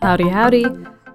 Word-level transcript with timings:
Howdy, 0.00 0.28
howdy. 0.28 0.64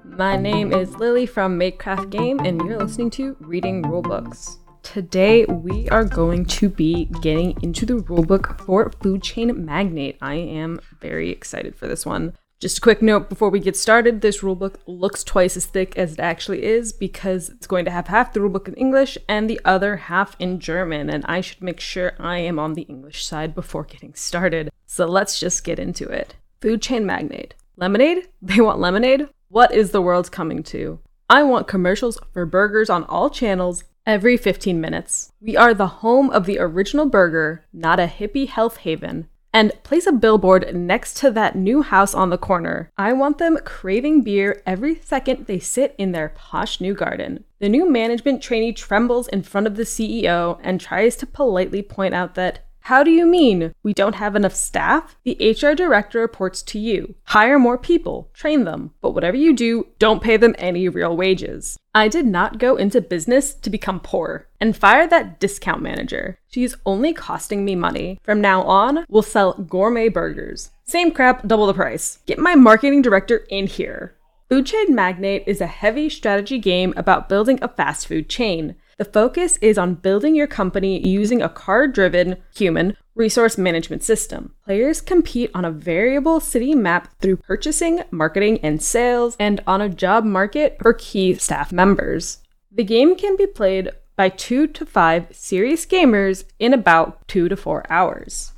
My 0.03 0.35
name 0.35 0.73
is 0.73 0.95
Lily 0.97 1.25
from 1.25 1.57
Makecraft 1.57 2.09
Game, 2.09 2.39
and 2.39 2.59
you're 2.61 2.77
listening 2.77 3.09
to 3.11 3.37
Reading 3.39 3.81
Rulebooks. 3.81 4.57
Today, 4.83 5.45
we 5.45 5.87
are 5.87 6.03
going 6.03 6.43
to 6.45 6.67
be 6.67 7.05
getting 7.21 7.57
into 7.63 7.85
the 7.85 7.93
rulebook 7.93 8.59
for 8.65 8.91
Food 9.01 9.23
Chain 9.23 9.65
Magnate. 9.65 10.17
I 10.21 10.33
am 10.33 10.81
very 10.99 11.29
excited 11.29 11.77
for 11.77 11.87
this 11.87 12.05
one. 12.05 12.33
Just 12.59 12.79
a 12.79 12.81
quick 12.81 13.01
note 13.01 13.29
before 13.29 13.49
we 13.49 13.61
get 13.61 13.77
started 13.77 14.19
this 14.19 14.41
rulebook 14.41 14.75
looks 14.85 15.23
twice 15.23 15.55
as 15.55 15.65
thick 15.65 15.97
as 15.97 16.13
it 16.13 16.19
actually 16.19 16.63
is 16.63 16.91
because 16.91 17.49
it's 17.49 17.67
going 17.67 17.85
to 17.85 17.91
have 17.91 18.07
half 18.07 18.33
the 18.33 18.41
rulebook 18.41 18.67
in 18.67 18.73
English 18.73 19.17
and 19.29 19.49
the 19.49 19.61
other 19.63 19.95
half 19.95 20.35
in 20.39 20.59
German, 20.59 21.09
and 21.09 21.23
I 21.25 21.39
should 21.39 21.63
make 21.63 21.79
sure 21.79 22.13
I 22.19 22.39
am 22.39 22.59
on 22.59 22.73
the 22.73 22.83
English 22.83 23.25
side 23.25 23.55
before 23.55 23.85
getting 23.85 24.13
started. 24.13 24.69
So 24.85 25.05
let's 25.05 25.39
just 25.39 25.63
get 25.63 25.79
into 25.79 26.09
it. 26.09 26.35
Food 26.59 26.81
Chain 26.81 27.05
Magnate. 27.05 27.55
Lemonade? 27.75 28.27
They 28.41 28.61
want 28.61 28.79
lemonade? 28.79 29.29
What 29.49 29.73
is 29.73 29.91
the 29.91 30.01
world 30.01 30.31
coming 30.31 30.63
to? 30.63 30.99
I 31.29 31.43
want 31.43 31.67
commercials 31.67 32.19
for 32.31 32.45
burgers 32.45 32.89
on 32.89 33.03
all 33.05 33.29
channels 33.29 33.83
every 34.05 34.37
15 34.37 34.79
minutes. 34.79 35.31
We 35.39 35.55
are 35.55 35.73
the 35.73 35.87
home 36.03 36.29
of 36.29 36.45
the 36.45 36.59
original 36.59 37.05
burger, 37.05 37.63
not 37.71 37.99
a 37.99 38.07
hippie 38.07 38.47
health 38.47 38.77
haven 38.77 39.27
and 39.53 39.71
place 39.83 40.07
a 40.07 40.11
billboard 40.11 40.75
next 40.75 41.15
to 41.17 41.29
that 41.31 41.55
new 41.55 41.83
house 41.83 42.15
on 42.15 42.31
the 42.31 42.37
corner. 42.37 42.91
I 42.97 43.13
want 43.13 43.37
them 43.37 43.59
craving 43.63 44.23
beer 44.23 44.61
every 44.65 44.95
second 44.95 45.45
they 45.45 45.59
sit 45.59 45.93
in 45.97 46.11
their 46.11 46.29
posh 46.29 46.81
new 46.81 46.95
garden. 46.95 47.43
The 47.59 47.69
new 47.69 47.89
management 47.89 48.41
trainee 48.41 48.73
trembles 48.73 49.27
in 49.27 49.43
front 49.43 49.67
of 49.67 49.75
the 49.75 49.83
CEO 49.83 50.59
and 50.63 50.81
tries 50.81 51.15
to 51.17 51.27
politely 51.27 51.83
point 51.83 52.15
out 52.15 52.33
that 52.33 52.65
how 52.87 53.01
do 53.01 53.11
you 53.11 53.25
mean? 53.25 53.73
We 53.81 53.93
don't 53.93 54.15
have 54.15 54.35
enough 54.35 54.53
staff? 54.53 55.15
The 55.23 55.37
HR 55.39 55.73
director 55.73 56.19
reports 56.19 56.61
to 56.63 56.77
you. 56.77 57.15
Hire 57.27 57.57
more 57.57 57.77
people, 57.77 58.29
train 58.33 58.65
them, 58.65 58.91
but 58.99 59.11
whatever 59.11 59.37
you 59.37 59.53
do, 59.53 59.87
don't 59.99 60.21
pay 60.21 60.35
them 60.35 60.53
any 60.57 60.89
real 60.89 61.15
wages. 61.15 61.77
I 61.95 62.09
did 62.09 62.25
not 62.25 62.57
go 62.57 62.75
into 62.75 62.99
business 62.99 63.53
to 63.53 63.69
become 63.69 64.01
poor 64.01 64.49
and 64.59 64.75
fire 64.75 65.07
that 65.07 65.39
discount 65.39 65.81
manager. 65.81 66.37
She's 66.49 66.75
only 66.85 67.13
costing 67.13 67.63
me 67.63 67.73
money. 67.73 68.19
From 68.21 68.41
now 68.41 68.63
on, 68.63 69.05
we'll 69.07 69.21
sell 69.21 69.53
gourmet 69.53 70.09
burgers. 70.09 70.71
Same 70.83 71.13
crap, 71.13 71.47
double 71.47 71.67
the 71.67 71.73
price. 71.73 72.19
Get 72.25 72.37
my 72.37 72.55
marketing 72.55 73.01
director 73.01 73.45
in 73.49 73.67
here. 73.67 74.17
Food 74.49 74.65
Chain 74.65 74.93
Magnate 74.93 75.45
is 75.47 75.61
a 75.61 75.67
heavy 75.67 76.09
strategy 76.09 76.59
game 76.59 76.93
about 76.97 77.29
building 77.29 77.59
a 77.61 77.69
fast 77.69 78.07
food 78.07 78.29
chain. 78.29 78.75
The 78.97 79.05
focus 79.05 79.57
is 79.57 79.77
on 79.77 79.95
building 79.95 80.35
your 80.35 80.47
company 80.47 81.05
using 81.07 81.41
a 81.41 81.49
card 81.49 81.93
driven, 81.93 82.37
human, 82.53 82.95
resource 83.15 83.57
management 83.57 84.03
system. 84.03 84.53
Players 84.65 85.01
compete 85.01 85.51
on 85.53 85.65
a 85.65 85.71
variable 85.71 86.39
city 86.39 86.75
map 86.75 87.09
through 87.19 87.37
purchasing, 87.37 88.03
marketing, 88.11 88.59
and 88.61 88.81
sales, 88.81 89.35
and 89.39 89.61
on 89.65 89.81
a 89.81 89.89
job 89.89 90.25
market 90.25 90.77
for 90.81 90.93
key 90.93 91.35
staff 91.35 91.71
members. 91.71 92.39
The 92.71 92.83
game 92.83 93.15
can 93.15 93.35
be 93.35 93.47
played 93.47 93.91
by 94.15 94.29
two 94.29 94.67
to 94.67 94.85
five 94.85 95.27
serious 95.31 95.85
gamers 95.85 96.45
in 96.59 96.73
about 96.73 97.27
two 97.27 97.49
to 97.49 97.57
four 97.57 97.85
hours. 97.89 98.53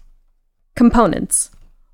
Components 0.75 1.52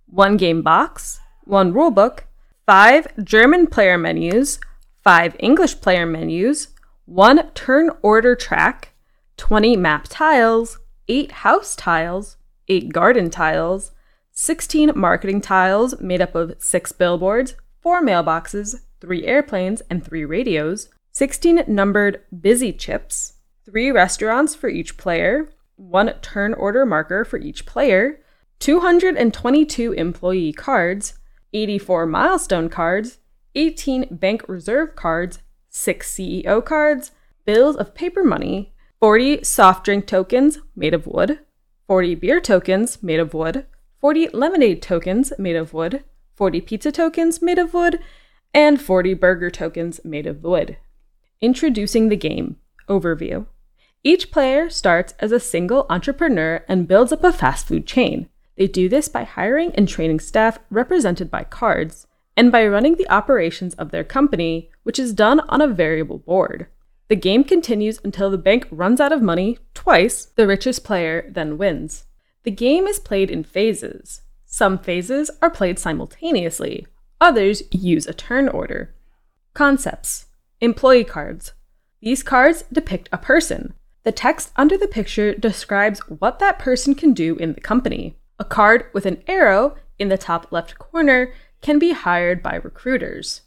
one 0.07 0.35
game 0.35 0.61
box, 0.61 1.21
one 1.45 1.73
rulebook, 1.73 2.21
five 2.65 3.07
German 3.23 3.65
player 3.65 3.97
menus, 3.97 4.59
five 5.03 5.35
English 5.39 5.79
player 5.79 6.05
menus, 6.05 6.67
one 7.11 7.45
turn 7.51 7.89
order 8.01 8.37
track, 8.37 8.93
20 9.35 9.75
map 9.75 10.05
tiles, 10.07 10.79
8 11.09 11.31
house 11.43 11.75
tiles, 11.75 12.37
8 12.69 12.93
garden 12.93 13.29
tiles, 13.29 13.91
16 14.31 14.93
marketing 14.95 15.41
tiles 15.41 15.99
made 15.99 16.21
up 16.21 16.35
of 16.35 16.55
6 16.57 16.91
billboards, 16.93 17.55
4 17.81 18.01
mailboxes, 18.01 18.75
3 19.01 19.25
airplanes, 19.25 19.81
and 19.89 20.05
3 20.05 20.23
radios, 20.23 20.87
16 21.11 21.65
numbered 21.67 22.21
busy 22.39 22.71
chips, 22.71 23.33
3 23.65 23.91
restaurants 23.91 24.55
for 24.55 24.69
each 24.69 24.95
player, 24.95 25.49
1 25.75 26.13
turn 26.21 26.53
order 26.53 26.85
marker 26.85 27.25
for 27.25 27.39
each 27.39 27.65
player, 27.65 28.21
222 28.59 29.91
employee 29.91 30.53
cards, 30.53 31.19
84 31.51 32.05
milestone 32.05 32.69
cards, 32.69 33.17
18 33.53 34.07
bank 34.11 34.47
reserve 34.47 34.95
cards, 34.95 35.39
six 35.71 36.13
CEO 36.13 36.63
cards, 36.63 37.11
bills 37.45 37.75
of 37.77 37.95
paper 37.95 38.23
money, 38.23 38.73
40 38.99 39.43
soft 39.43 39.83
drink 39.83 40.05
tokens 40.05 40.59
made 40.75 40.93
of 40.93 41.07
wood, 41.07 41.39
40 41.87 42.15
beer 42.15 42.39
tokens 42.39 43.01
made 43.01 43.19
of 43.19 43.33
wood, 43.33 43.65
40 43.99 44.29
lemonade 44.29 44.81
tokens 44.81 45.33
made 45.39 45.55
of 45.55 45.73
wood, 45.73 46.03
40 46.35 46.61
pizza 46.61 46.91
tokens 46.91 47.41
made 47.41 47.57
of 47.57 47.73
wood, 47.73 47.99
and 48.53 48.81
40 48.81 49.13
burger 49.13 49.49
tokens 49.49 50.01
made 50.03 50.27
of 50.27 50.43
wood. 50.43 50.77
Introducing 51.39 52.09
the 52.09 52.17
game 52.17 52.57
Overview 52.89 53.47
Each 54.03 54.29
player 54.29 54.69
starts 54.69 55.13
as 55.19 55.31
a 55.31 55.39
single 55.39 55.85
entrepreneur 55.89 56.65
and 56.67 56.87
builds 56.87 57.13
up 57.13 57.23
a 57.23 57.31
fast 57.31 57.67
food 57.67 57.87
chain. 57.87 58.27
They 58.57 58.67
do 58.67 58.89
this 58.89 59.07
by 59.07 59.23
hiring 59.23 59.73
and 59.75 59.87
training 59.87 60.19
staff 60.19 60.59
represented 60.69 61.31
by 61.31 61.45
cards, 61.45 62.07
and 62.35 62.51
by 62.51 62.67
running 62.67 62.95
the 62.95 63.09
operations 63.09 63.73
of 63.75 63.91
their 63.91 64.03
company, 64.03 64.70
which 64.83 64.99
is 64.99 65.13
done 65.13 65.39
on 65.41 65.61
a 65.61 65.67
variable 65.67 66.19
board. 66.19 66.67
The 67.07 67.15
game 67.15 67.43
continues 67.43 67.99
until 68.03 68.31
the 68.31 68.37
bank 68.37 68.67
runs 68.71 69.01
out 69.01 69.11
of 69.11 69.21
money 69.21 69.57
twice, 69.73 70.25
the 70.25 70.47
richest 70.47 70.83
player 70.83 71.29
then 71.29 71.57
wins. 71.57 72.05
The 72.43 72.51
game 72.51 72.87
is 72.87 72.99
played 72.99 73.29
in 73.29 73.43
phases. 73.43 74.21
Some 74.45 74.77
phases 74.79 75.29
are 75.41 75.49
played 75.49 75.77
simultaneously, 75.77 76.87
others 77.19 77.63
use 77.71 78.07
a 78.07 78.13
turn 78.13 78.49
order. 78.49 78.95
Concepts 79.53 80.25
Employee 80.59 81.03
cards. 81.03 81.53
These 82.01 82.23
cards 82.23 82.63
depict 82.71 83.09
a 83.11 83.17
person. 83.17 83.73
The 84.03 84.11
text 84.11 84.51
under 84.55 84.77
the 84.77 84.87
picture 84.87 85.35
describes 85.35 85.99
what 86.07 86.39
that 86.39 86.59
person 86.59 86.95
can 86.95 87.13
do 87.13 87.35
in 87.35 87.53
the 87.53 87.61
company. 87.61 88.17
A 88.39 88.45
card 88.45 88.85
with 88.93 89.05
an 89.05 89.23
arrow 89.27 89.75
in 89.99 90.09
the 90.09 90.17
top 90.17 90.51
left 90.51 90.79
corner 90.79 91.33
can 91.61 91.77
be 91.77 91.91
hired 91.91 92.41
by 92.41 92.55
recruiters. 92.55 93.41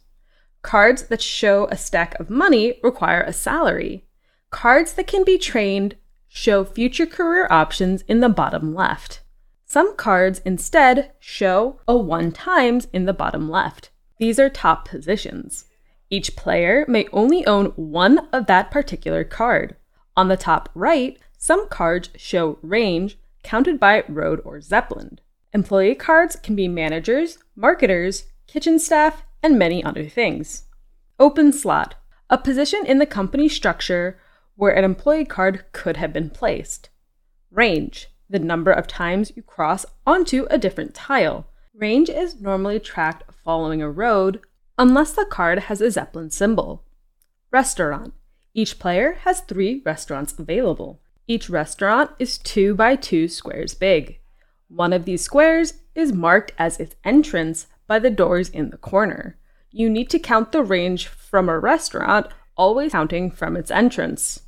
Cards 0.65 1.05
that 1.05 1.21
show 1.21 1.69
a 1.71 1.77
stack 1.77 2.19
of 2.19 2.31
money 2.31 2.81
require 2.83 3.21
a 3.21 3.35
salary. 3.35 4.07
Cards 4.51 4.95
that 4.95 5.07
can 5.07 5.23
be 5.23 5.37
trained 5.37 5.95
show 6.27 6.65
future 6.65 7.05
career 7.05 7.47
options 7.51 8.01
in 8.09 8.21
the 8.21 8.31
bottom 8.31 8.75
left. 8.75 9.21
Some 9.67 9.95
cards 9.95 10.41
instead 10.43 11.13
show 11.21 11.81
a 11.87 11.95
one 11.95 12.33
times 12.33 12.89
in 12.95 13.05
the 13.05 13.13
bottom 13.13 13.51
left. 13.51 13.91
These 14.19 14.39
are 14.39 14.49
top 14.49 14.89
positions. 14.89 15.67
Each 16.09 16.35
player 16.35 16.87
may 16.89 17.09
only 17.13 17.47
own 17.47 17.67
one 17.77 18.27
of 18.33 18.47
that 18.47 18.71
particular 18.71 19.23
card. 19.23 19.77
On 20.17 20.29
the 20.29 20.37
top 20.37 20.71
right, 20.75 21.19
some 21.37 21.69
cards 21.69 22.09
show 22.17 22.59
range 22.63 23.19
counted 23.43 23.79
by 23.79 24.03
road 24.09 24.41
or 24.47 24.63
zeppelin. 24.63 25.19
Employee 25.53 25.95
cards 25.95 26.37
can 26.37 26.57
be 26.57 26.69
managers, 26.69 27.37
marketers, 27.55 28.25
kitchen 28.47 28.79
staff, 28.79 29.24
and 29.45 29.59
many 29.59 29.85
other 29.85 30.09
things. 30.09 30.65
Open 31.21 31.53
slot, 31.53 31.97
a 32.31 32.39
position 32.39 32.85
in 32.87 32.99
the 32.99 33.07
company 33.07 33.47
structure 33.49 34.19
where 34.57 34.75
an 34.75 34.85
employee 34.85 35.27
card 35.27 35.67
could 35.73 35.99
have 35.99 36.15
been 36.15 36.31
placed. 36.31 36.89
Range, 37.51 38.09
the 38.29 38.39
number 38.39 38.73
of 38.73 38.87
times 38.87 39.33
you 39.37 39.43
cross 39.43 39.85
onto 40.07 40.47
a 40.51 40.57
different 40.57 40.95
tile. 40.95 41.47
Range 41.75 42.09
is 42.09 42.41
normally 42.41 42.81
tracked 42.81 43.25
following 43.45 43.83
a 43.83 43.91
road 43.91 44.41
unless 44.79 45.13
the 45.13 45.27
card 45.27 45.59
has 45.59 45.83
a 45.83 45.91
Zeppelin 45.91 46.31
symbol. 46.31 46.83
Restaurant, 47.51 48.15
each 48.55 48.79
player 48.79 49.19
has 49.25 49.41
three 49.41 49.83
restaurants 49.85 50.35
available. 50.39 51.01
Each 51.27 51.51
restaurant 51.51 52.13
is 52.19 52.39
2 52.39 52.75
by 52.75 52.97
2 52.97 53.29
squares 53.29 53.75
big. 53.75 54.21
One 54.69 54.93
of 54.93 55.05
these 55.05 55.23
squares 55.23 55.75
is 55.95 56.13
marked 56.13 56.53
as 56.59 56.81
its 56.81 56.97
entrance 57.05 57.67
by 57.87 57.99
the 57.99 58.11
doors 58.11 58.49
in 58.49 58.71
the 58.71 58.77
corner. 58.77 59.37
You 59.71 59.91
need 59.91 60.11
to 60.11 60.19
count 60.19 60.53
the 60.53 60.63
range 60.63 61.07
from 61.07 61.49
a 61.49 61.59
restaurant, 61.59 62.29
always 62.57 62.93
counting 62.93 63.31
from 63.31 63.57
its 63.57 63.71
entrance. 63.71 64.43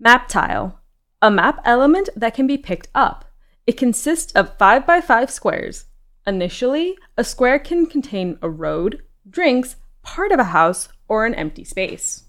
Map 0.00 0.28
tile. 0.28 0.80
A 1.20 1.30
map 1.30 1.60
element 1.64 2.08
that 2.16 2.34
can 2.34 2.46
be 2.46 2.56
picked 2.56 2.88
up. 2.94 3.24
It 3.66 3.76
consists 3.76 4.32
of 4.32 4.56
5 4.56 4.86
by 4.86 5.00
5 5.00 5.30
squares. 5.30 5.84
Initially, 6.26 6.96
a 7.16 7.24
square 7.24 7.58
can 7.58 7.86
contain 7.86 8.38
a 8.40 8.48
road, 8.48 9.02
drinks, 9.28 9.76
part 10.02 10.32
of 10.32 10.38
a 10.38 10.44
house, 10.44 10.88
or 11.08 11.26
an 11.26 11.34
empty 11.34 11.64
space. 11.64 12.24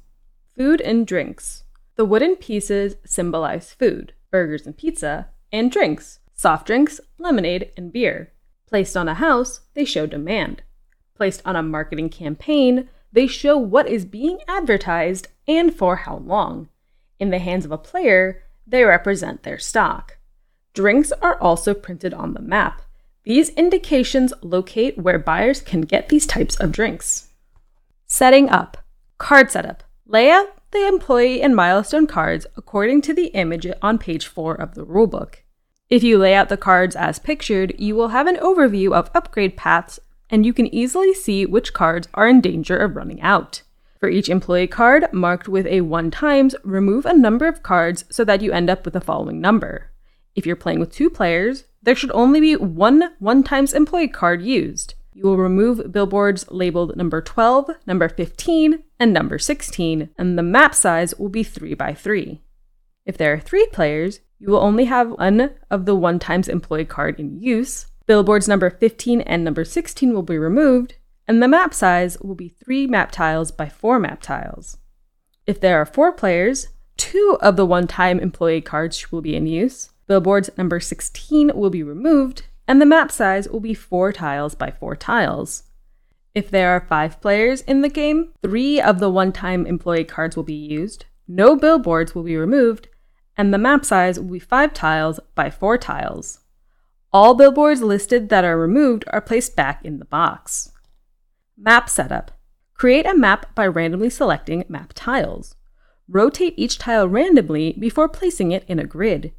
Food 0.57 0.81
and 0.81 1.05
drinks. 1.05 1.63
The 1.95 2.05
wooden 2.05 2.35
pieces 2.35 2.95
symbolize 3.05 3.73
food, 3.73 4.13
burgers 4.31 4.65
and 4.65 4.77
pizza, 4.77 5.27
and 5.51 5.71
drinks, 5.71 6.19
soft 6.33 6.65
drinks, 6.67 6.99
lemonade, 7.17 7.71
and 7.77 7.91
beer. 7.91 8.33
Placed 8.69 8.95
on 8.95 9.07
a 9.07 9.15
house, 9.15 9.61
they 9.73 9.83
show 9.83 10.05
demand. 10.05 10.61
Placed 11.15 11.41
on 11.43 11.55
a 11.55 11.63
marketing 11.63 12.09
campaign, 12.09 12.87
they 13.11 13.25
show 13.25 13.57
what 13.57 13.87
is 13.87 14.05
being 14.05 14.41
advertised 14.47 15.27
and 15.47 15.73
for 15.73 15.95
how 15.95 16.17
long. 16.17 16.69
In 17.17 17.31
the 17.31 17.39
hands 17.39 17.65
of 17.65 17.71
a 17.71 17.79
player, 17.79 18.43
they 18.67 18.83
represent 18.83 19.41
their 19.41 19.57
stock. 19.57 20.17
Drinks 20.75 21.11
are 21.13 21.41
also 21.41 21.73
printed 21.73 22.13
on 22.13 22.35
the 22.35 22.41
map. 22.41 22.83
These 23.23 23.49
indications 23.49 24.33
locate 24.43 24.99
where 24.99 25.17
buyers 25.17 25.61
can 25.61 25.81
get 25.81 26.09
these 26.09 26.27
types 26.27 26.55
of 26.59 26.71
drinks. 26.71 27.29
Setting 28.05 28.49
up. 28.49 28.77
Card 29.17 29.49
setup. 29.49 29.83
Lay 30.05 30.29
out 30.29 30.47
the 30.69 30.87
employee 30.87 31.41
and 31.41 31.55
milestone 31.55 32.05
cards 32.05 32.45
according 32.55 33.01
to 33.01 33.15
the 33.15 33.27
image 33.27 33.65
on 33.81 33.97
page 33.97 34.27
4 34.27 34.53
of 34.53 34.75
the 34.75 34.85
rulebook. 34.85 35.37
If 35.89 36.03
you 36.03 36.19
lay 36.19 36.35
out 36.35 36.49
the 36.49 36.57
cards 36.57 36.95
as 36.95 37.17
pictured, 37.17 37.73
you 37.79 37.95
will 37.95 38.09
have 38.09 38.27
an 38.27 38.35
overview 38.35 38.93
of 38.93 39.09
upgrade 39.15 39.57
paths 39.57 39.99
and 40.29 40.45
you 40.45 40.53
can 40.53 40.73
easily 40.73 41.15
see 41.15 41.47
which 41.47 41.73
cards 41.73 42.07
are 42.13 42.27
in 42.27 42.41
danger 42.41 42.77
of 42.77 42.95
running 42.95 43.19
out. 43.21 43.63
For 43.99 44.07
each 44.07 44.29
employee 44.29 44.67
card 44.67 45.11
marked 45.11 45.47
with 45.47 45.65
a 45.65 45.81
1 45.81 46.11
times, 46.11 46.55
remove 46.63 47.07
a 47.07 47.17
number 47.17 47.47
of 47.47 47.63
cards 47.63 48.05
so 48.09 48.23
that 48.25 48.41
you 48.41 48.51
end 48.51 48.69
up 48.69 48.85
with 48.85 48.93
the 48.93 49.01
following 49.01 49.41
number. 49.41 49.89
If 50.35 50.45
you're 50.45 50.55
playing 50.55 50.79
with 50.79 50.91
two 50.91 51.09
players, 51.09 51.65
there 51.81 51.95
should 51.95 52.11
only 52.11 52.39
be 52.39 52.55
one 52.55 53.11
1 53.17 53.43
times 53.43 53.73
employee 53.73 54.07
card 54.07 54.43
used. 54.43 54.93
You 55.13 55.23
will 55.23 55.37
remove 55.37 55.91
billboards 55.91 56.45
labeled 56.51 56.95
number 56.95 57.19
12, 57.19 57.71
number 57.87 58.07
15, 58.07 58.83
and 58.99 59.11
number 59.11 59.39
16, 59.39 60.09
and 60.17 60.37
the 60.37 60.43
map 60.43 60.75
size 60.75 61.15
will 61.15 61.29
be 61.29 61.43
3 61.43 61.73
by 61.73 61.95
3. 61.95 62.41
If 63.05 63.17
there 63.17 63.33
are 63.33 63.39
three 63.39 63.65
players, 63.73 64.19
you 64.39 64.49
will 64.49 64.59
only 64.59 64.85
have 64.85 65.11
one 65.11 65.51
of 65.69 65.85
the 65.85 65.95
one 65.95 66.17
times 66.17 66.47
employee 66.47 66.85
card 66.85 67.19
in 67.19 67.41
use. 67.41 67.87
Billboards 68.05 68.47
number 68.47 68.69
15 68.69 69.21
and 69.21 69.43
number 69.43 69.65
16 69.65 70.13
will 70.13 70.23
be 70.23 70.37
removed, 70.37 70.95
and 71.27 71.43
the 71.43 71.47
map 71.47 71.73
size 71.73 72.17
will 72.21 72.35
be 72.35 72.49
3 72.49 72.87
map 72.87 73.11
tiles 73.11 73.51
by 73.51 73.69
4 73.69 73.99
map 73.99 74.21
tiles. 74.21 74.77
If 75.45 75.59
there 75.59 75.79
are 75.79 75.85
4 75.85 76.13
players, 76.13 76.69
two 76.97 77.37
of 77.41 77.55
the 77.55 77.65
one 77.65 77.85
time 77.85 78.19
employee 78.19 78.61
cards 78.61 79.11
will 79.11 79.21
be 79.21 79.35
in 79.35 79.45
use. 79.45 79.89
Billboards 80.07 80.49
number 80.57 80.79
16 80.79 81.51
will 81.53 81.69
be 81.69 81.83
removed, 81.83 82.43
and 82.67 82.81
the 82.81 82.85
map 82.85 83.11
size 83.11 83.47
will 83.47 83.59
be 83.59 83.73
4 83.73 84.13
tiles 84.13 84.55
by 84.55 84.71
4 84.71 84.95
tiles. 84.95 85.63
If 86.33 86.49
there 86.49 86.71
are 86.71 86.85
5 86.87 87.21
players 87.21 87.61
in 87.61 87.81
the 87.81 87.89
game, 87.89 88.33
3 88.41 88.79
of 88.81 88.99
the 88.99 89.09
one 89.09 89.31
time 89.31 89.65
employee 89.65 90.03
cards 90.03 90.35
will 90.35 90.43
be 90.43 90.53
used, 90.53 91.05
no 91.27 91.55
billboards 91.55 92.15
will 92.15 92.23
be 92.23 92.37
removed, 92.37 92.87
and 93.39 93.53
the 93.53 93.57
map 93.57 93.85
size 93.85 94.19
will 94.19 94.33
be 94.33 94.37
5 94.37 94.73
tiles 94.73 95.17
by 95.33 95.49
4 95.49 95.77
tiles. 95.77 96.41
All 97.13 97.35
billboards 97.35 97.81
listed 97.81 98.27
that 98.27 98.43
are 98.43 98.59
removed 98.59 99.05
are 99.13 99.21
placed 99.21 99.55
back 99.55 99.79
in 99.85 99.97
the 99.97 100.03
box. 100.03 100.73
Map 101.57 101.87
setup. 101.89 102.31
Create 102.73 103.05
a 103.05 103.15
map 103.15 103.55
by 103.55 103.65
randomly 103.65 104.09
selecting 104.09 104.65
map 104.67 104.91
tiles. 104.93 105.55
Rotate 106.09 106.53
each 106.57 106.79
tile 106.79 107.07
randomly 107.07 107.77
before 107.79 108.09
placing 108.09 108.51
it 108.51 108.65
in 108.67 108.77
a 108.77 108.83
grid. 108.83 109.31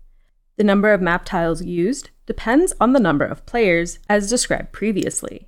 The 0.57 0.65
number 0.65 0.95
of 0.95 1.03
map 1.03 1.27
tiles 1.27 1.63
used 1.63 2.09
depends 2.25 2.73
on 2.81 2.95
the 2.95 3.01
number 3.01 3.27
of 3.27 3.45
players, 3.45 3.99
as 4.09 4.31
described 4.31 4.73
previously. 4.73 5.47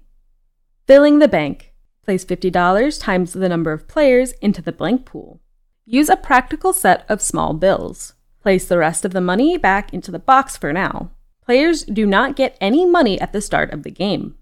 Filling 0.86 1.20
the 1.20 1.26
bank. 1.26 1.72
Place 2.04 2.26
$50 2.26 3.00
times 3.00 3.32
the 3.32 3.48
number 3.48 3.72
of 3.72 3.88
players 3.88 4.32
into 4.42 4.60
the 4.60 4.72
blank 4.72 5.06
pool. 5.06 5.40
Use 5.86 6.10
a 6.10 6.16
practical 6.18 6.74
set 6.74 7.06
of 7.08 7.22
small 7.22 7.54
bills. 7.54 8.12
Place 8.42 8.66
the 8.66 8.78
rest 8.78 9.04
of 9.04 9.12
the 9.12 9.20
money 9.20 9.56
back 9.56 9.94
into 9.94 10.10
the 10.10 10.18
box 10.18 10.56
for 10.56 10.72
now. 10.72 11.10
Players 11.44 11.84
do 11.84 12.04
not 12.04 12.36
get 12.36 12.56
any 12.60 12.84
money 12.84 13.20
at 13.20 13.32
the 13.32 13.40
start 13.40 13.72
of 13.72 13.84
the 13.84 13.90
game. 13.90 14.34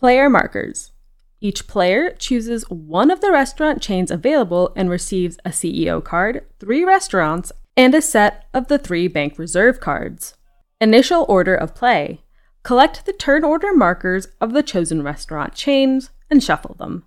Player 0.00 0.30
markers. 0.30 0.92
Each 1.40 1.66
player 1.66 2.12
chooses 2.18 2.68
one 2.70 3.10
of 3.10 3.20
the 3.20 3.32
restaurant 3.32 3.82
chains 3.82 4.10
available 4.10 4.72
and 4.74 4.88
receives 4.88 5.38
a 5.44 5.50
CEO 5.50 6.02
card, 6.02 6.46
three 6.60 6.84
restaurants, 6.84 7.52
and 7.76 7.94
a 7.94 8.00
set 8.00 8.46
of 8.54 8.68
the 8.68 8.78
three 8.78 9.08
bank 9.08 9.38
reserve 9.38 9.80
cards. 9.80 10.34
Initial 10.80 11.26
order 11.28 11.54
of 11.54 11.74
play. 11.74 12.22
Collect 12.62 13.04
the 13.04 13.12
turn 13.12 13.44
order 13.44 13.74
markers 13.74 14.28
of 14.40 14.52
the 14.52 14.62
chosen 14.62 15.02
restaurant 15.02 15.54
chains 15.54 16.10
and 16.30 16.42
shuffle 16.42 16.74
them. 16.78 17.04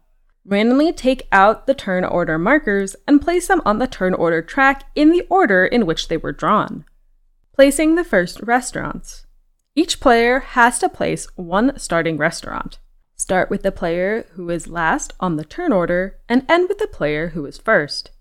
Randomly 0.48 0.94
take 0.94 1.28
out 1.32 1.66
the 1.66 1.74
turn 1.74 2.06
order 2.06 2.38
markers 2.38 2.96
and 3.08 3.20
place 3.20 3.48
them 3.48 3.64
on 3.66 3.80
the 3.80 3.88
turn 3.88 4.14
order 4.14 4.44
track 4.44 4.84
in 4.94 5.12
the 5.12 5.26
order 5.28 5.66
in 5.66 5.88
which 5.88 6.08
they 6.08 6.18
were 6.18 6.32
drawn. 6.32 6.86
Placing 7.54 7.96
the 7.96 8.04
first 8.04 8.40
restaurants. 8.42 9.26
Each 9.74 10.00
player 10.00 10.40
has 10.40 10.78
to 10.80 10.90
place 10.90 11.28
one 11.36 11.80
starting 11.80 12.18
restaurant. 12.18 12.78
Start 13.16 13.50
with 13.50 13.64
the 13.64 13.72
player 13.72 14.28
who 14.34 14.48
is 14.52 14.68
last 14.68 15.14
on 15.20 15.38
the 15.38 15.46
turn 15.46 15.74
order 15.74 16.20
and 16.30 16.46
end 16.48 16.70
with 16.70 16.78
the 16.78 16.88
player 16.88 17.30
who 17.30 17.46
is 17.48 17.58
first. 17.58 18.12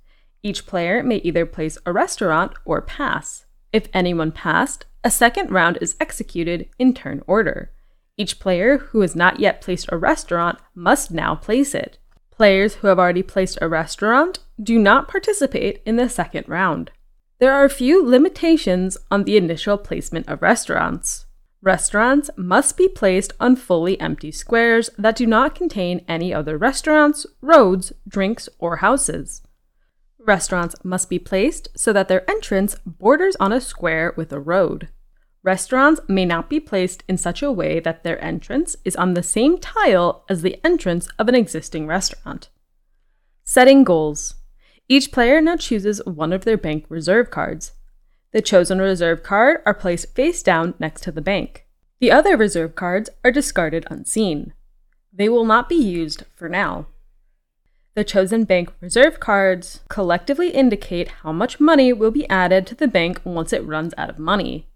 Each 0.42 0.66
player 0.66 1.02
may 1.02 1.16
either 1.16 1.44
place 1.44 1.76
a 1.84 1.92
restaurant 1.92 2.52
or 2.64 2.80
pass. 2.80 3.44
If 3.70 3.88
anyone 3.92 4.32
passed, 4.32 4.86
a 5.02 5.10
second 5.10 5.50
round 5.50 5.76
is 5.82 5.96
executed 6.00 6.70
in 6.78 6.94
turn 6.94 7.22
order. 7.26 7.72
Each 8.16 8.38
player 8.38 8.78
who 8.78 9.00
has 9.02 9.14
not 9.14 9.40
yet 9.40 9.60
placed 9.60 9.90
a 9.90 9.98
restaurant 9.98 10.58
must 10.74 11.10
now 11.10 11.34
place 11.34 11.74
it. 11.74 11.98
Players 12.36 12.76
who 12.76 12.88
have 12.88 12.98
already 12.98 13.22
placed 13.22 13.58
a 13.60 13.69
restaurant 13.69 14.40
do 14.60 14.78
not 14.78 15.08
participate 15.08 15.81
in 15.86 15.96
the 15.96 16.08
second 16.08 16.48
round. 16.48 16.90
There 17.38 17.52
are 17.52 17.64
a 17.64 17.70
few 17.70 18.04
limitations 18.04 18.96
on 19.10 19.25
the 19.25 19.36
initial 19.36 19.78
placement 19.78 20.28
of 20.28 20.42
restaurants. 20.42 21.26
Restaurants 21.62 22.31
must 22.36 22.76
be 22.76 22.88
placed 22.88 23.32
on 23.38 23.56
fully 23.56 23.98
empty 24.00 24.32
squares 24.32 24.90
that 24.98 25.16
do 25.16 25.26
not 25.26 25.54
contain 25.54 26.04
any 26.08 26.34
other 26.34 26.58
restaurants, 26.58 27.25
roads, 27.40 27.92
drinks, 28.06 28.48
or 28.58 28.76
houses. 28.76 29.40
Restaurants 30.19 30.75
must 30.82 31.08
be 31.08 31.19
placed 31.19 31.69
so 31.76 31.92
that 31.92 32.08
their 32.08 32.28
entrance 32.28 32.76
borders 32.84 33.36
on 33.36 33.52
a 33.52 33.60
square 33.60 34.12
with 34.16 34.32
a 34.32 34.40
road. 34.40 34.88
Restaurants 35.44 36.00
may 36.08 36.25
not 36.25 36.49
be 36.49 36.58
placed 36.58 37.05
in 37.06 37.19
such 37.19 37.43
a 37.43 37.52
way 37.52 37.79
that 37.79 38.02
their 38.02 38.23
entrance 38.25 38.76
is 38.82 38.96
on 38.96 39.12
the 39.12 39.23
same 39.23 39.58
tile 39.58 40.25
as 40.26 40.41
the 40.41 40.58
entrance 40.64 41.06
of 41.19 41.29
an 41.29 41.35
existing 41.35 41.87
restaurant. 41.87 42.49
Setting 43.44 43.85
goals. 43.85 44.37
Each 44.88 45.12
player 45.12 45.43
now 45.43 45.56
chooses 45.56 46.00
one 46.06 46.32
of 46.32 46.46
their 46.46 46.56
bank 46.56 46.87
reserve 46.88 47.31
cards. 47.31 47.73
The 48.32 48.41
chosen 48.41 48.79
reserve 48.79 49.23
card 49.23 49.61
are 49.67 49.75
placed 49.75 50.14
face 50.14 50.43
down 50.43 50.73
next 50.79 51.02
to 51.02 51.12
the 51.12 51.20
bank. 51.20 51.67
The 52.00 52.11
other 52.11 52.38
reserve 52.38 52.75
cards 52.75 53.11
are 53.23 53.31
discarded 53.31 53.87
unseen. 53.91 54.55
They 55.12 55.29
will 55.29 55.44
not 55.44 55.69
be 55.69 55.76
used 55.76 56.25
for 56.35 56.49
now. 56.49 56.87
The 57.94 58.02
chosen 58.02 58.44
bank 58.44 58.73
reserve 58.81 59.20
cards 59.20 59.81
collectively 59.91 60.49
indicate 60.49 61.08
how 61.23 61.32
much 61.32 61.61
money 61.61 61.93
will 61.93 62.11
be 62.11 62.29
added 62.31 62.67
to 62.69 62.75
the 62.75 62.88
bank 62.88 63.20
once 63.25 63.52
it 63.52 63.67
runs 63.67 63.93
out 63.99 64.08
of 64.08 64.19
money. 64.19 64.69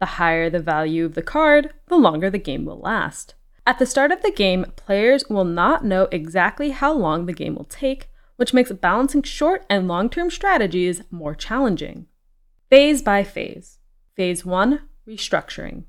The 0.00 0.06
higher 0.06 0.48
the 0.48 0.60
value 0.60 1.04
of 1.04 1.14
the 1.14 1.22
card, 1.22 1.72
the 1.88 1.96
longer 1.96 2.30
the 2.30 2.38
game 2.38 2.64
will 2.64 2.78
last. 2.78 3.34
At 3.66 3.78
the 3.78 3.86
start 3.86 4.12
of 4.12 4.22
the 4.22 4.30
game, 4.30 4.64
players 4.76 5.24
will 5.28 5.44
not 5.44 5.84
know 5.84 6.08
exactly 6.10 6.70
how 6.70 6.92
long 6.92 7.26
the 7.26 7.32
game 7.32 7.54
will 7.54 7.64
take, 7.64 8.08
which 8.36 8.54
makes 8.54 8.72
balancing 8.72 9.22
short 9.22 9.66
and 9.68 9.88
long 9.88 10.08
term 10.08 10.30
strategies 10.30 11.02
more 11.10 11.34
challenging. 11.34 12.06
Phase 12.70 13.02
by 13.02 13.24
phase. 13.24 13.78
Phase 14.14 14.44
1 14.44 14.80
Restructuring. 15.06 15.84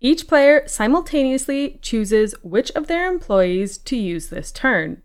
Each 0.00 0.26
player 0.26 0.64
simultaneously 0.66 1.78
chooses 1.80 2.34
which 2.42 2.70
of 2.72 2.88
their 2.88 3.10
employees 3.10 3.78
to 3.78 3.96
use 3.96 4.28
this 4.28 4.52
turn. 4.52 5.02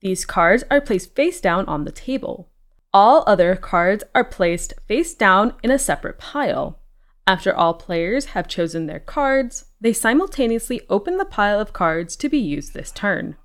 These 0.00 0.24
cards 0.24 0.64
are 0.68 0.80
placed 0.80 1.14
face 1.14 1.40
down 1.40 1.66
on 1.66 1.84
the 1.84 1.92
table. 1.92 2.50
All 2.92 3.22
other 3.26 3.54
cards 3.54 4.02
are 4.14 4.24
placed 4.24 4.74
face 4.88 5.14
down 5.14 5.54
in 5.62 5.70
a 5.70 5.78
separate 5.78 6.18
pile. 6.18 6.80
After 7.26 7.54
all 7.54 7.74
players 7.74 8.26
have 8.26 8.48
chosen 8.48 8.86
their 8.86 9.00
cards, 9.00 9.66
they 9.80 9.92
simultaneously 9.92 10.80
open 10.90 11.18
the 11.18 11.24
pile 11.24 11.60
of 11.60 11.72
cards 11.72 12.16
to 12.16 12.28
be 12.28 12.38
used 12.38 12.74
this 12.74 12.90
turn. 12.90 13.36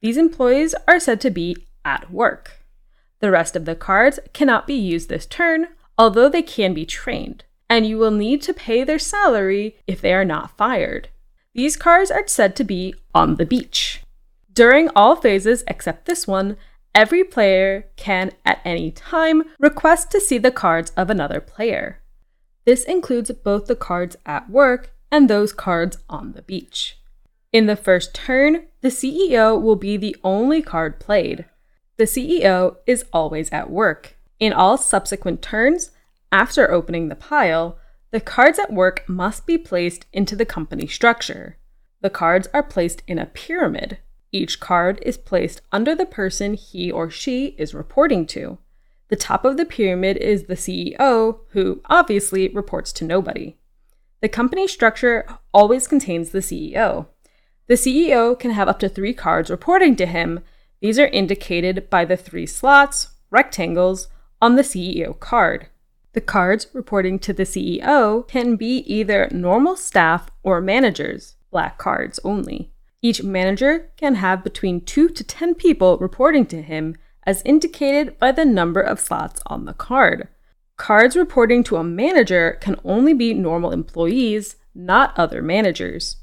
These 0.00 0.16
employees 0.16 0.74
are 0.86 1.00
said 1.00 1.20
to 1.22 1.30
be 1.30 1.66
at 1.84 2.10
work. 2.10 2.64
The 3.20 3.30
rest 3.30 3.56
of 3.56 3.64
the 3.64 3.74
cards 3.74 4.20
cannot 4.32 4.66
be 4.66 4.74
used 4.74 5.08
this 5.08 5.26
turn, 5.26 5.68
although 5.98 6.28
they 6.28 6.42
can 6.42 6.74
be 6.74 6.84
trained, 6.84 7.44
and 7.68 7.86
you 7.86 7.98
will 7.98 8.10
need 8.10 8.42
to 8.42 8.54
pay 8.54 8.84
their 8.84 8.98
salary 8.98 9.78
if 9.86 10.00
they 10.00 10.12
are 10.12 10.24
not 10.24 10.56
fired. 10.56 11.08
These 11.54 11.76
cards 11.76 12.10
are 12.10 12.26
said 12.26 12.54
to 12.56 12.64
be 12.64 12.94
on 13.14 13.36
the 13.36 13.46
beach. 13.46 14.02
During 14.52 14.90
all 14.94 15.16
phases 15.16 15.64
except 15.66 16.04
this 16.04 16.26
one, 16.26 16.56
every 16.94 17.24
player 17.24 17.86
can 17.96 18.30
at 18.44 18.60
any 18.64 18.92
time 18.92 19.42
request 19.58 20.10
to 20.12 20.20
see 20.20 20.38
the 20.38 20.50
cards 20.52 20.92
of 20.96 21.10
another 21.10 21.40
player. 21.40 22.00
This 22.64 22.84
includes 22.84 23.30
both 23.30 23.66
the 23.66 23.76
cards 23.76 24.16
at 24.24 24.48
work 24.48 24.92
and 25.10 25.28
those 25.28 25.52
cards 25.52 25.98
on 26.08 26.32
the 26.32 26.42
beach. 26.42 26.98
In 27.52 27.66
the 27.66 27.76
first 27.76 28.14
turn, 28.14 28.66
the 28.80 28.88
CEO 28.88 29.60
will 29.60 29.76
be 29.76 29.96
the 29.96 30.16
only 30.24 30.60
card 30.60 30.98
played. 30.98 31.44
The 31.96 32.04
CEO 32.04 32.76
is 32.86 33.04
always 33.12 33.50
at 33.52 33.70
work. 33.70 34.16
In 34.40 34.52
all 34.52 34.76
subsequent 34.76 35.40
turns, 35.40 35.92
after 36.32 36.70
opening 36.70 37.08
the 37.08 37.14
pile, 37.14 37.78
the 38.10 38.20
cards 38.20 38.58
at 38.58 38.72
work 38.72 39.04
must 39.08 39.46
be 39.46 39.56
placed 39.56 40.06
into 40.12 40.34
the 40.34 40.44
company 40.44 40.86
structure. 40.86 41.56
The 42.00 42.10
cards 42.10 42.48
are 42.52 42.62
placed 42.62 43.02
in 43.06 43.18
a 43.18 43.26
pyramid. 43.26 43.98
Each 44.32 44.58
card 44.58 44.98
is 45.02 45.16
placed 45.16 45.62
under 45.70 45.94
the 45.94 46.06
person 46.06 46.54
he 46.54 46.90
or 46.90 47.08
she 47.08 47.54
is 47.56 47.72
reporting 47.72 48.26
to. 48.26 48.58
The 49.08 49.16
top 49.16 49.44
of 49.44 49.56
the 49.56 49.64
pyramid 49.64 50.16
is 50.16 50.44
the 50.44 50.54
CEO, 50.54 51.40
who 51.50 51.82
obviously 51.86 52.48
reports 52.48 52.92
to 52.94 53.04
nobody. 53.04 53.56
The 54.20 54.28
company 54.28 54.66
structure 54.66 55.26
always 55.52 55.86
contains 55.86 56.30
the 56.30 56.38
CEO. 56.38 57.06
The 57.66 57.74
CEO 57.74 58.38
can 58.38 58.52
have 58.52 58.68
up 58.68 58.78
to 58.80 58.88
three 58.88 59.12
cards 59.12 59.50
reporting 59.50 59.96
to 59.96 60.06
him. 60.06 60.40
These 60.80 60.98
are 60.98 61.06
indicated 61.06 61.90
by 61.90 62.04
the 62.04 62.16
three 62.16 62.46
slots, 62.46 63.08
rectangles, 63.30 64.08
on 64.40 64.56
the 64.56 64.62
CEO 64.62 65.18
card. 65.18 65.68
The 66.14 66.20
cards 66.20 66.68
reporting 66.72 67.18
to 67.20 67.32
the 67.32 67.42
CEO 67.42 68.26
can 68.28 68.56
be 68.56 68.78
either 68.78 69.28
normal 69.30 69.76
staff 69.76 70.30
or 70.42 70.60
managers, 70.60 71.36
black 71.50 71.76
cards 71.76 72.20
only. 72.24 72.70
Each 73.02 73.22
manager 73.22 73.90
can 73.96 74.14
have 74.14 74.44
between 74.44 74.80
2 74.80 75.10
to 75.10 75.24
10 75.24 75.54
people 75.56 75.98
reporting 75.98 76.46
to 76.46 76.62
him, 76.62 76.96
as 77.26 77.42
indicated 77.44 78.18
by 78.18 78.32
the 78.32 78.44
number 78.44 78.80
of 78.80 79.00
slots 79.00 79.40
on 79.46 79.64
the 79.64 79.72
card. 79.72 80.28
Cards 80.76 81.16
reporting 81.16 81.62
to 81.64 81.76
a 81.76 81.84
manager 81.84 82.58
can 82.60 82.80
only 82.84 83.14
be 83.14 83.32
normal 83.32 83.70
employees, 83.70 84.56
not 84.74 85.16
other 85.18 85.40
managers. 85.40 86.16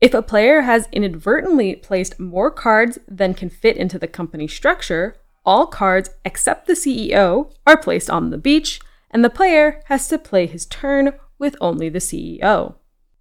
If 0.00 0.14
a 0.14 0.22
player 0.22 0.62
has 0.62 0.88
inadvertently 0.92 1.76
placed 1.76 2.18
more 2.18 2.50
cards 2.50 2.98
than 3.06 3.34
can 3.34 3.50
fit 3.50 3.76
into 3.76 3.98
the 3.98 4.08
company 4.08 4.48
structure, 4.48 5.16
all 5.44 5.66
cards 5.66 6.10
except 6.24 6.66
the 6.66 6.74
CEO 6.74 7.52
are 7.66 7.76
placed 7.76 8.08
on 8.08 8.30
the 8.30 8.38
beach 8.38 8.80
and 9.10 9.24
the 9.24 9.30
player 9.30 9.82
has 9.86 10.08
to 10.08 10.18
play 10.18 10.46
his 10.46 10.66
turn 10.66 11.12
with 11.38 11.56
only 11.60 11.88
the 11.88 11.98
CEO. 11.98 12.76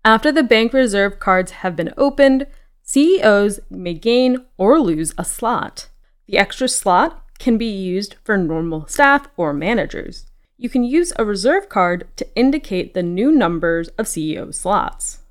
After 0.06 0.32
the 0.32 0.44
bank 0.44 0.72
reserve 0.72 1.20
cards 1.20 1.52
have 1.52 1.76
been 1.76 1.94
opened, 1.98 2.48
CEOs 2.84 3.60
may 3.70 3.94
gain 3.94 4.46
or 4.58 4.80
lose 4.80 5.14
a 5.18 5.26
slot. 5.26 5.90
The 6.30 6.38
extra 6.38 6.68
slot 6.68 7.26
can 7.40 7.58
be 7.58 7.66
used 7.66 8.18
for 8.24 8.38
normal 8.38 8.86
staff 8.86 9.28
or 9.36 9.52
managers. 9.52 10.28
You 10.58 10.70
can 10.70 10.84
use 10.84 11.12
a 11.16 11.26
reserve 11.26 11.70
card 11.70 12.08
to 12.18 12.36
indicate 12.36 12.94
the 12.94 13.02
new 13.02 13.32
numbers 13.32 13.88
of 13.98 14.06
CEO 14.06 14.54
slots. 14.54 15.22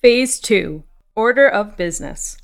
Phase 0.00 0.38
2 0.38 0.84
Order 1.16 1.48
of 1.48 1.76
Business. 1.76 2.38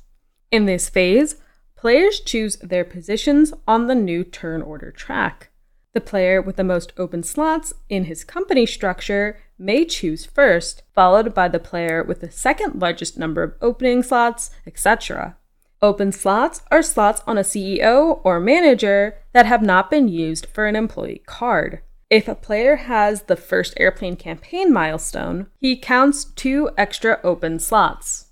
In 0.51 0.65
this 0.65 0.89
phase, 0.89 1.37
players 1.77 2.19
choose 2.19 2.57
their 2.57 2.83
positions 2.83 3.53
on 3.65 3.87
the 3.87 3.95
new 3.95 4.25
turn 4.25 4.61
order 4.61 4.91
track. 4.91 5.51
The 5.93 6.01
player 6.01 6.41
with 6.41 6.57
the 6.57 6.65
most 6.65 6.91
open 6.97 7.23
slots 7.23 7.71
in 7.87 8.03
his 8.03 8.25
company 8.25 8.65
structure 8.65 9.39
may 9.57 9.85
choose 9.85 10.25
first, 10.25 10.83
followed 10.93 11.33
by 11.33 11.47
the 11.47 11.57
player 11.57 12.03
with 12.03 12.19
the 12.19 12.31
second 12.31 12.81
largest 12.81 13.17
number 13.17 13.43
of 13.43 13.53
opening 13.61 14.03
slots, 14.03 14.51
etc. 14.67 15.37
Open 15.83 16.13
slots 16.13 16.61
are 16.71 16.81
slots 16.81 17.21
on 17.27 17.37
a 17.37 17.41
CEO 17.41 18.21
or 18.23 18.39
manager 18.39 19.17
that 19.33 19.45
have 19.45 19.61
not 19.61 19.91
been 19.91 20.07
used 20.07 20.45
for 20.45 20.65
an 20.65 20.77
employee 20.77 21.21
card. 21.25 21.81
If 22.09 22.29
a 22.29 22.35
player 22.35 22.77
has 22.77 23.23
the 23.23 23.35
first 23.35 23.73
airplane 23.75 24.15
campaign 24.15 24.71
milestone, 24.71 25.47
he 25.59 25.75
counts 25.75 26.23
two 26.23 26.69
extra 26.77 27.19
open 27.21 27.59
slots. 27.59 28.27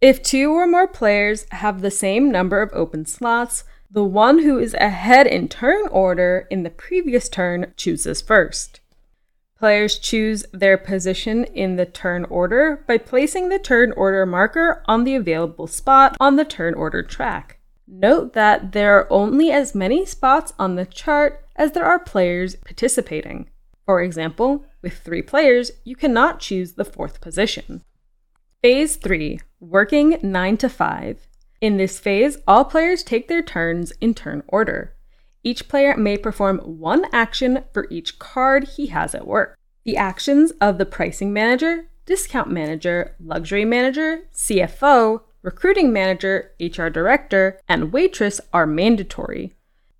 If 0.00 0.22
two 0.22 0.52
or 0.52 0.66
more 0.66 0.88
players 0.88 1.44
have 1.50 1.82
the 1.82 1.90
same 1.90 2.32
number 2.32 2.62
of 2.62 2.70
open 2.72 3.04
slots, 3.04 3.64
the 3.90 4.02
one 4.02 4.38
who 4.38 4.58
is 4.58 4.72
ahead 4.72 5.26
in 5.26 5.48
turn 5.48 5.86
order 5.88 6.46
in 6.50 6.62
the 6.62 6.70
previous 6.70 7.28
turn 7.28 7.74
chooses 7.76 8.22
first. 8.22 8.80
Players 9.58 9.98
choose 9.98 10.44
their 10.52 10.76
position 10.76 11.44
in 11.44 11.76
the 11.76 11.86
turn 11.86 12.24
order 12.24 12.84
by 12.86 12.98
placing 12.98 13.48
the 13.48 13.58
turn 13.58 13.92
order 13.92 14.26
marker 14.26 14.82
on 14.86 15.04
the 15.04 15.14
available 15.14 15.66
spot 15.66 16.16
on 16.20 16.36
the 16.36 16.44
turn 16.44 16.74
order 16.74 17.02
track. 17.02 17.58
Note 17.86 18.32
that 18.32 18.72
there 18.72 18.98
are 18.98 19.12
only 19.12 19.50
as 19.50 19.74
many 19.74 20.04
spots 20.04 20.52
on 20.58 20.74
the 20.74 20.86
chart 20.86 21.44
as 21.56 21.72
there 21.72 21.84
are 21.84 21.98
players 21.98 22.56
participating. 22.56 23.48
For 23.86 24.02
example, 24.02 24.64
with 24.82 24.98
three 24.98 25.22
players, 25.22 25.70
you 25.84 25.94
cannot 25.94 26.40
choose 26.40 26.72
the 26.72 26.84
fourth 26.84 27.20
position. 27.20 27.82
Phase 28.62 28.96
3 28.96 29.40
Working 29.60 30.18
9 30.22 30.56
to 30.58 30.68
5 30.68 31.26
in 31.64 31.78
this 31.78 31.98
phase, 31.98 32.36
all 32.46 32.66
players 32.66 33.02
take 33.02 33.28
their 33.28 33.40
turns 33.40 33.90
in 33.98 34.12
turn 34.12 34.42
order. 34.48 34.94
Each 35.44 35.68
player 35.68 35.94
may 35.96 36.16
perform 36.16 36.58
one 36.60 37.04
action 37.12 37.64
for 37.72 37.86
each 37.90 38.18
card 38.18 38.64
he 38.64 38.86
has 38.86 39.14
at 39.14 39.26
work. 39.26 39.58
The 39.84 39.98
actions 39.98 40.52
of 40.52 40.78
the 40.78 40.86
pricing 40.86 41.34
manager, 41.34 41.90
discount 42.06 42.50
manager, 42.50 43.14
luxury 43.20 43.66
manager, 43.66 44.26
CFO, 44.34 45.20
recruiting 45.42 45.92
manager, 45.92 46.52
HR 46.58 46.88
director, 46.88 47.60
and 47.68 47.92
waitress 47.92 48.40
are 48.54 48.66
mandatory. 48.66 49.52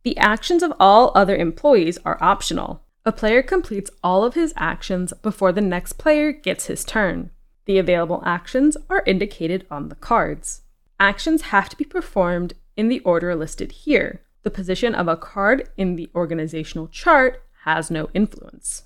The 0.03 0.17
actions 0.17 0.63
of 0.63 0.73
all 0.81 1.13
other 1.15 1.37
employees 1.37 1.99
are 2.07 2.23
optional. 2.23 2.83
A 3.05 3.13
player 3.13 3.43
completes 3.43 3.91
all 4.03 4.25
of 4.25 4.35
his 4.35 4.55
actions 4.57 5.13
before 5.21 5.53
the 5.53 5.61
next 5.61 5.95
player 5.95 6.33
gets 6.33 6.67
his 6.67 6.85
turn. 6.85 7.31
The 7.67 7.77
available 7.77 8.23
actions 8.25 8.79
are 8.89 9.03
indicated 9.07 9.67
on 9.71 9.91
the 9.91 9.95
cards. 9.95 10.63
Actions 10.99 11.43
have 11.43 11.69
to 11.69 11.77
be 11.77 11.85
performed 11.85 12.55
in 12.77 12.89
the 12.89 13.01
order 13.01 13.35
listed 13.35 13.73
here. 13.73 14.23
The 14.45 14.51
position 14.51 14.95
of 14.95 15.09
a 15.09 15.17
card 15.17 15.71
in 15.79 15.97
the 15.97 16.11
organizational 16.15 16.89
chart 16.89 17.43
has 17.65 17.91
no 17.91 18.11
influence. 18.13 18.83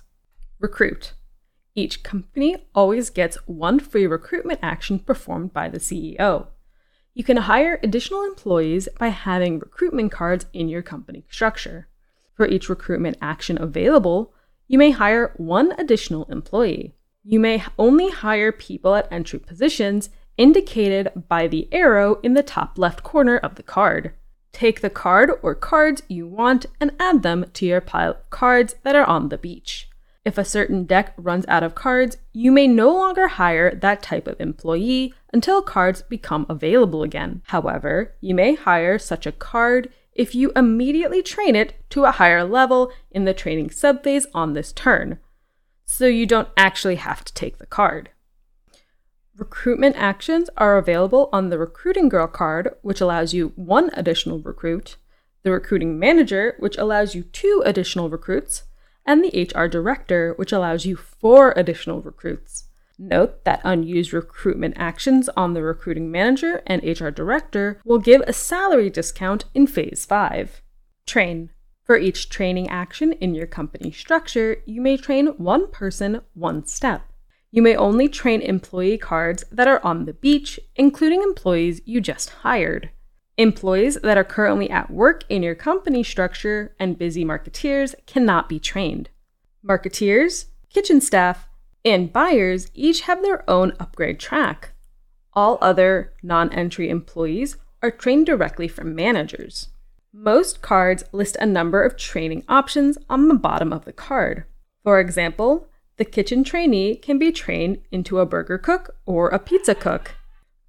Recruit. 0.57 1.13
Each 1.75 2.01
company 2.01 2.69
always 2.73 3.09
gets 3.09 3.35
one 3.45 3.79
free 3.79 4.07
recruitment 4.07 4.59
action 4.63 4.99
performed 4.99 5.51
by 5.51 5.67
the 5.67 5.79
CEO. 5.79 6.47
You 7.13 7.25
can 7.25 7.35
hire 7.35 7.77
additional 7.83 8.23
employees 8.23 8.87
by 8.97 9.09
having 9.09 9.59
recruitment 9.59 10.13
cards 10.13 10.45
in 10.53 10.69
your 10.69 10.81
company 10.81 11.25
structure. 11.29 11.89
For 12.35 12.47
each 12.47 12.69
recruitment 12.69 13.17
action 13.21 13.61
available, 13.61 14.33
you 14.69 14.77
may 14.77 14.91
hire 14.91 15.33
one 15.35 15.73
additional 15.77 16.23
employee. 16.25 16.95
You 17.21 17.41
may 17.41 17.61
only 17.77 18.09
hire 18.09 18.53
people 18.53 18.95
at 18.95 19.11
entry 19.11 19.39
positions 19.39 20.09
indicated 20.37 21.11
by 21.27 21.47
the 21.47 21.67
arrow 21.73 22.21
in 22.23 22.33
the 22.33 22.43
top 22.43 22.77
left 22.77 23.03
corner 23.03 23.37
of 23.37 23.55
the 23.55 23.63
card. 23.63 24.13
Take 24.51 24.81
the 24.81 24.89
card 24.89 25.31
or 25.41 25.55
cards 25.55 26.03
you 26.07 26.27
want 26.27 26.65
and 26.79 26.91
add 26.99 27.23
them 27.23 27.45
to 27.53 27.65
your 27.65 27.81
pile 27.81 28.11
of 28.11 28.29
cards 28.29 28.75
that 28.83 28.95
are 28.95 29.05
on 29.05 29.29
the 29.29 29.37
beach. 29.37 29.89
If 30.25 30.37
a 30.37 30.45
certain 30.45 30.83
deck 30.83 31.13
runs 31.17 31.45
out 31.47 31.63
of 31.63 31.75
cards, 31.75 32.17
you 32.33 32.51
may 32.51 32.67
no 32.67 32.93
longer 32.93 33.27
hire 33.27 33.73
that 33.73 34.03
type 34.03 34.27
of 34.27 34.39
employee 34.39 35.13
until 35.33 35.61
cards 35.61 36.01
become 36.03 36.45
available 36.49 37.03
again. 37.03 37.41
However, 37.47 38.13
you 38.19 38.35
may 38.35 38.55
hire 38.55 38.99
such 38.99 39.25
a 39.25 39.31
card 39.31 39.91
if 40.13 40.35
you 40.35 40.51
immediately 40.55 41.23
train 41.23 41.55
it 41.55 41.73
to 41.91 42.03
a 42.03 42.11
higher 42.11 42.43
level 42.43 42.91
in 43.09 43.23
the 43.23 43.33
training 43.33 43.69
subphase 43.69 44.25
on 44.33 44.53
this 44.53 44.73
turn, 44.73 45.19
so 45.85 46.05
you 46.05 46.25
don't 46.25 46.49
actually 46.57 46.97
have 46.97 47.23
to 47.23 47.33
take 47.33 47.57
the 47.57 47.65
card. 47.65 48.09
Recruitment 49.39 49.95
actions 49.95 50.49
are 50.57 50.77
available 50.77 51.29
on 51.31 51.47
the 51.47 51.57
Recruiting 51.57 52.09
Girl 52.09 52.27
card, 52.27 52.75
which 52.81 52.99
allows 52.99 53.33
you 53.33 53.53
one 53.55 53.89
additional 53.93 54.39
recruit, 54.39 54.97
the 55.43 55.51
Recruiting 55.51 55.97
Manager, 55.97 56.55
which 56.59 56.77
allows 56.77 57.15
you 57.15 57.23
two 57.23 57.63
additional 57.65 58.09
recruits, 58.09 58.63
and 59.05 59.23
the 59.23 59.49
HR 59.49 59.67
Director, 59.67 60.33
which 60.35 60.51
allows 60.51 60.85
you 60.85 60.97
four 60.97 61.53
additional 61.55 62.01
recruits. 62.01 62.65
Note 62.97 63.45
that 63.45 63.61
unused 63.63 64.11
recruitment 64.11 64.73
actions 64.75 65.29
on 65.37 65.53
the 65.53 65.63
Recruiting 65.63 66.11
Manager 66.11 66.61
and 66.67 66.83
HR 66.83 67.07
Director 67.07 67.79
will 67.85 67.99
give 67.99 68.21
a 68.27 68.33
salary 68.33 68.89
discount 68.89 69.45
in 69.53 69.67
Phase 69.67 70.03
5. 70.03 70.61
Train. 71.05 71.49
For 71.85 71.97
each 71.97 72.27
training 72.27 72.67
action 72.67 73.13
in 73.13 73.33
your 73.35 73.47
company 73.47 73.93
structure, 73.93 74.57
you 74.65 74.81
may 74.81 74.97
train 74.97 75.27
one 75.37 75.71
person 75.71 76.19
one 76.33 76.65
step. 76.65 77.08
You 77.51 77.61
may 77.61 77.75
only 77.75 78.07
train 78.07 78.41
employee 78.41 78.97
cards 78.97 79.43
that 79.51 79.67
are 79.67 79.83
on 79.83 80.05
the 80.05 80.13
beach, 80.13 80.59
including 80.75 81.23
employees 81.23 81.81
you 81.85 81.99
just 81.99 82.29
hired. 82.29 82.91
Employees 83.37 83.97
that 84.03 84.17
are 84.17 84.23
currently 84.23 84.69
at 84.69 84.91
work 84.91 85.23
in 85.29 85.41
your 85.41 85.55
company 85.55 86.03
structure 86.03 86.75
and 86.79 86.97
busy 86.97 87.25
marketeers 87.25 87.95
cannot 88.05 88.49
be 88.49 88.59
trained. 88.59 89.09
Marketeers, 89.65 90.45
kitchen 90.69 91.01
staff, 91.01 91.47
and 91.83 92.13
buyers 92.13 92.69
each 92.73 93.01
have 93.01 93.21
their 93.21 93.49
own 93.49 93.73
upgrade 93.79 94.19
track. 94.19 94.73
All 95.33 95.57
other 95.61 96.13
non 96.21 96.51
entry 96.51 96.89
employees 96.89 97.57
are 97.81 97.91
trained 97.91 98.25
directly 98.25 98.67
from 98.67 98.93
managers. 98.93 99.69
Most 100.11 100.61
cards 100.61 101.03
list 101.11 101.37
a 101.39 101.45
number 101.45 101.81
of 101.81 101.97
training 101.97 102.43
options 102.49 102.97
on 103.09 103.27
the 103.27 103.35
bottom 103.35 103.71
of 103.71 103.85
the 103.85 103.93
card. 103.93 104.43
For 104.83 104.99
example, 104.99 105.68
the 105.99 106.05
kitchen 106.05 106.45
trainee 106.45 106.95
can 106.95 107.19
be 107.19 107.29
trained 107.29 107.77
into 107.91 108.19
a 108.19 108.25
burger 108.25 108.57
cook 108.57 108.95
or 109.05 109.27
a 109.27 109.37
pizza 109.37 109.75
cook. 109.75 110.15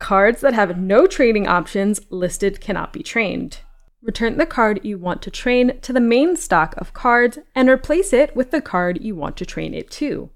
Cards 0.00 0.40
that 0.40 0.54
have 0.54 0.76
no 0.76 1.06
training 1.06 1.46
options 1.46 2.00
listed 2.10 2.60
cannot 2.60 2.92
be 2.92 3.00
trained. 3.00 3.60
Return 4.02 4.38
the 4.38 4.44
card 4.46 4.80
you 4.82 4.98
want 4.98 5.22
to 5.22 5.30
train 5.30 5.78
to 5.82 5.92
the 5.92 6.00
main 6.00 6.34
stock 6.34 6.74
of 6.78 6.92
cards 6.94 7.38
and 7.54 7.68
replace 7.68 8.12
it 8.12 8.34
with 8.34 8.50
the 8.50 8.60
card 8.60 9.02
you 9.02 9.14
want 9.14 9.36
to 9.36 9.46
train 9.46 9.72
it 9.72 9.88
to. 9.92 10.30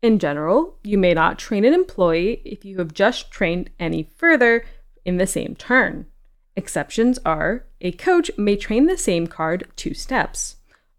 In 0.00 0.20
general, 0.20 0.78
you 0.84 0.96
may 0.96 1.12
not 1.12 1.40
train 1.40 1.64
an 1.64 1.74
employee 1.74 2.40
if 2.44 2.64
you 2.64 2.78
have 2.78 2.94
just 2.94 3.32
trained 3.32 3.70
any 3.80 4.04
further 4.16 4.64
in 5.04 5.16
the 5.16 5.26
same 5.26 5.56
turn. 5.56 6.06
Exceptions 6.54 7.18
are 7.26 7.64
a 7.80 7.90
coach 7.90 8.30
may 8.38 8.54
train 8.54 8.86
the 8.86 8.96
same 8.96 9.26
card 9.26 9.66
two 9.74 9.92
steps. 9.92 10.56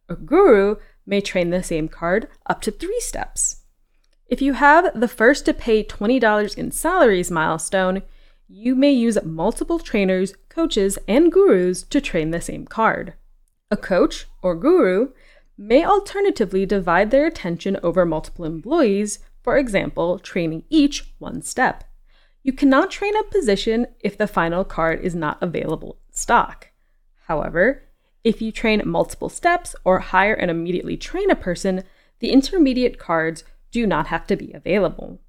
A 0.10 0.16
guru 0.16 0.76
may 1.08 1.22
train 1.22 1.50
the 1.50 1.64
same 1.64 1.88
card 1.88 2.28
up 2.46 2.62
to 2.62 2.72
three 2.72 3.00
steps. 3.00 3.64
If 4.28 4.42
you 4.42 4.54
have 4.54 5.00
the 5.00 5.08
first 5.08 5.46
to 5.46 5.54
pay 5.54 5.84
$20 5.84 6.58
in 6.58 6.72
salaries 6.72 7.32
milestone, 7.32 8.04
you 8.50 8.76
may 8.76 8.92
use 8.92 9.18
multiple 9.24 9.80
trainers, 9.80 10.34
coaches, 10.50 11.00
and 11.08 11.32
gurus 11.32 11.84
to 11.84 12.02
train 12.02 12.32
the 12.32 12.42
same 12.42 12.66
card. 12.66 13.14
A 13.72 13.78
coach 13.78 14.28
or 14.42 14.56
guru 14.56 15.10
may 15.58 15.84
alternatively 15.84 16.66
divide 16.66 17.10
their 17.10 17.26
attention 17.26 17.78
over 17.82 18.06
multiple 18.06 18.46
employees, 18.46 19.20
for 19.42 19.58
example, 19.58 20.20
training 20.20 20.64
each 20.70 21.14
one 21.20 21.42
step. 21.42 21.84
You 22.44 22.54
cannot 22.54 22.92
train 22.92 23.16
a 23.18 23.24
position 23.24 23.88
if 24.00 24.18
the 24.18 24.28
final 24.28 24.64
card 24.64 25.02
is 25.02 25.16
not 25.16 25.42
available 25.42 26.00
in 26.08 26.14
stock. 26.14 26.70
However, 27.26 27.87
if 28.24 28.42
you 28.42 28.52
train 28.52 28.82
multiple 28.86 29.30
steps 29.30 29.76
or 29.84 30.00
hire 30.00 30.34
and 30.34 30.52
immediately 30.52 30.98
train 30.98 31.30
a 31.32 31.36
person, 31.36 31.84
the 32.20 32.32
intermediate 32.32 32.98
cards 32.98 33.44
do 33.72 33.86
not 33.86 34.08
have 34.08 34.28
to 34.28 34.36
be 34.36 34.52
available. 34.54 35.20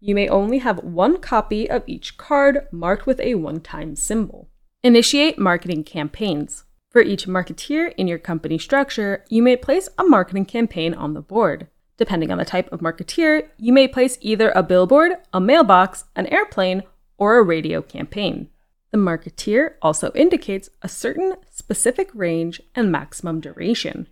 You 0.00 0.14
may 0.14 0.28
only 0.28 0.58
have 0.58 0.84
one 0.84 1.18
copy 1.18 1.68
of 1.68 1.82
each 1.86 2.18
card 2.18 2.66
marked 2.70 3.06
with 3.06 3.20
a 3.20 3.36
one 3.36 3.60
time 3.60 3.96
symbol. 3.96 4.50
Initiate 4.82 5.38
marketing 5.38 5.84
campaigns. 5.84 6.64
For 6.90 7.00
each 7.00 7.26
marketeer 7.26 7.94
in 7.96 8.06
your 8.06 8.18
company 8.18 8.58
structure, 8.58 9.24
you 9.28 9.42
may 9.42 9.56
place 9.56 9.88
a 9.98 10.04
marketing 10.04 10.44
campaign 10.44 10.94
on 10.94 11.14
the 11.14 11.22
board. 11.22 11.68
Depending 11.96 12.30
on 12.30 12.38
the 12.38 12.44
type 12.44 12.70
of 12.72 12.80
marketeer, 12.80 13.48
you 13.56 13.72
may 13.72 13.88
place 13.88 14.18
either 14.20 14.50
a 14.50 14.62
billboard, 14.62 15.12
a 15.32 15.40
mailbox, 15.40 16.04
an 16.16 16.26
airplane, 16.26 16.82
or 17.16 17.38
a 17.38 17.42
radio 17.42 17.80
campaign. 17.80 18.48
The 18.94 19.00
marketeer 19.00 19.74
also 19.82 20.12
indicates 20.12 20.70
a 20.80 20.88
certain 20.88 21.34
specific 21.50 22.10
range 22.14 22.62
and 22.76 22.92
maximum 22.92 23.40
duration. 23.40 24.06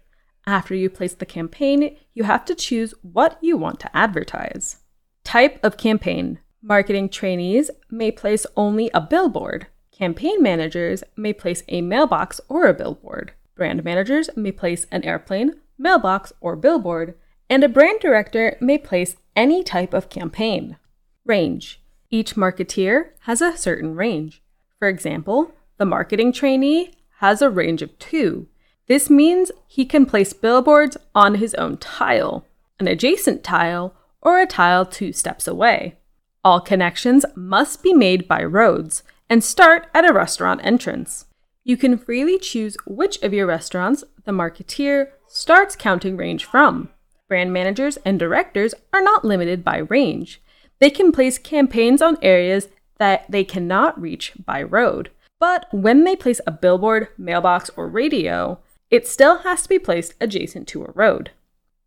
After 0.45 0.75
you 0.75 0.91
place 0.91 1.15
the 1.15 1.25
campaign, 1.25 1.97
you 2.15 2.25
have 2.25 2.45
to 2.47 2.57
choose 2.57 2.93
what 3.01 3.39
you 3.41 3.57
want 3.57 3.79
to 3.79 3.97
advertise. 3.97 4.79
Type 5.23 5.61
of 5.63 5.77
campaign 5.77 6.41
Marketing 6.61 7.09
trainees 7.09 7.71
may 7.93 8.11
place 8.11 8.45
only 8.57 8.91
a 8.93 9.01
billboard. 9.01 9.69
Campaign 9.93 10.43
managers 10.43 11.05
may 11.17 11.33
place 11.33 11.63
a 11.69 11.81
mailbox 11.81 12.41
or 12.49 12.67
a 12.67 12.75
billboard. 12.75 13.35
Brand 13.55 13.85
managers 13.85 14.31
may 14.35 14.51
place 14.51 14.89
an 14.91 15.05
airplane, 15.05 15.61
mailbox, 15.79 16.33
or 16.41 16.57
billboard, 16.57 17.15
and 17.49 17.63
a 17.63 17.69
brand 17.69 18.01
director 18.01 18.57
may 18.61 18.79
place 18.79 19.15
any 19.37 19.63
type 19.63 19.95
of 19.95 20.09
campaign. 20.09 20.77
Range 21.25 21.81
Each 22.11 22.35
marketeer 22.35 23.11
has 23.21 23.41
a 23.41 23.57
certain 23.57 23.95
range. 23.95 24.43
For 24.83 24.89
example, 24.89 25.53
the 25.79 25.85
marketing 25.85 26.33
trainee 26.33 26.91
has 27.19 27.41
a 27.41 27.49
range 27.49 27.83
of 27.83 27.97
two. 28.01 28.49
This 28.89 29.09
means 29.09 29.53
he 29.69 29.85
can 29.85 30.07
place 30.07 30.33
billboards 30.33 30.97
on 31.15 31.37
his 31.37 31.55
own 31.55 31.77
tile, 31.77 32.45
an 32.81 32.89
adjacent 32.89 33.45
tile, 33.45 33.95
or 34.21 34.41
a 34.41 34.47
tile 34.47 34.85
two 34.85 35.13
steps 35.13 35.47
away. 35.47 35.99
All 36.43 36.61
connections 36.61 37.25
must 37.37 37.85
be 37.85 37.95
made 37.95 38.27
by 38.27 38.43
roads 38.43 39.05
and 39.31 39.45
start 39.45 39.87
at 39.95 40.05
a 40.05 40.13
restaurant 40.13 40.61
entrance. 40.65 41.27
You 41.63 41.77
can 41.77 41.97
freely 41.97 42.37
choose 42.37 42.77
which 42.85 43.23
of 43.23 43.33
your 43.33 43.47
restaurants 43.47 44.03
the 44.25 44.33
marketeer 44.33 45.11
starts 45.29 45.77
counting 45.77 46.17
range 46.17 46.45
from. 46.45 46.89
Brand 47.29 47.53
managers 47.53 47.99
and 47.99 48.19
directors 48.19 48.75
are 48.93 49.01
not 49.01 49.25
limited 49.25 49.63
by 49.63 49.77
range. 49.77 50.43
They 50.81 50.91
can 50.91 51.13
place 51.13 51.39
campaigns 51.39 52.03
on 52.03 52.19
areas 52.21 52.67
that 53.03 53.29
they 53.29 53.43
cannot 53.43 54.01
reach 54.01 54.33
by 54.47 54.63
road. 54.63 55.11
But 55.41 55.67
when 55.73 56.05
they 56.05 56.15
place 56.15 56.41
a 56.47 56.53
billboard, 56.53 57.09
mailbox, 57.19 57.69
or 57.77 57.89
radio, 57.89 58.61
it 58.91 59.09
still 59.09 59.39
has 59.39 59.65
to 59.65 59.69
be 59.69 59.81
placed 59.81 60.15
adjacent 60.21 60.69
to 60.69 60.85
a 60.85 60.93
road. 60.95 61.33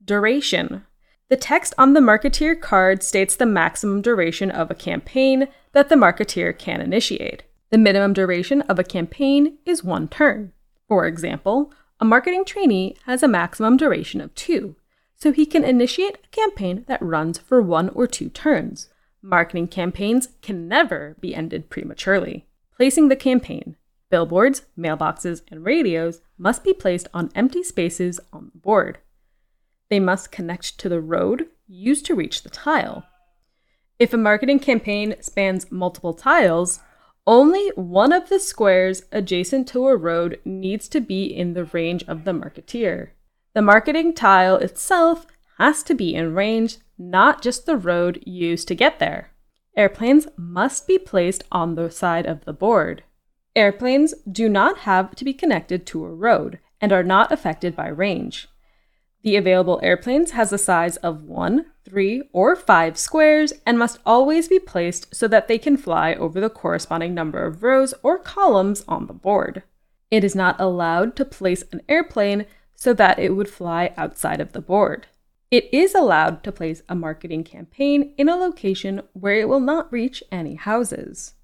Duration. 0.03 0.85
The 1.29 1.37
text 1.37 1.73
on 1.77 1.93
the 1.93 2.01
marketeer 2.01 2.59
card 2.59 3.01
states 3.01 3.33
the 3.33 3.45
maximum 3.45 4.01
duration 4.01 4.51
of 4.51 4.69
a 4.69 4.75
campaign 4.75 5.47
that 5.71 5.87
the 5.87 5.95
marketeer 5.95 6.51
can 6.51 6.81
initiate. 6.81 7.43
The 7.69 7.77
minimum 7.77 8.11
duration 8.11 8.63
of 8.63 8.77
a 8.77 8.83
campaign 8.83 9.57
is 9.65 9.85
one 9.85 10.09
turn. 10.09 10.51
For 10.89 11.07
example, 11.07 11.71
a 11.97 12.03
marketing 12.03 12.43
trainee 12.43 12.97
has 13.05 13.23
a 13.23 13.29
maximum 13.29 13.77
duration 13.77 14.19
of 14.19 14.35
two, 14.35 14.75
so 15.15 15.31
he 15.31 15.45
can 15.45 15.63
initiate 15.63 16.17
a 16.25 16.35
campaign 16.35 16.83
that 16.89 17.01
runs 17.01 17.37
for 17.37 17.61
one 17.61 17.87
or 17.87 18.05
two 18.05 18.27
turns. 18.27 18.89
Marketing 19.25 19.67
campaigns 19.67 20.29
can 20.43 20.67
never 20.67 21.17
be 21.19 21.33
ended 21.33 21.71
prematurely. 21.71 22.45
Placing 22.77 23.07
the 23.07 23.15
campaign. 23.15 23.75
Billboards, 24.11 24.61
mailboxes, 24.77 25.41
and 25.47 25.65
radios 25.65 26.21
must 26.37 26.63
be 26.63 26.73
placed 26.73 27.07
on 27.11 27.31
empty 27.33 27.63
spaces 27.63 28.19
on 28.31 28.51
the 28.53 28.59
board. 28.59 28.99
They 29.89 29.99
must 29.99 30.31
connect 30.31 30.77
to 30.77 30.89
the 30.89 31.01
road 31.01 31.47
used 31.67 32.05
to 32.05 32.13
reach 32.13 32.43
the 32.43 32.51
tile. 32.51 33.07
If 33.97 34.13
a 34.13 34.17
marketing 34.17 34.59
campaign 34.59 35.15
spans 35.21 35.71
multiple 35.71 36.13
tiles, 36.13 36.81
only 37.25 37.69
one 37.69 38.13
of 38.13 38.29
the 38.29 38.39
squares 38.39 39.05
adjacent 39.11 39.67
to 39.69 39.87
a 39.87 39.97
road 39.97 40.39
needs 40.45 40.87
to 40.89 41.01
be 41.01 41.25
in 41.25 41.55
the 41.55 41.65
range 41.65 42.03
of 42.07 42.25
the 42.25 42.31
marketeer. 42.31 43.09
The 43.55 43.63
marketing 43.63 44.13
tile 44.13 44.57
itself 44.57 45.25
has 45.57 45.81
to 45.81 45.95
be 45.95 46.13
in 46.13 46.35
range, 46.35 46.77
not 46.97 47.41
just 47.41 47.65
the 47.65 47.77
road 47.77 48.21
used 48.25 48.67
to 48.67 48.75
get 48.75 48.99
there. 48.99 49.31
Airplanes 49.75 50.27
must 50.37 50.87
be 50.87 50.97
placed 50.97 51.43
on 51.51 51.75
the 51.75 51.91
side 51.91 52.25
of 52.25 52.45
the 52.45 52.53
board. 52.53 53.03
Airplanes 53.55 54.13
do 54.29 54.49
not 54.49 54.79
have 54.79 55.15
to 55.15 55.25
be 55.25 55.33
connected 55.33 55.85
to 55.87 56.05
a 56.05 56.13
road 56.13 56.59
and 56.79 56.91
are 56.91 57.03
not 57.03 57.31
affected 57.31 57.75
by 57.75 57.87
range. 57.87 58.47
The 59.23 59.37
available 59.37 59.79
airplanes 59.81 60.31
has 60.31 60.53
a 60.53 60.57
size 60.57 60.97
of 60.97 61.23
1, 61.23 61.65
3, 61.83 62.29
or 62.31 62.55
5 62.55 62.97
squares 62.97 63.53
and 63.65 63.79
must 63.79 63.99
always 64.05 64.47
be 64.47 64.59
placed 64.59 65.15
so 65.15 65.27
that 65.27 65.47
they 65.47 65.57
can 65.57 65.77
fly 65.77 66.13
over 66.13 66.39
the 66.39 66.49
corresponding 66.49 67.13
number 67.13 67.43
of 67.43 67.63
rows 67.63 67.93
or 68.03 68.19
columns 68.19 68.85
on 68.87 69.07
the 69.07 69.13
board. 69.13 69.63
It 70.11 70.23
is 70.23 70.35
not 70.35 70.59
allowed 70.59 71.15
to 71.15 71.25
place 71.25 71.63
an 71.71 71.81
airplane 71.89 72.45
so 72.75 72.93
that 72.93 73.17
it 73.17 73.35
would 73.35 73.49
fly 73.49 73.93
outside 73.97 74.39
of 74.39 74.51
the 74.51 74.61
board. 74.61 75.07
It 75.55 75.73
is 75.73 75.95
allowed 75.95 76.43
to 76.43 76.51
place 76.51 76.83
a 76.89 76.95
marketing 76.95 77.45
campaign 77.45 78.13
in 78.17 78.27
a 78.27 78.35
location 78.35 79.03
where 79.13 79.35
it 79.35 79.47
will 79.47 79.61
not 79.61 79.89
reach 79.89 80.21
any 80.29 80.55
houses. 80.55 81.35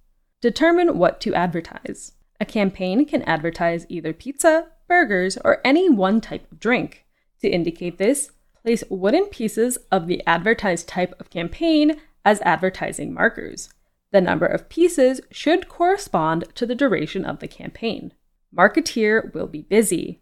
Determine 0.42 0.98
what 0.98 1.22
to 1.22 1.34
advertise. 1.34 2.12
A 2.38 2.44
campaign 2.44 3.06
can 3.06 3.22
advertise 3.22 3.86
either 3.88 4.12
pizza, 4.12 4.68
burgers, 4.86 5.38
or 5.46 5.62
any 5.64 5.90
one 5.90 6.20
type 6.20 6.52
of 6.52 6.60
drink. 6.60 7.06
To 7.40 7.48
indicate 7.48 8.00
this, 8.00 8.32
place 8.62 8.84
wooden 8.90 9.28
pieces 9.28 9.78
of 9.94 10.08
the 10.08 10.22
advertised 10.28 10.90
type 10.90 11.14
of 11.18 11.30
campaign 11.30 12.02
as 12.26 12.42
advertising 12.42 13.14
markers. 13.14 13.70
The 14.12 14.20
number 14.20 14.46
of 14.46 14.68
pieces 14.68 15.22
should 15.32 15.70
correspond 15.70 16.54
to 16.56 16.66
the 16.66 16.76
duration 16.76 17.24
of 17.24 17.40
the 17.40 17.48
campaign. 17.48 18.12
Marketeer 18.54 19.34
will 19.34 19.48
be 19.48 19.62
busy. 19.62 20.22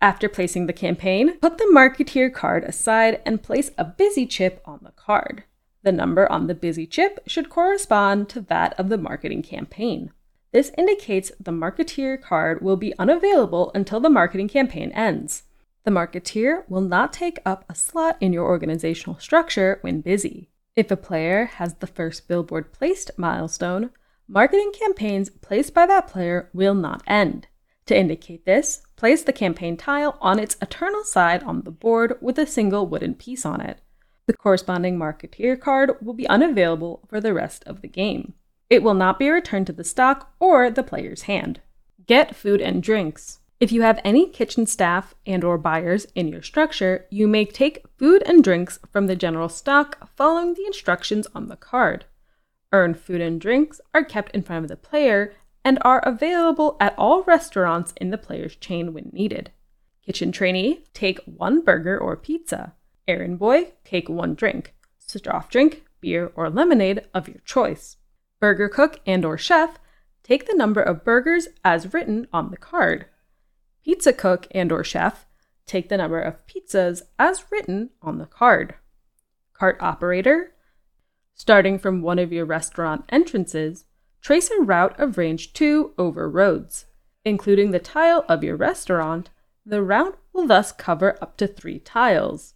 After 0.00 0.28
placing 0.28 0.66
the 0.66 0.72
campaign, 0.72 1.38
put 1.38 1.58
the 1.58 1.70
marketeer 1.72 2.32
card 2.32 2.64
aside 2.64 3.22
and 3.24 3.42
place 3.42 3.70
a 3.78 3.84
busy 3.84 4.26
chip 4.26 4.60
on 4.64 4.80
the 4.82 4.92
card. 4.92 5.44
The 5.82 5.92
number 5.92 6.30
on 6.30 6.48
the 6.48 6.54
busy 6.54 6.86
chip 6.86 7.20
should 7.26 7.48
correspond 7.48 8.28
to 8.30 8.40
that 8.42 8.78
of 8.78 8.88
the 8.88 8.98
marketing 8.98 9.42
campaign. 9.42 10.10
This 10.52 10.70
indicates 10.76 11.32
the 11.40 11.52
marketeer 11.52 12.20
card 12.20 12.60
will 12.60 12.76
be 12.76 12.96
unavailable 12.98 13.70
until 13.74 14.00
the 14.00 14.10
marketing 14.10 14.48
campaign 14.48 14.90
ends. 14.92 15.44
The 15.84 15.90
marketeer 15.90 16.68
will 16.68 16.80
not 16.80 17.12
take 17.12 17.38
up 17.46 17.64
a 17.68 17.74
slot 17.74 18.16
in 18.20 18.32
your 18.32 18.44
organizational 18.44 19.18
structure 19.18 19.78
when 19.82 20.00
busy. 20.00 20.50
If 20.74 20.90
a 20.90 20.96
player 20.96 21.46
has 21.46 21.74
the 21.74 21.86
first 21.86 22.28
billboard 22.28 22.72
placed 22.72 23.12
milestone, 23.16 23.90
marketing 24.28 24.72
campaigns 24.78 25.30
placed 25.30 25.72
by 25.72 25.86
that 25.86 26.08
player 26.08 26.50
will 26.52 26.74
not 26.74 27.02
end. 27.06 27.46
To 27.86 27.96
indicate 27.96 28.44
this, 28.44 28.82
place 28.96 29.22
the 29.22 29.32
campaign 29.32 29.76
tile 29.76 30.18
on 30.20 30.38
its 30.38 30.56
eternal 30.60 31.04
side 31.04 31.42
on 31.44 31.62
the 31.62 31.70
board 31.70 32.18
with 32.20 32.38
a 32.38 32.46
single 32.46 32.86
wooden 32.86 33.14
piece 33.14 33.46
on 33.46 33.60
it. 33.60 33.80
The 34.26 34.36
corresponding 34.36 34.98
marketeer 34.98 35.58
card 35.60 35.92
will 36.02 36.14
be 36.14 36.28
unavailable 36.28 37.06
for 37.08 37.20
the 37.20 37.32
rest 37.32 37.62
of 37.64 37.82
the 37.82 37.88
game. 37.88 38.34
It 38.68 38.82
will 38.82 38.94
not 38.94 39.20
be 39.20 39.30
returned 39.30 39.68
to 39.68 39.72
the 39.72 39.84
stock 39.84 40.32
or 40.40 40.68
the 40.68 40.82
player's 40.82 41.22
hand. 41.22 41.60
Get 42.06 42.34
food 42.34 42.60
and 42.60 42.82
drinks. 42.82 43.38
If 43.60 43.70
you 43.70 43.82
have 43.82 44.00
any 44.04 44.28
kitchen 44.28 44.66
staff 44.66 45.14
and 45.24 45.44
or 45.44 45.56
buyers 45.56 46.08
in 46.16 46.26
your 46.26 46.42
structure, 46.42 47.06
you 47.08 47.28
may 47.28 47.44
take 47.44 47.86
food 47.96 48.22
and 48.26 48.42
drinks 48.42 48.80
from 48.90 49.06
the 49.06 49.16
general 49.16 49.48
stock 49.48 50.10
following 50.16 50.54
the 50.54 50.66
instructions 50.66 51.28
on 51.34 51.46
the 51.46 51.56
card. 51.56 52.04
Earned 52.72 52.98
food 52.98 53.20
and 53.20 53.40
drinks 53.40 53.80
are 53.94 54.04
kept 54.04 54.34
in 54.34 54.42
front 54.42 54.64
of 54.64 54.68
the 54.68 54.76
player 54.76 55.32
and 55.66 55.80
are 55.80 55.98
available 56.06 56.76
at 56.78 56.94
all 56.96 57.24
restaurants 57.24 57.92
in 57.96 58.10
the 58.10 58.16
player's 58.16 58.54
chain 58.54 58.94
when 58.94 59.10
needed. 59.12 59.50
Kitchen 60.00 60.30
trainee, 60.30 60.84
take 60.94 61.18
one 61.24 61.60
burger 61.60 61.98
or 61.98 62.16
pizza. 62.16 62.74
Errand 63.08 63.40
boy, 63.40 63.72
take 63.84 64.08
one 64.08 64.36
drink. 64.36 64.76
Soft 65.00 65.50
drink, 65.50 65.84
beer, 66.00 66.30
or 66.36 66.48
lemonade 66.48 67.02
of 67.12 67.26
your 67.26 67.40
choice. 67.44 67.96
Burger 68.38 68.68
cook 68.68 69.00
and 69.06 69.24
or 69.24 69.36
chef, 69.36 69.80
take 70.22 70.46
the 70.46 70.54
number 70.54 70.80
of 70.80 71.02
burgers 71.02 71.48
as 71.64 71.92
written 71.92 72.28
on 72.32 72.52
the 72.52 72.56
card. 72.56 73.06
Pizza 73.84 74.12
cook 74.12 74.46
and 74.52 74.70
or 74.70 74.84
chef, 74.84 75.26
take 75.66 75.88
the 75.88 75.96
number 75.96 76.20
of 76.20 76.46
pizzas 76.46 77.02
as 77.18 77.44
written 77.50 77.90
on 78.00 78.18
the 78.18 78.26
card. 78.26 78.76
Cart 79.52 79.78
operator. 79.80 80.52
Starting 81.34 81.76
from 81.76 82.02
one 82.02 82.20
of 82.20 82.32
your 82.32 82.44
restaurant 82.44 83.04
entrances, 83.08 83.85
trace 84.26 84.50
a 84.50 84.60
route 84.60 84.98
of 84.98 85.16
range 85.16 85.52
2 85.52 85.92
over 85.96 86.28
roads. 86.28 86.86
Including 87.24 87.70
the 87.70 87.78
tile 87.78 88.24
of 88.28 88.42
your 88.42 88.56
restaurant, 88.56 89.30
the 89.64 89.80
route 89.84 90.18
will 90.32 90.48
thus 90.48 90.72
cover 90.72 91.16
up 91.22 91.36
to 91.36 91.46
three 91.46 91.78
tiles. 91.78 92.54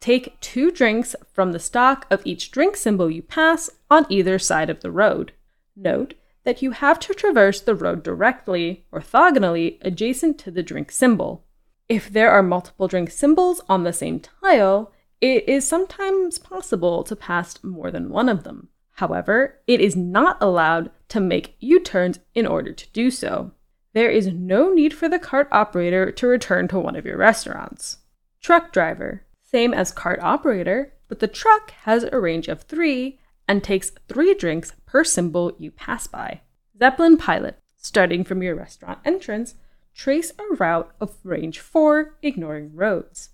Take 0.00 0.40
two 0.40 0.72
drinks 0.72 1.14
from 1.32 1.52
the 1.52 1.60
stock 1.60 2.08
of 2.10 2.22
each 2.24 2.50
drink 2.50 2.74
symbol 2.74 3.08
you 3.08 3.22
pass 3.22 3.70
on 3.88 4.04
either 4.08 4.36
side 4.36 4.68
of 4.68 4.80
the 4.80 4.90
road. 4.90 5.30
Note 5.76 6.14
that 6.42 6.60
you 6.60 6.72
have 6.72 6.98
to 6.98 7.14
traverse 7.14 7.60
the 7.60 7.76
road 7.76 8.02
directly, 8.02 8.84
orthogonally, 8.92 9.78
adjacent 9.82 10.38
to 10.38 10.50
the 10.50 10.64
drink 10.64 10.90
symbol. 10.90 11.44
If 11.88 12.10
there 12.10 12.32
are 12.32 12.42
multiple 12.42 12.88
drink 12.88 13.12
symbols 13.12 13.60
on 13.68 13.84
the 13.84 13.92
same 13.92 14.18
tile, 14.18 14.90
it 15.20 15.48
is 15.48 15.68
sometimes 15.68 16.40
possible 16.40 17.04
to 17.04 17.14
pass 17.14 17.62
more 17.62 17.92
than 17.92 18.10
one 18.10 18.28
of 18.28 18.42
them. 18.42 18.70
However, 18.92 19.58
it 19.66 19.80
is 19.80 19.96
not 19.96 20.36
allowed 20.40 20.90
to 21.08 21.20
make 21.20 21.56
U 21.60 21.80
turns 21.80 22.20
in 22.34 22.46
order 22.46 22.72
to 22.72 22.90
do 22.92 23.10
so 23.10 23.52
there 23.92 24.10
is 24.10 24.28
no 24.28 24.72
need 24.72 24.94
for 24.94 25.08
the 25.08 25.18
cart 25.18 25.48
operator 25.52 26.10
to 26.12 26.26
return 26.26 26.68
to 26.68 26.78
one 26.78 26.96
of 26.96 27.04
your 27.04 27.18
restaurants. 27.18 27.98
Truck 28.40 28.72
driver, 28.72 29.24
same 29.42 29.74
as 29.74 29.92
cart 29.92 30.18
operator, 30.22 30.94
but 31.08 31.20
the 31.20 31.28
truck 31.28 31.72
has 31.82 32.04
a 32.04 32.20
range 32.20 32.48
of 32.48 32.62
three 32.62 33.18
and 33.46 33.62
takes 33.62 33.92
three 34.08 34.34
drinks 34.34 34.72
per 34.86 35.04
symbol 35.04 35.54
you 35.58 35.70
pass 35.70 36.06
by. 36.06 36.40
Zeppelin 36.78 37.18
pilot, 37.18 37.58
starting 37.76 38.24
from 38.24 38.42
your 38.42 38.54
restaurant 38.54 38.98
entrance, 39.04 39.56
trace 39.94 40.32
a 40.38 40.54
route 40.54 40.90
of 40.98 41.18
range 41.22 41.60
4, 41.60 42.16
ignoring 42.22 42.74
roads. 42.74 43.28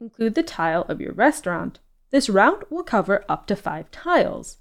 Include 0.00 0.34
the 0.34 0.42
tile 0.42 0.86
of 0.88 1.02
your 1.02 1.12
restaurant. 1.12 1.80
This 2.10 2.30
route 2.30 2.72
will 2.72 2.82
cover 2.82 3.24
up 3.28 3.46
to 3.48 3.56
5 3.56 3.90
tiles. 3.90 4.56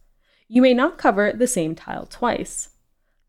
You 0.47 0.61
may 0.61 0.73
not 0.73 0.97
cover 0.97 1.33
the 1.33 1.47
same 1.47 1.75
tile 1.75 2.05
twice. 2.05 2.69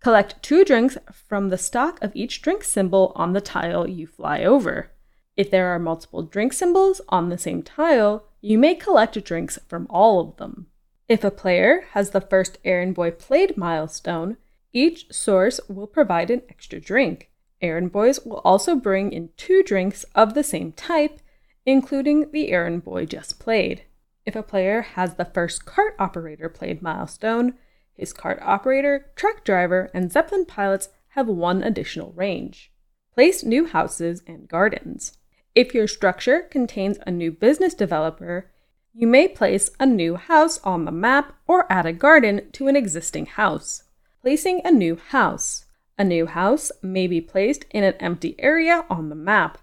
Collect 0.00 0.40
two 0.42 0.64
drinks 0.64 0.96
from 1.12 1.48
the 1.48 1.58
stock 1.58 2.00
of 2.02 2.14
each 2.14 2.40
drink 2.42 2.62
symbol 2.62 3.12
on 3.16 3.32
the 3.32 3.40
tile 3.40 3.88
you 3.88 4.06
fly 4.06 4.44
over. 4.44 4.92
If 5.36 5.50
there 5.50 5.68
are 5.68 5.78
multiple 5.78 6.22
drink 6.22 6.52
symbols 6.52 7.00
on 7.08 7.28
the 7.28 7.38
same 7.38 7.62
tile, 7.62 8.24
you 8.40 8.58
may 8.58 8.74
collect 8.74 9.22
drinks 9.24 9.58
from 9.68 9.86
all 9.90 10.20
of 10.20 10.36
them. 10.36 10.68
If 11.08 11.24
a 11.24 11.30
player 11.30 11.86
has 11.92 12.10
the 12.10 12.20
first 12.20 12.58
errand 12.64 12.94
boy 12.94 13.10
played 13.10 13.56
milestone, 13.56 14.36
each 14.72 15.12
source 15.12 15.60
will 15.68 15.86
provide 15.86 16.30
an 16.30 16.42
extra 16.48 16.78
drink. 16.80 17.30
Errand 17.60 17.90
boys 17.90 18.24
will 18.24 18.40
also 18.44 18.76
bring 18.76 19.12
in 19.12 19.30
two 19.36 19.64
drinks 19.64 20.04
of 20.14 20.34
the 20.34 20.44
same 20.44 20.70
type, 20.72 21.20
including 21.66 22.30
the 22.30 22.50
errand 22.50 22.84
boy 22.84 23.06
just 23.06 23.40
played. 23.40 23.82
If 24.28 24.36
a 24.36 24.42
player 24.42 24.82
has 24.82 25.14
the 25.14 25.24
first 25.24 25.64
cart 25.64 25.94
operator 25.98 26.50
played 26.50 26.82
milestone, 26.82 27.54
his 27.94 28.12
cart 28.12 28.38
operator, 28.42 29.10
truck 29.16 29.42
driver, 29.42 29.90
and 29.94 30.12
Zeppelin 30.12 30.44
pilots 30.44 30.90
have 31.12 31.28
one 31.28 31.62
additional 31.62 32.12
range. 32.12 32.70
Place 33.14 33.42
new 33.42 33.64
houses 33.64 34.22
and 34.26 34.46
gardens. 34.46 35.16
If 35.54 35.72
your 35.72 35.88
structure 35.88 36.42
contains 36.42 36.98
a 37.06 37.10
new 37.10 37.32
business 37.32 37.72
developer, 37.72 38.50
you 38.92 39.06
may 39.06 39.28
place 39.28 39.70
a 39.80 39.86
new 39.86 40.16
house 40.16 40.60
on 40.62 40.84
the 40.84 40.92
map 40.92 41.34
or 41.46 41.64
add 41.72 41.86
a 41.86 41.94
garden 41.94 42.50
to 42.52 42.68
an 42.68 42.76
existing 42.76 43.24
house. 43.24 43.84
Placing 44.20 44.60
a 44.62 44.70
new 44.70 44.96
house. 44.96 45.64
A 45.96 46.04
new 46.04 46.26
house 46.26 46.70
may 46.82 47.06
be 47.06 47.22
placed 47.22 47.64
in 47.70 47.82
an 47.82 47.94
empty 47.94 48.36
area 48.38 48.84
on 48.90 49.08
the 49.08 49.14
map, 49.14 49.56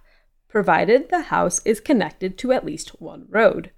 provided 0.47 1.09
the 1.09 1.21
house 1.21 1.61
is 1.65 1.79
connected 1.79 2.35
to 2.39 2.51
at 2.51 2.65
least 2.65 2.99
one 2.99 3.27
road. 3.29 3.69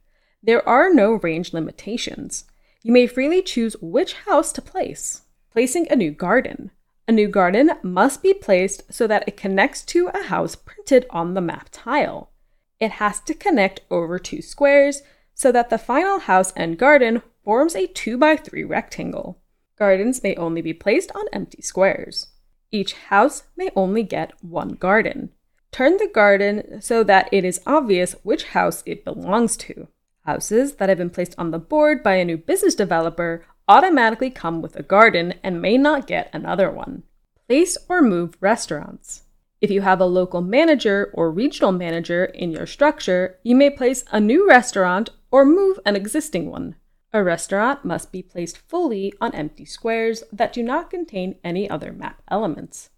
There 0.44 0.68
are 0.68 0.94
no 0.94 1.14
range 1.14 1.54
limitations. 1.54 2.46
You 2.84 2.92
may 2.94 3.08
freely 3.08 3.42
choose 3.42 3.76
which 3.82 4.14
house 4.14 4.52
to 4.54 4.62
place. 4.62 5.24
Placing 5.52 5.92
a 5.92 5.96
new 5.96 6.12
garden. 6.12 6.72
A 7.08 7.12
new 7.12 7.28
garden 7.28 7.72
must 7.82 8.22
be 8.22 8.34
placed 8.34 8.94
so 8.94 9.08
that 9.08 9.28
it 9.28 9.38
connects 9.38 9.84
to 9.86 10.10
a 10.14 10.24
house 10.24 10.56
printed 10.56 11.06
on 11.10 11.34
the 11.34 11.42
map 11.42 11.70
tile. 11.72 12.32
It 12.80 12.92
has 12.92 13.20
to 13.22 13.34
connect 13.34 13.82
over 13.90 14.20
two 14.20 14.42
squares 14.42 15.02
so 15.34 15.52
that 15.52 15.70
the 15.70 15.78
final 15.78 16.20
house 16.20 16.54
and 16.56 16.78
garden 16.78 17.24
forms 17.44 17.76
a 17.76 17.88
2x3 17.88 18.68
rectangle. 18.68 19.40
Gardens 19.78 20.22
may 20.22 20.36
only 20.36 20.62
be 20.62 20.74
placed 20.74 21.12
on 21.16 21.26
empty 21.32 21.62
squares. 21.62 22.28
Each 22.72 22.94
house 22.94 23.44
may 23.56 23.70
only 23.76 24.04
get 24.04 24.34
one 24.44 24.70
garden. 24.70 25.32
Turn 25.72 25.98
the 25.98 26.10
garden 26.14 26.82
so 26.82 27.04
that 27.04 27.30
it 27.32 27.46
is 27.46 27.62
obvious 27.66 28.16
which 28.24 28.46
house 28.50 28.84
it 28.86 29.06
belongs 29.06 29.56
to. 29.58 29.88
Houses 30.28 30.74
that 30.74 30.90
have 30.90 30.98
been 30.98 31.10
placed 31.10 31.36
on 31.38 31.52
the 31.52 31.58
board 31.58 32.04
by 32.04 32.16
a 32.16 32.26
new 32.26 32.36
business 32.36 32.76
developer 32.76 33.46
automatically 33.66 34.30
come 34.30 34.62
with 34.62 34.76
a 34.76 34.84
garden 34.84 35.36
and 35.42 35.62
may 35.62 35.78
not 35.78 36.06
get 36.06 36.30
another 36.34 36.70
one. 36.70 37.04
Place 37.48 37.78
or 37.88 38.02
move 38.02 38.36
restaurants. 38.42 39.24
If 39.62 39.72
you 39.72 39.80
have 39.80 40.02
a 40.02 40.06
local 40.06 40.42
manager 40.42 41.12
or 41.14 41.32
regional 41.32 41.72
manager 41.72 42.26
in 42.26 42.52
your 42.52 42.66
structure, 42.66 43.40
you 43.42 43.56
may 43.56 43.70
place 43.70 44.04
a 44.12 44.20
new 44.20 44.46
restaurant 44.46 45.12
or 45.32 45.46
move 45.46 45.80
an 45.86 45.96
existing 45.96 46.52
one. 46.52 46.76
A 47.14 47.24
restaurant 47.24 47.86
must 47.86 48.12
be 48.12 48.22
placed 48.22 48.58
fully 48.58 49.14
on 49.22 49.34
empty 49.34 49.64
squares 49.64 50.26
that 50.34 50.52
do 50.52 50.62
not 50.62 50.90
contain 50.90 51.36
any 51.42 51.70
other 51.70 51.94
map 51.94 52.22
elements. 52.28 52.90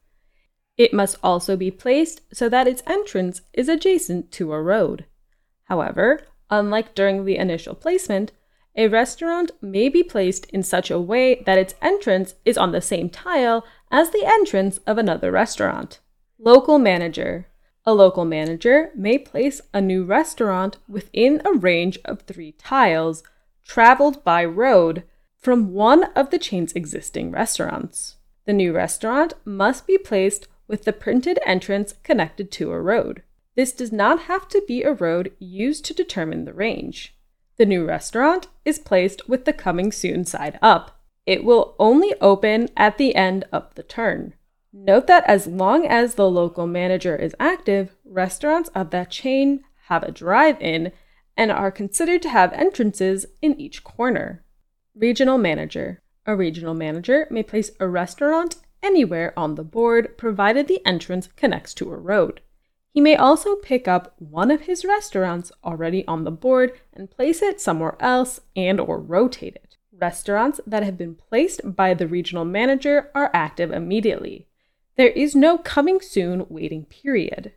It 0.78 0.96
must 0.96 1.18
also 1.22 1.56
be 1.56 1.70
placed 1.70 2.22
so 2.34 2.50
that 2.50 2.68
its 2.68 2.82
entrance 2.88 3.42
is 3.54 3.70
adjacent 3.70 4.32
to 4.32 4.52
a 4.52 4.64
road. 4.64 5.06
However, 5.66 6.22
Unlike 6.50 6.96
during 6.96 7.26
the 7.26 7.38
initial 7.38 7.76
placement, 7.76 8.32
a 8.76 8.88
restaurant 8.88 9.52
may 9.62 9.90
be 9.90 10.04
placed 10.04 10.46
in 10.48 10.64
such 10.64 10.90
a 10.90 11.00
way 11.00 11.44
that 11.46 11.58
its 11.58 11.76
entrance 11.82 12.36
is 12.46 12.58
on 12.58 12.72
the 12.72 12.82
same 12.82 13.10
tile 13.10 13.66
as 13.92 14.12
the 14.12 14.26
entrance 14.26 14.78
of 14.88 14.98
another 14.98 15.32
restaurant. 15.32 16.00
Local 16.38 16.80
manager. 16.80 17.48
A 17.86 17.94
local 17.94 18.26
manager 18.26 18.92
may 18.96 19.18
place 19.18 19.62
a 19.74 19.82
new 19.82 20.04
restaurant 20.04 20.78
within 20.88 21.42
a 21.44 21.54
range 21.54 22.00
of 22.06 22.22
three 22.22 22.54
tiles, 22.54 23.24
traveled 23.66 24.24
by 24.24 24.46
road, 24.46 25.04
from 25.38 25.74
one 25.74 26.06
of 26.16 26.30
the 26.30 26.40
chain's 26.40 26.74
existing 26.74 27.32
restaurants. 27.32 28.18
The 28.46 28.54
new 28.54 28.74
restaurant 28.74 29.34
must 29.46 29.88
be 29.88 29.98
placed 29.98 30.48
with 30.68 30.84
the 30.84 30.94
printed 30.94 31.40
entrance 31.46 31.96
connected 32.04 32.52
to 32.54 32.72
a 32.72 32.82
road. 32.82 33.24
This 33.56 33.72
does 33.72 33.92
not 33.92 34.24
have 34.24 34.48
to 34.50 34.64
be 34.68 34.84
a 34.84 34.94
road 34.94 35.32
used 35.40 35.86
to 35.86 35.94
determine 35.94 36.46
the 36.46 36.54
range. 36.54 37.16
The 37.58 37.66
new 37.66 37.86
restaurant 37.86 38.48
is 38.64 38.80
placed 38.80 39.28
with 39.28 39.46
the 39.46 39.54
coming 39.54 39.92
soon 39.92 40.26
side 40.26 40.58
up. 40.62 41.02
It 41.26 41.44
will 41.44 41.76
only 41.78 42.14
open 42.22 42.70
at 42.78 42.98
the 42.98 43.16
end 43.16 43.46
of 43.52 43.76
the 43.76 43.84
turn. 43.84 44.34
Note 44.72 45.08
that 45.08 45.26
as 45.26 45.48
long 45.48 45.86
as 45.86 46.16
the 46.16 46.30
local 46.30 46.68
manager 46.68 47.16
is 47.16 47.36
active, 47.40 47.96
restaurants 48.06 48.70
of 48.70 48.92
that 48.92 49.10
chain 49.10 49.64
have 49.88 50.04
a 50.04 50.12
drive 50.12 50.62
in 50.62 50.92
and 51.36 51.52
are 51.52 51.72
considered 51.72 52.22
to 52.22 52.30
have 52.30 52.54
entrances 52.54 53.26
in 53.42 53.60
each 53.60 53.84
corner. 53.84 54.44
Regional 54.96 55.38
manager. 55.38 56.02
A 56.26 56.36
regional 56.36 56.74
manager 56.74 57.28
may 57.32 57.44
place 57.44 57.72
a 57.80 57.88
restaurant 57.88 58.58
anywhere 58.84 59.34
on 59.38 59.56
the 59.56 59.64
board 59.64 60.18
provided 60.18 60.68
the 60.68 60.86
entrance 60.86 61.28
connects 61.36 61.74
to 61.76 61.92
a 61.92 61.98
road. 61.98 62.42
He 63.00 63.04
may 63.04 63.16
also 63.16 63.56
pick 63.56 63.88
up 63.88 64.14
one 64.18 64.52
of 64.52 64.64
his 64.64 64.84
restaurants 64.84 65.54
already 65.64 66.06
on 66.06 66.26
the 66.26 66.32
board 66.32 66.74
and 66.92 67.10
place 67.10 67.42
it 67.42 67.62
somewhere 67.62 67.96
else 68.02 68.42
and 68.58 68.78
or 68.78 69.00
rotate 69.00 69.56
it. 69.56 69.78
Restaurants 69.94 70.60
that 70.68 70.84
have 70.84 70.98
been 70.98 71.16
placed 71.16 71.62
by 71.78 71.94
the 71.94 72.10
regional 72.10 72.44
manager 72.44 73.10
are 73.16 73.32
active 73.34 73.72
immediately. 73.72 74.48
There 74.98 75.12
is 75.12 75.34
no 75.34 75.58
coming 75.58 76.02
soon 76.02 76.46
waiting 76.50 76.84
period. 76.88 77.54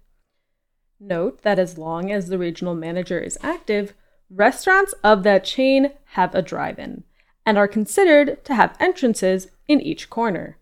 Note 1.01 1.43
that 1.43 1.59
as 1.59 1.77
long 1.77 2.13
as 2.13 2.29
the 2.29 2.39
regional 2.39 2.77
manager 2.77 3.19
is 3.19 3.37
active, 3.43 3.95
restaurants 4.31 4.95
of 5.03 5.25
that 5.25 5.43
chain 5.43 5.91
have 6.11 6.37
a 6.37 6.43
drive 6.43 6.79
in 6.79 7.03
and 7.45 7.59
are 7.59 7.67
considered 7.67 8.45
to 8.45 8.55
have 8.55 8.77
entrances 8.79 9.49
in 9.67 9.81
each 9.81 10.09
corner. 10.09 10.59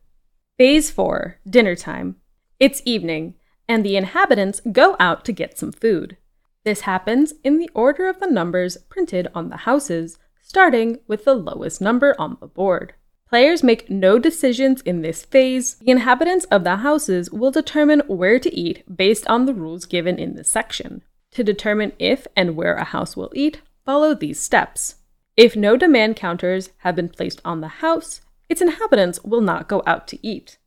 Phase 0.56 0.90
4 0.90 1.38
Dinner 1.46 1.76
Time. 1.76 2.16
It's 2.58 2.80
evening, 2.86 3.34
and 3.70 3.84
the 3.84 3.96
inhabitants 3.96 4.60
go 4.72 4.96
out 4.98 5.24
to 5.24 5.30
get 5.30 5.56
some 5.56 5.70
food. 5.70 6.16
This 6.64 6.80
happens 6.80 7.34
in 7.44 7.58
the 7.58 7.70
order 7.72 8.08
of 8.08 8.18
the 8.18 8.26
numbers 8.26 8.76
printed 8.88 9.28
on 9.32 9.48
the 9.48 9.58
houses, 9.58 10.18
starting 10.42 10.98
with 11.06 11.24
the 11.24 11.36
lowest 11.36 11.80
number 11.80 12.16
on 12.18 12.36
the 12.40 12.48
board. 12.48 12.94
Players 13.28 13.62
make 13.62 13.88
no 13.88 14.18
decisions 14.18 14.80
in 14.80 15.02
this 15.02 15.24
phase. 15.24 15.76
The 15.76 15.92
inhabitants 15.92 16.46
of 16.46 16.64
the 16.64 16.78
houses 16.78 17.30
will 17.30 17.52
determine 17.52 18.00
where 18.08 18.40
to 18.40 18.52
eat 18.52 18.82
based 18.92 19.24
on 19.28 19.46
the 19.46 19.54
rules 19.54 19.84
given 19.84 20.18
in 20.18 20.34
this 20.34 20.48
section. 20.48 21.02
To 21.30 21.44
determine 21.44 21.92
if 22.00 22.26
and 22.34 22.56
where 22.56 22.74
a 22.74 22.82
house 22.82 23.16
will 23.16 23.30
eat, 23.36 23.60
follow 23.84 24.14
these 24.14 24.40
steps. 24.40 24.96
If 25.36 25.54
no 25.54 25.76
demand 25.76 26.16
counters 26.16 26.70
have 26.78 26.96
been 26.96 27.08
placed 27.08 27.40
on 27.44 27.60
the 27.60 27.68
house, 27.68 28.20
its 28.48 28.60
inhabitants 28.60 29.22
will 29.22 29.40
not 29.40 29.68
go 29.68 29.84
out 29.86 30.08
to 30.08 30.18
eat. 30.26 30.58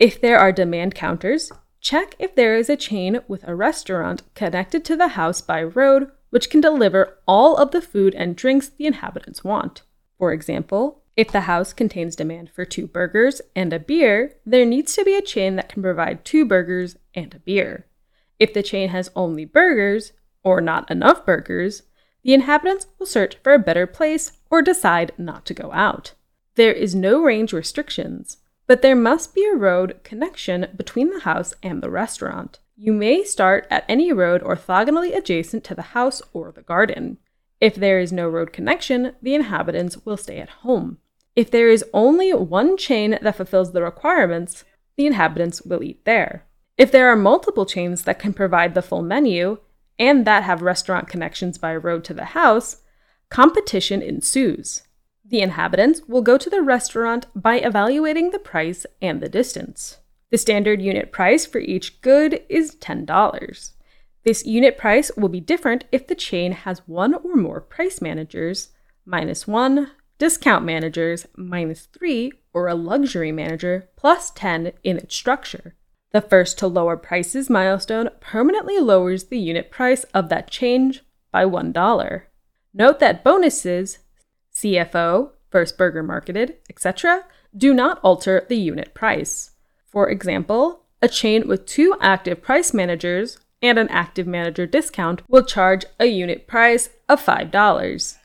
If 0.00 0.20
there 0.20 0.38
are 0.40 0.50
demand 0.50 0.96
counters, 0.96 1.52
Check 1.80 2.14
if 2.18 2.34
there 2.34 2.56
is 2.56 2.68
a 2.68 2.76
chain 2.76 3.20
with 3.26 3.46
a 3.46 3.54
restaurant 3.54 4.22
connected 4.34 4.84
to 4.84 4.96
the 4.96 5.08
house 5.08 5.40
by 5.40 5.62
road 5.62 6.10
which 6.30 6.50
can 6.50 6.60
deliver 6.60 7.18
all 7.26 7.56
of 7.56 7.72
the 7.72 7.80
food 7.80 8.14
and 8.14 8.36
drinks 8.36 8.68
the 8.68 8.86
inhabitants 8.86 9.42
want. 9.42 9.82
For 10.18 10.32
example, 10.32 11.02
if 11.16 11.32
the 11.32 11.42
house 11.42 11.72
contains 11.72 12.16
demand 12.16 12.50
for 12.50 12.64
two 12.64 12.86
burgers 12.86 13.42
and 13.56 13.72
a 13.72 13.78
beer, 13.78 14.36
there 14.46 14.64
needs 14.64 14.94
to 14.94 15.04
be 15.04 15.16
a 15.16 15.22
chain 15.22 15.56
that 15.56 15.68
can 15.68 15.82
provide 15.82 16.24
two 16.24 16.44
burgers 16.44 16.96
and 17.14 17.34
a 17.34 17.40
beer. 17.40 17.86
If 18.38 18.54
the 18.54 18.62
chain 18.62 18.90
has 18.90 19.10
only 19.16 19.44
burgers, 19.44 20.12
or 20.42 20.60
not 20.60 20.90
enough 20.90 21.26
burgers, 21.26 21.82
the 22.22 22.34
inhabitants 22.34 22.86
will 22.98 23.06
search 23.06 23.36
for 23.42 23.52
a 23.52 23.58
better 23.58 23.86
place 23.86 24.32
or 24.50 24.62
decide 24.62 25.12
not 25.18 25.44
to 25.46 25.54
go 25.54 25.72
out. 25.72 26.14
There 26.54 26.72
is 26.72 26.94
no 26.94 27.22
range 27.22 27.52
restrictions, 27.52 28.38
but 28.70 28.82
there 28.82 28.94
must 28.94 29.34
be 29.34 29.44
a 29.44 29.56
road 29.56 29.98
connection 30.04 30.68
between 30.76 31.10
the 31.10 31.18
house 31.18 31.52
and 31.60 31.82
the 31.82 31.90
restaurant. 31.90 32.60
You 32.76 32.92
may 32.92 33.24
start 33.24 33.66
at 33.68 33.84
any 33.88 34.12
road 34.12 34.42
orthogonally 34.42 35.12
adjacent 35.12 35.64
to 35.64 35.74
the 35.74 35.90
house 35.90 36.22
or 36.32 36.52
the 36.52 36.62
garden. 36.62 37.18
If 37.60 37.74
there 37.74 37.98
is 37.98 38.12
no 38.12 38.28
road 38.28 38.52
connection, 38.52 39.16
the 39.20 39.34
inhabitants 39.34 39.98
will 40.04 40.16
stay 40.16 40.38
at 40.38 40.50
home. 40.62 40.98
If 41.34 41.50
there 41.50 41.68
is 41.68 41.84
only 41.92 42.32
one 42.32 42.76
chain 42.76 43.18
that 43.20 43.34
fulfills 43.34 43.72
the 43.72 43.82
requirements, 43.82 44.62
the 44.96 45.06
inhabitants 45.06 45.62
will 45.62 45.82
eat 45.82 46.04
there. 46.04 46.46
If 46.78 46.92
there 46.92 47.08
are 47.08 47.16
multiple 47.16 47.66
chains 47.66 48.04
that 48.04 48.20
can 48.20 48.32
provide 48.32 48.74
the 48.74 48.82
full 48.82 49.02
menu 49.02 49.58
and 49.98 50.24
that 50.28 50.44
have 50.44 50.62
restaurant 50.62 51.08
connections 51.08 51.58
by 51.58 51.74
road 51.74 52.04
to 52.04 52.14
the 52.14 52.26
house, 52.26 52.82
competition 53.30 54.00
ensues. 54.00 54.82
The 55.30 55.40
inhabitants 55.40 56.02
will 56.08 56.22
go 56.22 56.36
to 56.36 56.50
the 56.50 56.60
restaurant 56.60 57.26
by 57.36 57.60
evaluating 57.60 58.30
the 58.30 58.40
price 58.40 58.84
and 59.00 59.20
the 59.20 59.28
distance. 59.28 59.98
The 60.30 60.38
standard 60.38 60.82
unit 60.82 61.12
price 61.12 61.46
for 61.46 61.58
each 61.58 62.00
good 62.00 62.42
is 62.48 62.74
$10. 62.74 63.70
This 64.24 64.44
unit 64.44 64.76
price 64.76 65.12
will 65.16 65.28
be 65.28 65.40
different 65.40 65.84
if 65.92 66.08
the 66.08 66.16
chain 66.16 66.50
has 66.52 66.86
one 66.86 67.14
or 67.14 67.36
more 67.36 67.60
price 67.60 68.00
managers, 68.02 68.70
minus 69.06 69.46
one, 69.46 69.92
discount 70.18 70.64
managers, 70.64 71.26
minus 71.36 71.86
three, 71.86 72.32
or 72.52 72.66
a 72.66 72.74
luxury 72.74 73.30
manager, 73.30 73.88
plus 73.96 74.32
10 74.32 74.72
in 74.82 74.98
its 74.98 75.14
structure. 75.14 75.76
The 76.12 76.20
first 76.20 76.58
to 76.58 76.66
lower 76.66 76.96
prices 76.96 77.48
milestone 77.48 78.10
permanently 78.18 78.80
lowers 78.80 79.24
the 79.24 79.38
unit 79.38 79.70
price 79.70 80.02
of 80.12 80.28
that 80.28 80.50
change 80.50 81.02
by 81.30 81.44
$1. 81.44 82.22
Note 82.74 82.98
that 82.98 83.22
bonuses, 83.22 84.00
CFO, 84.60 85.30
first 85.50 85.78
burger 85.78 86.02
marketed, 86.02 86.56
etc., 86.68 87.24
do 87.56 87.72
not 87.72 87.98
alter 88.02 88.46
the 88.48 88.56
unit 88.56 88.94
price. 88.94 89.52
For 89.86 90.08
example, 90.08 90.84
a 91.02 91.08
chain 91.08 91.48
with 91.48 91.66
two 91.66 91.96
active 92.00 92.42
price 92.42 92.74
managers 92.74 93.38
and 93.62 93.78
an 93.78 93.88
active 93.88 94.26
manager 94.26 94.66
discount 94.66 95.22
will 95.28 95.44
charge 95.44 95.84
a 95.98 96.06
unit 96.06 96.46
price 96.46 96.90
of 97.08 97.24
$5. 97.24 98.16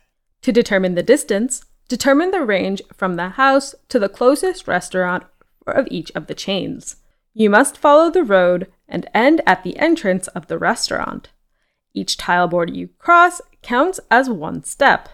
To 0.42 0.52
determine 0.52 0.96
the 0.96 1.04
distance, 1.04 1.66
determine 1.88 2.32
the 2.32 2.44
range 2.44 2.82
from 2.94 3.16
the 3.16 3.30
house 3.30 3.74
to 3.90 3.98
the 3.98 4.10
closest 4.10 4.68
restaurant 4.68 5.24
of 5.66 5.88
each 5.90 6.12
of 6.12 6.28
the 6.28 6.36
chains. 6.36 6.98
You 7.34 7.50
must 7.50 7.78
follow 7.78 8.12
the 8.12 8.24
road 8.24 8.72
and 8.88 9.10
end 9.14 9.42
at 9.46 9.64
the 9.64 9.78
entrance 9.78 10.28
of 10.30 10.48
the 10.48 10.58
restaurant. 10.58 11.30
Each 11.94 12.18
tile 12.18 12.48
board 12.48 12.76
you 12.76 12.90
cross 13.00 13.42
counts 13.62 14.00
as 14.12 14.30
one 14.30 14.64
step. 14.64 15.10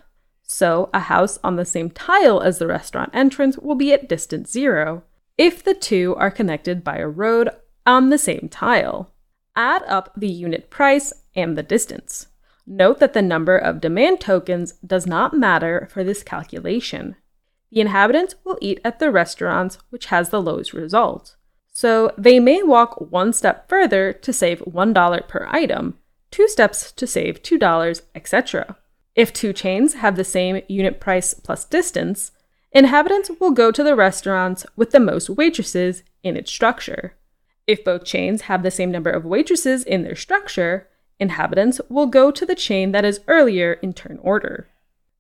So, 0.54 0.90
a 0.94 1.00
house 1.00 1.40
on 1.46 1.56
the 1.56 1.64
same 1.64 1.90
tile 1.92 2.42
as 2.42 2.60
the 2.60 2.68
restaurant 2.68 3.12
entrance 3.14 3.58
will 3.58 3.76
be 3.76 3.94
at 3.94 4.10
distance 4.10 4.52
zero 4.52 5.04
if 5.38 5.64
the 5.64 5.74
two 5.74 6.14
are 6.18 6.30
connected 6.30 6.84
by 6.84 6.98
a 6.98 7.08
road 7.08 7.48
on 7.86 8.10
the 8.10 8.18
same 8.18 8.50
tile 8.52 9.14
add 9.56 9.82
up 9.88 10.12
the 10.18 10.28
unit 10.28 10.70
price 10.70 11.14
and 11.38 11.58
the 11.58 11.64
distance. 11.64 12.28
Note 12.68 13.00
that 13.00 13.14
the 13.14 13.22
number 13.22 13.58
of 13.58 13.80
demand 13.80 14.20
tokens 14.20 14.74
does 14.86 15.08
not 15.08 15.34
matter 15.34 15.88
for 15.90 16.04
this 16.04 16.22
calculation. 16.22 17.16
The 17.72 17.80
inhabitants 17.80 18.36
will 18.44 18.58
eat 18.60 18.82
at 18.84 19.00
the 19.00 19.10
restaurants 19.10 19.78
which 19.90 20.08
has 20.08 20.32
the 20.32 20.42
lowest 20.42 20.74
result. 20.74 21.38
So 21.72 22.14
they 22.18 22.42
may 22.42 22.62
walk 22.62 23.00
one 23.00 23.32
step 23.32 23.70
further 23.70 24.12
to 24.12 24.34
save 24.34 24.60
$1 24.60 25.28
per 25.30 25.48
item, 25.50 25.98
two 26.30 26.50
steps 26.50 26.92
to 26.92 27.08
save 27.08 27.42
$2, 27.42 28.02
etc. 28.14 28.76
If 29.16 29.34
two 29.34 29.52
chains 29.52 29.96
have 29.96 30.16
the 30.16 30.24
same 30.24 30.62
unit 30.68 31.00
price 31.00 31.34
plus 31.34 31.66
distance, 31.66 32.32
inhabitants 32.72 33.30
will 33.40 33.52
go 33.52 33.72
to 33.72 33.84
the 33.84 33.96
restaurants 33.96 34.66
with 34.76 34.92
the 34.92 35.00
most 35.00 35.30
waitresses 35.30 36.04
in 36.24 36.38
its 36.38 36.52
structure. 36.52 37.16
If 37.68 37.84
both 37.84 38.06
chains 38.06 38.44
have 38.44 38.64
the 38.64 38.72
same 38.72 38.92
number 38.92 39.10
of 39.10 39.26
waitresses 39.26 39.84
in 39.84 40.04
their 40.04 40.16
structure, 40.16 40.88
inhabitants 41.20 41.82
will 41.90 42.08
go 42.08 42.32
to 42.32 42.46
the 42.46 42.56
chain 42.56 42.94
that 42.94 43.06
is 43.06 43.20
earlier 43.28 43.74
in 43.74 43.94
turn 43.94 44.18
order. 44.22 44.70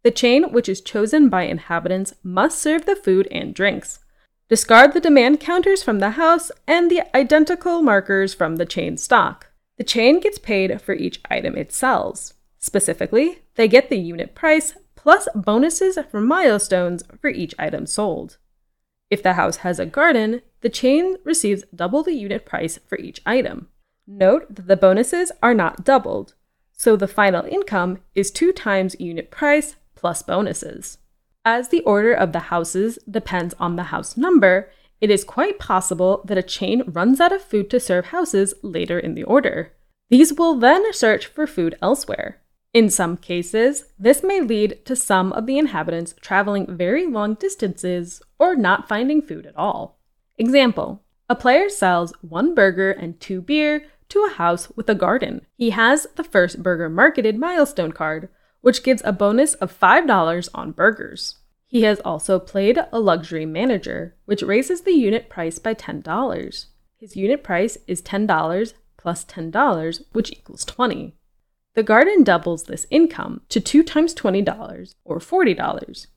The 0.03 0.11
chain 0.11 0.51
which 0.51 0.67
is 0.67 0.81
chosen 0.81 1.29
by 1.29 1.43
inhabitants 1.43 2.15
must 2.23 2.59
serve 2.59 2.85
the 2.85 2.95
food 2.95 3.27
and 3.29 3.53
drinks. 3.53 3.99
Discard 4.49 4.93
the 4.93 4.99
demand 4.99 5.39
counters 5.39 5.83
from 5.83 5.99
the 5.99 6.11
house 6.11 6.49
and 6.67 6.89
the 6.89 7.03
identical 7.15 7.81
markers 7.81 8.33
from 8.33 8.55
the 8.55 8.65
chain 8.65 8.97
stock. 8.97 9.47
The 9.77 9.83
chain 9.83 10.19
gets 10.19 10.39
paid 10.39 10.81
for 10.81 10.93
each 10.93 11.21
item 11.29 11.55
it 11.55 11.71
sells. 11.71 12.33
Specifically, 12.61 13.41
they 13.55 13.67
get 13.67 13.89
the 13.89 13.97
unit 13.97 14.35
price 14.35 14.75
plus 14.95 15.27
bonuses 15.33 15.97
from 16.09 16.27
milestones 16.27 17.03
for 17.19 17.29
each 17.29 17.55
item 17.57 17.87
sold. 17.87 18.37
If 19.09 19.23
the 19.23 19.33
house 19.33 19.57
has 19.57 19.79
a 19.79 19.85
garden, 19.85 20.41
the 20.61 20.69
chain 20.69 21.17
receives 21.25 21.65
double 21.75 22.03
the 22.03 22.13
unit 22.13 22.45
price 22.45 22.79
for 22.87 22.97
each 22.99 23.19
item. 23.25 23.67
Note 24.07 24.55
that 24.55 24.67
the 24.67 24.77
bonuses 24.77 25.31
are 25.41 25.55
not 25.55 25.83
doubled, 25.83 26.35
so 26.71 26.95
the 26.95 27.07
final 27.07 27.45
income 27.45 27.97
is 28.13 28.29
two 28.29 28.53
times 28.53 28.95
unit 28.99 29.31
price 29.31 29.75
plus 29.95 30.21
bonuses. 30.21 30.99
As 31.43 31.69
the 31.69 31.81
order 31.81 32.13
of 32.13 32.31
the 32.31 32.51
houses 32.51 32.99
depends 33.09 33.55
on 33.59 33.75
the 33.75 33.91
house 33.91 34.15
number, 34.15 34.69
it 35.01 35.09
is 35.09 35.23
quite 35.23 35.57
possible 35.57 36.21
that 36.25 36.37
a 36.37 36.43
chain 36.43 36.83
runs 36.87 37.19
out 37.19 37.31
of 37.31 37.41
food 37.41 37.71
to 37.71 37.79
serve 37.79 38.05
houses 38.07 38.53
later 38.61 38.99
in 38.99 39.15
the 39.15 39.23
order. 39.23 39.73
These 40.09 40.33
will 40.33 40.55
then 40.55 40.93
search 40.93 41.25
for 41.25 41.47
food 41.47 41.75
elsewhere. 41.81 42.37
In 42.73 42.89
some 42.89 43.17
cases, 43.17 43.85
this 43.99 44.23
may 44.23 44.39
lead 44.39 44.85
to 44.85 44.95
some 44.95 45.33
of 45.33 45.45
the 45.45 45.57
inhabitants 45.57 46.15
traveling 46.21 46.77
very 46.77 47.05
long 47.05 47.33
distances 47.33 48.21
or 48.39 48.55
not 48.55 48.87
finding 48.87 49.21
food 49.21 49.45
at 49.45 49.57
all. 49.57 49.99
Example 50.37 51.03
A 51.29 51.35
player 51.35 51.67
sells 51.67 52.13
one 52.21 52.55
burger 52.55 52.91
and 52.91 53.19
two 53.19 53.41
beer 53.41 53.83
to 54.07 54.25
a 54.25 54.33
house 54.35 54.69
with 54.75 54.89
a 54.89 54.95
garden. 54.95 55.45
He 55.57 55.71
has 55.71 56.07
the 56.15 56.23
first 56.23 56.63
burger 56.63 56.89
marketed 56.89 57.37
milestone 57.37 57.91
card, 57.91 58.29
which 58.61 58.83
gives 58.83 59.01
a 59.03 59.11
bonus 59.11 59.53
of 59.55 59.77
$5 59.77 60.49
on 60.53 60.71
burgers. 60.71 61.39
He 61.67 61.83
has 61.83 61.99
also 62.01 62.39
played 62.39 62.77
a 62.91 62.99
luxury 62.99 63.45
manager, 63.45 64.15
which 64.25 64.41
raises 64.41 64.81
the 64.81 64.91
unit 64.91 65.29
price 65.29 65.59
by 65.59 65.73
$10. 65.73 66.65
His 66.97 67.15
unit 67.17 67.43
price 67.43 67.77
is 67.87 68.01
$10 68.01 68.73
plus 68.97 69.25
$10, 69.25 70.03
which 70.13 70.31
equals 70.31 70.63
20. 70.63 71.15
The 71.73 71.83
garden 71.83 72.23
doubles 72.23 72.63
this 72.63 72.85
income 72.89 73.41
to 73.49 73.61
2 73.61 73.83
times 73.83 74.13
$20 74.13 74.95
or 75.05 75.19
$40. 75.19 76.07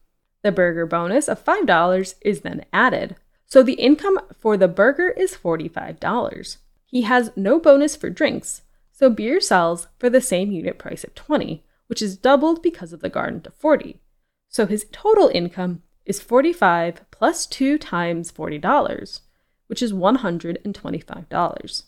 The 0.43 0.53
burger 0.53 0.85
bonus 0.85 1.29
of 1.29 1.45
$5 1.45 2.15
is 2.21 2.41
then 2.41 2.65
added, 2.73 3.17
so 3.47 3.63
the 3.63 3.75
income 3.75 4.19
for 4.37 4.57
the 4.57 4.67
burger 4.67 5.11
is 5.11 5.37
$45. 5.37 6.57
He 6.87 7.03
has 7.03 7.31
no 7.37 7.61
bonus 7.61 7.95
for 7.95 8.11
drinks, 8.11 8.63
so 8.91 9.11
beer 9.11 9.41
sells 9.41 9.87
for 9.99 10.11
the 10.11 10.21
same 10.21 10.51
unit 10.51 10.79
price 10.79 11.05
of 11.05 11.15
20, 11.15 11.63
which 11.87 12.03
is 12.03 12.17
doubled 12.17 12.63
because 12.63 12.93
of 12.93 13.01
the 13.01 13.09
garden 13.09 13.41
to 13.43 13.51
40. 13.51 14.01
So 14.49 14.67
his 14.67 14.87
total 14.91 15.31
income 15.33 15.83
is 16.05 16.21
45 16.21 17.11
plus 17.11 17.47
2 17.47 17.79
times 17.79 18.33
$40, 18.33 19.21
which 19.69 19.83
is 19.83 19.93
$125. 19.93 21.83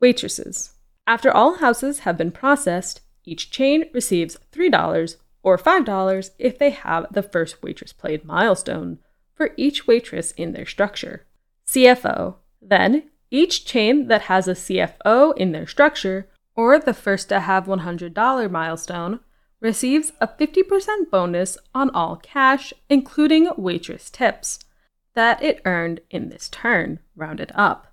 Waitresses. 0.00 0.71
After 1.06 1.30
all 1.30 1.56
houses 1.56 2.00
have 2.00 2.16
been 2.16 2.30
processed, 2.30 3.00
each 3.24 3.50
chain 3.50 3.84
receives 3.92 4.38
$3 4.52 5.16
or 5.42 5.58
$5 5.58 6.30
if 6.38 6.58
they 6.58 6.70
have 6.70 7.06
the 7.10 7.22
first 7.22 7.62
waitress 7.62 7.92
played 7.92 8.24
milestone 8.24 8.98
for 9.34 9.50
each 9.56 9.86
waitress 9.86 10.32
in 10.32 10.52
their 10.52 10.66
structure. 10.66 11.26
CFO. 11.66 12.36
Then, 12.60 13.10
each 13.30 13.64
chain 13.64 14.08
that 14.08 14.22
has 14.22 14.46
a 14.46 14.52
CFO 14.52 15.36
in 15.36 15.52
their 15.52 15.66
structure, 15.66 16.28
or 16.54 16.78
the 16.78 16.94
first 16.94 17.28
to 17.30 17.40
have 17.40 17.66
$100 17.66 18.50
milestone, 18.50 19.20
receives 19.60 20.12
a 20.20 20.28
50% 20.28 21.10
bonus 21.10 21.56
on 21.74 21.90
all 21.90 22.16
cash, 22.16 22.72
including 22.88 23.48
waitress 23.56 24.10
tips, 24.10 24.58
that 25.14 25.42
it 25.42 25.62
earned 25.64 26.00
in 26.10 26.28
this 26.28 26.48
turn, 26.48 26.98
rounded 27.16 27.52
up. 27.54 27.91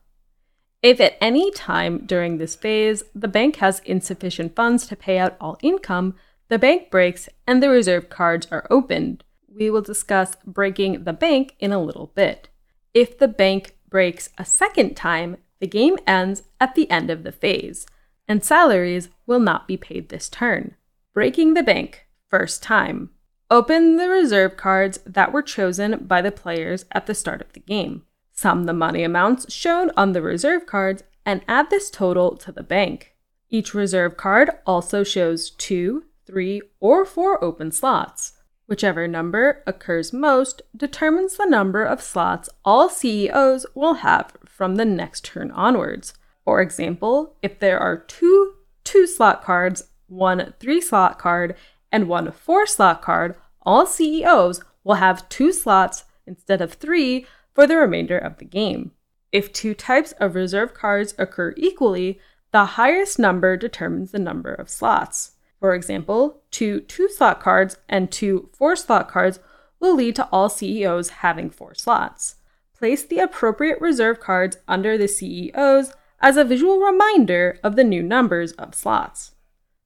If 0.82 1.02
at 1.02 1.18
any 1.20 1.52
time 1.52 2.06
during 2.06 2.38
this 2.38 2.56
phase 2.56 3.04
the 3.14 3.28
bank 3.28 3.58
has 3.58 3.82
insufficient 3.86 4.56
funds 4.56 4.88
to 4.88 4.96
pay 4.96 5.18
out 5.18 5.36
all 5.42 5.58
income, 5.62 6.16
the 6.48 6.60
bank 6.60 6.90
breaks 6.90 7.28
and 7.46 7.62
the 7.62 7.70
reserve 7.70 8.10
cards 8.10 8.48
are 8.50 8.66
opened. 8.70 9.24
We 9.54 9.70
will 9.70 9.82
discuss 9.82 10.36
breaking 10.46 11.04
the 11.04 11.14
bank 11.14 11.56
in 11.60 11.72
a 11.72 11.82
little 11.82 12.12
bit. 12.16 12.50
If 12.94 13.18
the 13.18 13.28
bank 13.28 13.76
breaks 13.90 14.30
a 14.38 14.46
second 14.46 14.96
time, 14.96 15.38
the 15.60 15.68
game 15.68 15.98
ends 16.08 16.44
at 16.60 16.76
the 16.76 16.90
end 16.90 17.10
of 17.10 17.24
the 17.24 17.32
phase, 17.34 17.86
and 18.28 18.44
salaries 18.44 19.10
will 19.26 19.40
not 19.40 19.68
be 19.68 19.76
paid 19.76 20.10
this 20.10 20.30
turn. 20.30 20.76
Breaking 21.14 21.54
the 21.54 21.64
bank, 21.64 22.08
first 22.30 22.64
time. 22.64 23.10
Open 23.52 23.98
the 23.98 24.08
reserve 24.08 24.56
cards 24.56 25.00
that 25.06 25.34
were 25.34 25.42
chosen 25.42 26.06
by 26.06 26.22
the 26.22 26.32
players 26.32 26.86
at 26.92 27.08
the 27.08 27.16
start 27.16 27.42
of 27.42 27.52
the 27.54 27.60
game. 27.60 28.04
Sum 28.40 28.64
the 28.64 28.74
money 28.74 29.04
amounts 29.04 29.54
shown 29.54 29.92
on 29.98 30.14
the 30.14 30.22
reserve 30.22 30.66
cards 30.66 31.04
and 31.26 31.42
add 31.46 31.70
this 31.70 31.90
total 31.90 32.38
to 32.38 32.54
the 32.54 32.64
bank. 32.64 33.14
Each 33.50 33.74
reserve 33.74 34.16
card 34.16 34.50
also 34.66 35.04
shows 35.04 35.50
two, 35.50 36.06
three, 36.26 36.62
or 36.80 37.04
four 37.04 37.44
open 37.44 37.74
slots. 37.74 38.38
Whichever 38.66 39.10
number 39.10 39.62
occurs 39.68 40.14
most 40.14 40.62
determines 40.74 41.36
the 41.36 41.48
number 41.48 41.84
of 41.84 42.02
slots 42.02 42.50
all 42.64 42.88
CEOs 42.88 43.66
will 43.76 43.96
have 43.96 44.38
from 44.46 44.78
the 44.78 44.86
next 44.86 45.26
turn 45.26 45.52
onwards. 45.52 46.14
For 46.46 46.62
example, 46.62 47.36
if 47.42 47.60
there 47.60 47.78
are 47.78 47.98
two 47.98 48.54
two 48.86 49.06
slot 49.06 49.44
cards, 49.44 49.90
one 50.08 50.54
three 50.62 50.80
slot 50.80 51.20
card, 51.20 51.58
and 51.92 52.08
one 52.08 52.32
four 52.32 52.66
slot 52.66 53.02
card, 53.02 53.36
all 53.64 53.86
CEOs 53.86 54.62
will 54.86 54.96
have 54.96 55.28
two 55.28 55.52
slots 55.52 56.06
instead 56.26 56.62
of 56.62 56.72
three 56.72 57.26
for 57.60 57.68
the 57.68 57.76
remainder 57.76 58.18
of 58.18 58.38
the 58.38 58.46
game. 58.46 58.92
If 59.34 59.52
two 59.52 59.74
types 59.74 60.14
of 60.14 60.34
reserve 60.34 60.74
cards 60.74 61.14
occur 61.18 61.54
equally, 61.58 62.18
the 62.54 62.64
highest 62.64 63.20
number 63.20 63.58
determines 63.58 64.12
the 64.12 64.18
number 64.18 64.54
of 64.54 64.70
slots. 64.70 65.32
For 65.60 65.76
example, 65.76 66.42
two 66.52 66.80
two 66.80 67.10
slot 67.10 67.42
cards 67.42 67.76
and 67.90 68.10
two 68.10 68.50
four 68.54 68.78
slot 68.78 69.10
cards 69.10 69.42
will 69.78 69.94
lead 69.94 70.16
to 70.16 70.30
all 70.32 70.48
CEOs 70.48 71.10
having 71.10 71.50
four 71.50 71.76
slots. 71.76 72.36
Place 72.78 73.04
the 73.04 73.20
appropriate 73.20 73.82
reserve 73.82 74.22
cards 74.22 74.60
under 74.66 74.98
the 74.98 75.10
CEOs 75.10 75.92
as 76.22 76.38
a 76.38 76.46
visual 76.46 76.80
reminder 76.80 77.60
of 77.62 77.76
the 77.76 77.84
new 77.84 78.02
numbers 78.02 78.54
of 78.54 78.74
slots. 78.74 79.34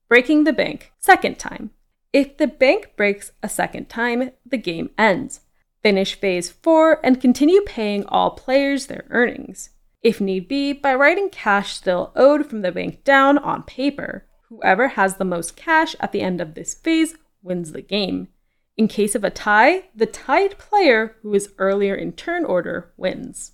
Breaking 0.08 0.44
the 0.44 0.54
bank, 0.54 0.92
second 1.00 1.40
time. 1.40 1.72
If 2.14 2.38
the 2.38 2.46
bank 2.46 2.92
breaks 2.96 3.32
a 3.42 3.50
second 3.50 3.90
time, 3.90 4.30
the 4.46 4.60
game 4.60 4.92
ends. 4.96 5.40
Finish 5.84 6.16
phase 6.16 6.50
4 6.50 7.02
and 7.04 7.20
continue 7.20 7.62
paying 7.66 8.06
all 8.06 8.32
players 8.32 8.88
their 8.88 9.06
earnings. 9.10 9.72
If 10.02 10.22
need 10.22 10.48
be, 10.48 10.72
by 10.72 10.96
writing 10.96 11.30
cash 11.30 11.74
still 11.74 12.14
owed 12.16 12.46
from 12.46 12.62
the 12.62 12.72
bank 12.72 13.04
down 13.04 13.38
on 13.38 13.64
paper. 13.64 14.26
Whoever 14.48 14.90
has 14.90 15.18
the 15.18 15.26
most 15.26 15.58
cash 15.58 15.94
at 16.00 16.14
the 16.14 16.22
end 16.22 16.40
of 16.40 16.56
this 16.56 16.74
phase 16.74 17.16
wins 17.42 17.74
the 17.74 17.82
game. 17.82 18.30
In 18.78 18.88
case 18.88 19.14
of 19.14 19.26
a 19.26 19.30
tie, 19.30 19.90
the 19.94 20.06
tied 20.06 20.58
player 20.58 21.18
who 21.22 21.34
is 21.34 21.54
earlier 21.58 21.96
in 21.96 22.14
turn 22.14 22.46
order 22.46 22.94
wins. 22.96 23.52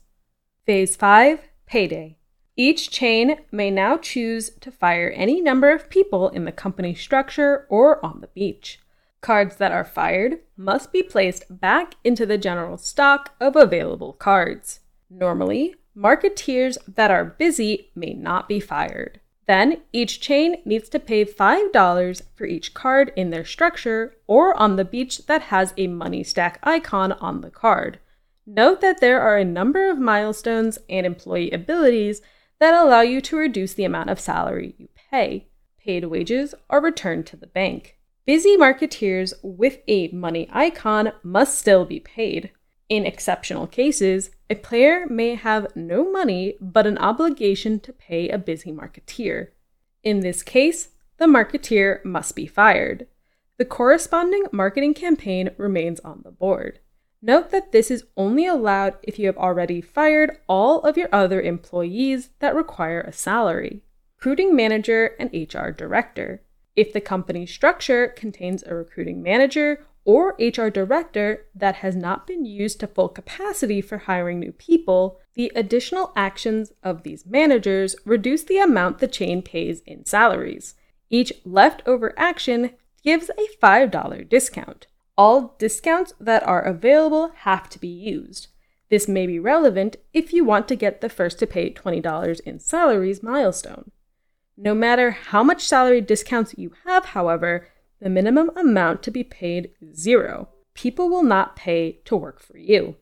Phase 0.67 0.95
5 0.95 1.41
Payday. 1.65 2.17
Each 2.55 2.91
chain 2.91 3.37
may 3.51 3.71
now 3.71 3.97
choose 3.97 4.51
to 4.59 4.71
fire 4.71 5.09
any 5.09 5.41
number 5.41 5.71
of 5.71 5.89
people 5.89 6.29
in 6.29 6.45
the 6.45 6.51
company 6.51 6.93
structure 6.93 7.65
or 7.69 8.03
on 8.05 8.21
the 8.21 8.27
beach. 8.27 8.79
Cards 9.21 9.57
that 9.57 9.71
are 9.71 9.83
fired 9.83 10.39
must 10.55 10.91
be 10.91 11.03
placed 11.03 11.45
back 11.49 11.95
into 12.03 12.25
the 12.25 12.37
general 12.37 12.77
stock 12.77 13.35
of 13.39 13.55
available 13.55 14.13
cards. 14.13 14.79
Normally, 15.09 15.75
marketeers 15.95 16.77
that 16.87 17.11
are 17.11 17.25
busy 17.25 17.91
may 17.95 18.13
not 18.13 18.47
be 18.47 18.59
fired. 18.59 19.19
Then 19.47 19.81
each 19.91 20.21
chain 20.21 20.57
needs 20.63 20.89
to 20.89 20.99
pay 20.99 21.25
$5 21.25 22.21
for 22.35 22.45
each 22.45 22.73
card 22.73 23.11
in 23.15 23.31
their 23.31 23.43
structure 23.43 24.15
or 24.27 24.57
on 24.57 24.75
the 24.75 24.85
beach 24.85 25.25
that 25.25 25.43
has 25.43 25.73
a 25.75 25.87
money 25.87 26.23
stack 26.23 26.59
icon 26.63 27.13
on 27.13 27.41
the 27.41 27.49
card. 27.49 27.99
Note 28.45 28.79
that 28.81 29.01
there 29.01 29.19
are 29.19 29.37
a 29.37 29.45
number 29.45 29.89
of 29.89 29.99
milestones 29.99 30.77
and 30.89 31.05
employee 31.05 31.51
abilities 31.51 32.21
that 32.59 32.73
allow 32.73 33.01
you 33.01 33.21
to 33.21 33.37
reduce 33.37 33.73
the 33.73 33.85
amount 33.85 34.09
of 34.09 34.19
salary 34.19 34.75
you 34.77 34.87
pay. 35.11 35.47
Paid 35.79 36.05
wages 36.05 36.53
are 36.69 36.81
returned 36.81 37.25
to 37.27 37.37
the 37.37 37.47
bank. 37.47 37.98
Busy 38.29 38.55
marketeers 38.55 39.33
with 39.41 39.79
a 39.87 40.09
money 40.09 40.47
icon 40.51 41.13
must 41.23 41.57
still 41.57 41.83
be 41.83 41.99
paid. 41.99 42.51
In 42.87 43.07
exceptional 43.07 43.65
cases, 43.65 44.29
a 44.51 44.53
player 44.53 45.07
may 45.09 45.33
have 45.33 45.75
no 45.75 46.11
money 46.11 46.55
but 46.61 46.85
an 46.85 46.99
obligation 46.99 47.79
to 47.79 47.91
pay 47.91 48.29
a 48.29 48.37
busy 48.37 48.71
marketeer. 48.71 49.47
In 50.03 50.19
this 50.19 50.43
case, 50.43 50.89
the 51.17 51.25
marketeer 51.25 52.05
must 52.05 52.35
be 52.35 52.45
fired. 52.45 53.07
The 53.57 53.65
corresponding 53.65 54.43
marketing 54.51 54.93
campaign 54.93 55.49
remains 55.57 55.99
on 56.01 56.21
the 56.23 56.29
board. 56.29 56.81
Note 57.23 57.49
that 57.49 57.71
this 57.71 57.89
is 57.89 58.05
only 58.15 58.45
allowed 58.45 58.93
if 59.01 59.17
you 59.17 59.25
have 59.25 59.37
already 59.37 59.81
fired 59.81 60.37
all 60.47 60.81
of 60.81 60.97
your 60.97 61.09
other 61.11 61.41
employees 61.41 62.29
that 62.41 62.53
require 62.53 63.01
a 63.01 63.11
salary. 63.11 63.81
Recruiting 64.19 64.55
manager 64.55 65.15
and 65.17 65.33
HR 65.33 65.71
director. 65.71 66.43
If 66.79 66.93
the 66.93 67.01
company 67.01 67.45
structure 67.45 68.07
contains 68.07 68.63
a 68.63 68.73
recruiting 68.73 69.21
manager 69.21 69.85
or 70.05 70.37
HR 70.39 70.69
director 70.69 71.45
that 71.53 71.75
has 71.75 71.93
not 71.93 72.25
been 72.25 72.45
used 72.45 72.79
to 72.79 72.87
full 72.87 73.09
capacity 73.09 73.81
for 73.81 73.97
hiring 73.97 74.39
new 74.39 74.53
people, 74.53 75.19
the 75.33 75.51
additional 75.55 76.13
actions 76.15 76.71
of 76.81 77.03
these 77.03 77.25
managers 77.25 77.97
reduce 78.05 78.43
the 78.43 78.59
amount 78.59 78.99
the 78.99 79.09
chain 79.09 79.41
pays 79.41 79.81
in 79.85 80.05
salaries. 80.05 80.75
Each 81.09 81.33
leftover 81.43 82.13
action 82.17 82.71
gives 83.03 83.29
a 83.31 83.49
$5 83.61 84.29
discount. 84.29 84.87
All 85.17 85.57
discounts 85.59 86.13
that 86.17 86.47
are 86.47 86.61
available 86.61 87.33
have 87.39 87.69
to 87.71 87.79
be 87.79 87.89
used. 87.89 88.47
This 88.87 89.09
may 89.09 89.27
be 89.27 89.37
relevant 89.37 89.97
if 90.13 90.31
you 90.31 90.45
want 90.45 90.69
to 90.69 90.77
get 90.77 91.01
the 91.01 91.09
first 91.09 91.39
to 91.39 91.45
pay 91.45 91.73
$20 91.73 92.39
in 92.45 92.57
salaries 92.61 93.21
milestone. 93.21 93.91
No 94.61 94.75
matter 94.75 95.11
how 95.11 95.41
much 95.41 95.65
salary 95.65 96.01
discounts 96.01 96.53
you 96.57 96.73
have, 96.85 97.05
however, 97.05 97.69
the 98.01 98.09
minimum 98.09 98.51
amount 98.57 99.01
to 99.03 99.11
be 99.11 99.23
paid 99.23 99.71
is 99.79 99.97
zero. 99.97 100.49
People 100.73 101.07
will 101.07 101.23
not 101.23 101.55
pay 101.55 102.01
to 102.03 102.17
work 102.17 102.41
for 102.41 102.57
you. 102.57 102.97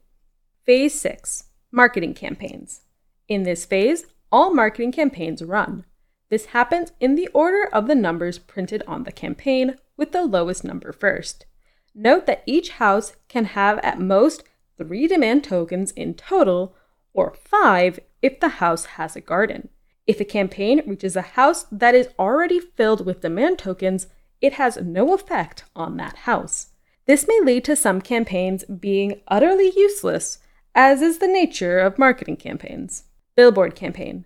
Phase 0.67 0.93
6 1.01 1.45
Marketing 1.71 2.13
Campaigns. 2.13 2.81
In 3.27 3.41
this 3.41 3.65
phase, 3.65 4.05
all 4.31 4.53
marketing 4.53 4.91
campaigns 4.91 5.41
run. 5.41 5.83
This 6.29 6.45
happens 6.47 6.91
in 6.99 7.15
the 7.15 7.27
order 7.33 7.67
of 7.73 7.87
the 7.87 7.95
numbers 7.95 8.37
printed 8.37 8.83
on 8.85 9.01
the 9.01 9.11
campaign, 9.11 9.77
with 9.97 10.11
the 10.11 10.25
lowest 10.25 10.63
number 10.63 10.91
first. 10.91 11.47
Note 11.95 12.27
that 12.27 12.43
each 12.45 12.69
house 12.73 13.15
can 13.29 13.45
have 13.45 13.79
at 13.79 13.99
most 13.99 14.43
three 14.77 15.07
demand 15.07 15.43
tokens 15.43 15.89
in 15.93 16.13
total, 16.13 16.75
or 17.15 17.33
five 17.33 17.99
if 18.21 18.39
the 18.39 18.49
house 18.49 18.85
has 18.85 19.15
a 19.15 19.21
garden. 19.21 19.69
If 20.07 20.21
a 20.21 20.25
campaign 20.25 20.81
reaches 20.87 21.17
a 21.17 21.21
house 21.21 21.65
that 21.71 21.93
is 21.93 22.07
already 22.17 22.61
filled 22.61 23.05
with 23.05 23.21
demand 23.21 23.59
tokens, 23.59 24.07
it 24.39 24.53
has 24.53 24.77
no 24.77 25.13
effect 25.13 25.65
on 25.75 25.97
that 25.97 26.19
house. 26.19 26.67
This 27.05 27.27
may 27.27 27.39
lead 27.41 27.65
to 27.65 27.75
some 27.75 28.01
campaigns 28.01 28.63
being 28.65 29.21
utterly 29.27 29.73
useless, 29.75 30.39
as 30.73 31.01
is 31.01 31.17
the 31.17 31.27
nature 31.27 31.79
of 31.79 31.99
marketing 31.99 32.37
campaigns. 32.37 33.03
Billboard 33.35 33.75
campaign. 33.75 34.25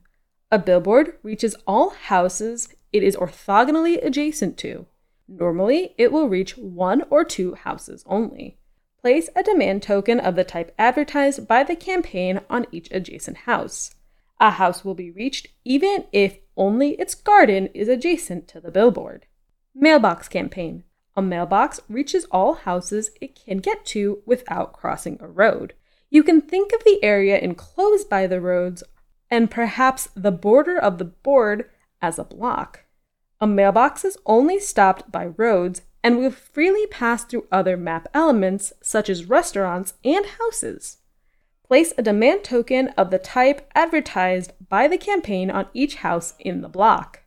A 0.52 0.60
billboard 0.60 1.17
reaches 1.24 1.56
all 1.65 1.89
houses 1.89 2.70
it 2.94 3.04
is 3.04 3.15
orthogonally 3.15 4.04
adjacent 4.06 4.58
to. 4.58 4.86
Normally, 5.28 5.96
it 5.98 6.12
will 6.12 6.28
reach 6.28 6.58
one 6.58 7.04
or 7.10 7.24
two 7.24 7.56
houses 7.56 8.04
only. 8.06 8.58
Place 9.00 9.30
a 9.36 9.44
demand 9.44 9.82
token 9.82 10.20
of 10.20 10.36
the 10.36 10.44
type 10.44 10.76
advertised 10.78 11.48
by 11.48 11.63
the 11.63 11.76
campaign 11.76 12.41
on 12.50 12.67
each 12.72 12.91
adjacent 12.91 13.38
house. 13.38 13.96
A 14.41 14.49
house 14.49 14.84
will 14.84 14.95
be 14.95 15.12
reached 15.12 15.49
even 15.63 16.06
if 16.12 16.39
only 16.58 16.93
its 16.93 17.13
garden 17.13 17.67
is 17.75 17.88
adjacent 17.88 18.47
to 18.47 18.60
the 18.60 18.71
billboard. 18.71 19.27
Mailbox 19.75 20.27
campaign. 20.27 20.84
A 21.15 21.21
mailbox 21.21 21.80
reaches 21.88 22.25
all 22.32 22.56
houses 22.56 23.12
it 23.21 23.39
can 23.45 23.60
get 23.60 23.86
to 23.86 24.23
without 24.25 24.73
crossing 24.73 25.19
a 25.21 25.27
road. 25.27 25.75
You 26.10 26.23
can 26.23 26.41
think 26.41 26.73
of 26.73 26.84
the 26.84 26.99
area 27.04 27.38
enclosed 27.38 28.10
by 28.10 28.25
the 28.25 28.41
roads 28.41 28.84
and 29.30 29.51
perhaps 29.51 30.10
the 30.15 30.32
border 30.32 30.77
of 30.77 30.97
the 30.97 31.06
board 31.06 31.69
as 32.01 32.17
a 32.17 32.23
block. 32.23 32.86
A 33.39 33.46
mailbox 33.46 34.04
is 34.04 34.17
only 34.25 34.60
stopped 34.60 35.12
by 35.12 35.27
roads 35.27 35.83
and 36.04 36.17
will 36.17 36.31
freely 36.31 36.87
pass 36.87 37.23
through 37.23 37.48
other 37.52 37.77
map 37.77 38.08
elements 38.12 38.73
such 38.81 39.08
as 39.08 39.25
restaurants 39.25 39.94
and 40.04 40.25
houses. 40.25 40.98
Place 41.72 41.94
a 41.98 42.02
demand 42.02 42.44
token 42.44 42.90
of 42.98 43.12
the 43.12 43.17
type 43.17 43.72
advertised 43.74 44.52
by 44.67 44.90
the 44.90 44.98
campaign 44.98 45.50
on 45.50 45.67
each 45.74 45.96
house 45.96 46.34
in 46.38 46.60
the 46.60 46.67
block. 46.67 47.22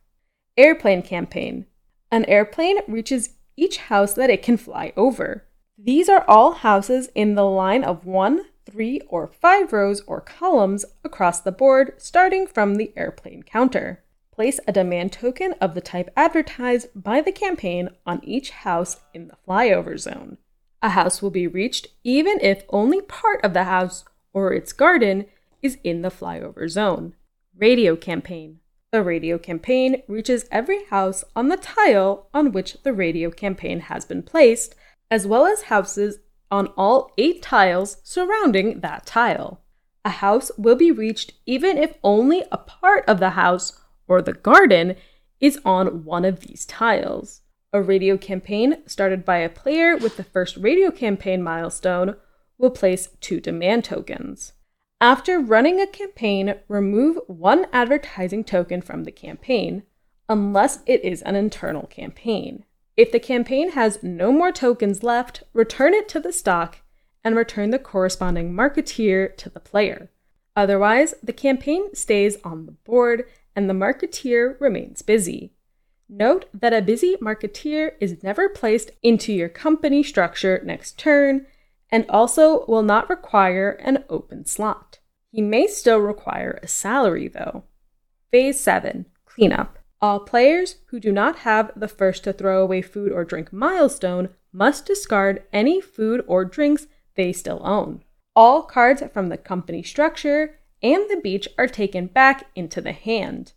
Airplane 0.55 1.01
campaign. 1.01 1.65
An 2.11 2.25
airplane 2.25 2.77
reaches 2.87 3.37
each 3.57 3.77
house 3.77 4.13
that 4.13 4.29
it 4.29 4.43
can 4.43 4.57
fly 4.57 4.93
over. 4.95 5.47
These 5.79 6.09
are 6.09 6.23
all 6.27 6.51
houses 6.51 7.09
in 7.15 7.33
the 7.33 7.43
line 7.43 7.83
of 7.83 8.05
one, 8.05 8.45
three, 8.67 9.01
or 9.07 9.25
five 9.25 9.73
rows 9.73 10.01
or 10.01 10.21
columns 10.21 10.85
across 11.03 11.41
the 11.41 11.51
board, 11.51 11.93
starting 11.97 12.45
from 12.45 12.75
the 12.75 12.93
airplane 12.95 13.41
counter. 13.41 14.03
Place 14.31 14.59
a 14.67 14.71
demand 14.71 15.11
token 15.11 15.53
of 15.53 15.73
the 15.73 15.81
type 15.81 16.11
advertised 16.15 16.89
by 16.93 17.19
the 17.19 17.31
campaign 17.31 17.89
on 18.05 18.23
each 18.23 18.51
house 18.51 18.97
in 19.11 19.27
the 19.27 19.37
flyover 19.47 19.97
zone. 19.97 20.37
A 20.83 20.89
house 20.89 21.19
will 21.19 21.31
be 21.31 21.47
reached 21.47 21.87
even 22.03 22.39
if 22.41 22.63
only 22.69 23.01
part 23.01 23.43
of 23.43 23.53
the 23.53 23.63
house 23.63 24.05
or 24.35 24.53
its 24.53 24.73
garden 24.73 25.25
is 25.63 25.79
in 25.83 26.03
the 26.03 26.11
flyover 26.11 26.69
zone. 26.69 27.15
Radio 27.57 27.95
campaign. 27.95 28.59
The 28.91 29.01
radio 29.01 29.39
campaign 29.39 30.03
reaches 30.07 30.45
every 30.51 30.85
house 30.85 31.23
on 31.35 31.47
the 31.47 31.57
tile 31.57 32.27
on 32.33 32.51
which 32.51 32.77
the 32.83 32.93
radio 32.93 33.31
campaign 33.31 33.79
has 33.79 34.05
been 34.05 34.21
placed, 34.21 34.75
as 35.09 35.25
well 35.25 35.45
as 35.45 35.63
houses 35.63 36.19
on 36.51 36.67
all 36.77 37.11
eight 37.17 37.41
tiles 37.41 37.97
surrounding 38.03 38.81
that 38.81 39.05
tile. 39.05 39.61
A 40.03 40.09
house 40.09 40.51
will 40.57 40.75
be 40.75 40.91
reached 40.91 41.33
even 41.45 41.77
if 41.77 41.97
only 42.03 42.43
a 42.51 42.57
part 42.57 43.05
of 43.07 43.19
the 43.19 43.31
house 43.31 43.81
or 44.07 44.21
the 44.21 44.33
garden 44.33 44.95
is 45.39 45.59
on 45.65 46.03
one 46.03 46.25
of 46.25 46.41
these 46.41 46.65
tiles. 46.65 47.41
A 47.73 47.81
radio 47.81 48.17
campaign 48.17 48.83
started 48.85 49.25
by 49.25 49.37
a 49.37 49.49
player 49.49 49.97
with 49.97 50.17
the 50.17 50.23
first 50.23 50.57
radio 50.57 50.91
campaign 50.91 51.41
milestone 51.41 52.15
will 52.57 52.69
place 52.69 53.09
two 53.21 53.39
demand 53.39 53.83
tokens. 53.83 54.53
After 55.01 55.39
running 55.39 55.79
a 55.79 55.87
campaign, 55.87 56.55
remove 56.67 57.19
one 57.27 57.67
advertising 57.73 58.43
token 58.43 58.81
from 58.81 59.03
the 59.03 59.11
campaign, 59.11 59.83
unless 60.29 60.79
it 60.85 61.03
is 61.03 61.21
an 61.23 61.35
internal 61.35 61.85
campaign. 61.87 62.63
If 62.97 63.11
the 63.11 63.19
campaign 63.19 63.71
has 63.71 64.01
no 64.01 64.31
more 64.31 64.51
tokens 64.51 65.03
left, 65.03 65.43
return 65.53 65.93
it 65.93 66.07
to 66.09 66.19
the 66.19 66.31
stock 66.31 66.77
and 67.23 67.35
return 67.35 67.71
the 67.71 67.79
corresponding 67.79 68.53
marketeer 68.53 69.35
to 69.35 69.49
the 69.49 69.59
player. 69.59 70.09
Otherwise, 70.55 71.13
the 71.21 71.33
campaign 71.33 71.93
stays 71.93 72.37
on 72.43 72.65
the 72.65 72.71
board 72.71 73.25
and 73.55 73.69
the 73.69 73.73
marketeer 73.73 74.59
remains 74.61 75.01
busy. 75.01 75.51
Note 76.07 76.45
that 76.53 76.73
a 76.73 76.81
busy 76.81 77.17
marketeer 77.21 77.93
is 77.99 78.23
never 78.23 78.47
placed 78.47 78.91
into 79.01 79.33
your 79.33 79.49
company 79.49 80.03
structure 80.03 80.61
next 80.63 80.97
turn 80.97 81.47
and 81.91 82.05
also 82.09 82.65
will 82.67 82.83
not 82.83 83.09
require 83.09 83.71
an 83.71 84.03
open 84.09 84.45
slot. 84.45 84.99
He 85.31 85.41
may 85.41 85.67
still 85.67 85.99
require 85.99 86.59
a 86.61 86.67
salary, 86.67 87.27
though. 87.27 87.63
Phase 88.31 88.59
7 88.59 89.05
Cleanup. 89.25 89.79
All 90.01 90.19
players 90.19 90.77
who 90.87 90.99
do 90.99 91.11
not 91.11 91.39
have 91.39 91.71
the 91.75 91.87
first 91.87 92.23
to 92.23 92.33
throw 92.33 92.61
away 92.61 92.81
food 92.81 93.11
or 93.11 93.25
drink 93.25 93.51
milestone 93.51 94.29
must 94.51 94.85
discard 94.85 95.43
any 95.51 95.81
food 95.81 96.23
or 96.27 96.45
drinks 96.45 96.87
they 97.15 97.33
still 97.33 97.61
own. 97.63 98.03
All 98.35 98.63
cards 98.63 99.01
from 99.13 99.29
the 99.29 99.37
company 99.37 99.83
structure 99.83 100.59
and 100.83 101.09
the 101.09 101.19
beach 101.21 101.47
are 101.57 101.67
taken 101.67 102.07
back 102.07 102.47
into 102.55 102.81
the 102.81 102.91
hand. 102.91 103.53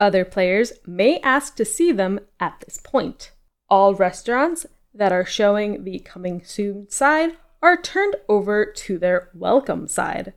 Other 0.00 0.24
players 0.24 0.72
may 0.86 1.18
ask 1.20 1.56
to 1.56 1.64
see 1.64 1.92
them 1.92 2.20
at 2.38 2.60
this 2.60 2.78
point. 2.78 3.32
All 3.68 3.94
restaurants 3.94 4.66
that 4.94 5.12
are 5.12 5.24
showing 5.24 5.84
the 5.84 5.98
coming 5.98 6.42
soon 6.44 6.88
side 6.88 7.36
are 7.62 7.80
turned 7.80 8.16
over 8.28 8.64
to 8.64 8.98
their 8.98 9.30
welcome 9.34 9.88
side. 9.88 10.32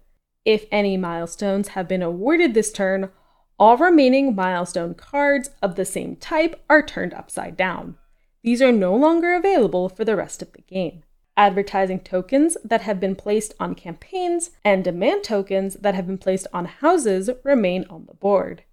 If 0.46 0.66
any 0.72 0.98
milestones 0.98 1.70
have 1.70 1.88
been 1.88 2.02
awarded 2.02 2.54
this 2.54 2.72
turn, 2.72 3.12
all 3.60 3.78
remaining 3.78 4.34
milestone 4.34 4.96
cards 4.96 5.52
of 5.62 5.76
the 5.76 5.86
same 5.86 6.16
type 6.16 6.64
are 6.70 6.82
turned 6.82 7.14
upside 7.14 7.56
down. 7.56 7.96
These 8.44 8.62
are 8.62 8.72
no 8.72 8.96
longer 8.96 9.36
available 9.36 9.88
for 9.88 10.04
the 10.04 10.16
rest 10.16 10.42
of 10.42 10.52
the 10.54 10.62
game. 10.62 11.04
Advertising 11.38 12.00
tokens 12.00 12.58
that 12.64 12.82
have 12.82 13.00
been 13.00 13.16
placed 13.16 13.54
on 13.60 13.76
campaigns 13.76 14.52
and 14.66 14.84
demand 14.84 15.24
tokens 15.24 15.76
that 15.76 15.94
have 15.94 16.08
been 16.08 16.18
placed 16.18 16.48
on 16.52 16.66
houses 16.66 17.30
remain 17.44 17.86
on 17.90 18.06
the 18.08 18.16
board. 18.16 18.64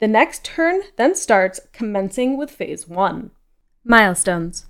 The 0.00 0.08
next 0.08 0.44
turn 0.44 0.80
then 0.96 1.14
starts, 1.14 1.60
commencing 1.72 2.36
with 2.36 2.50
Phase 2.50 2.88
1. 2.88 3.30
Milestones. 3.84 4.67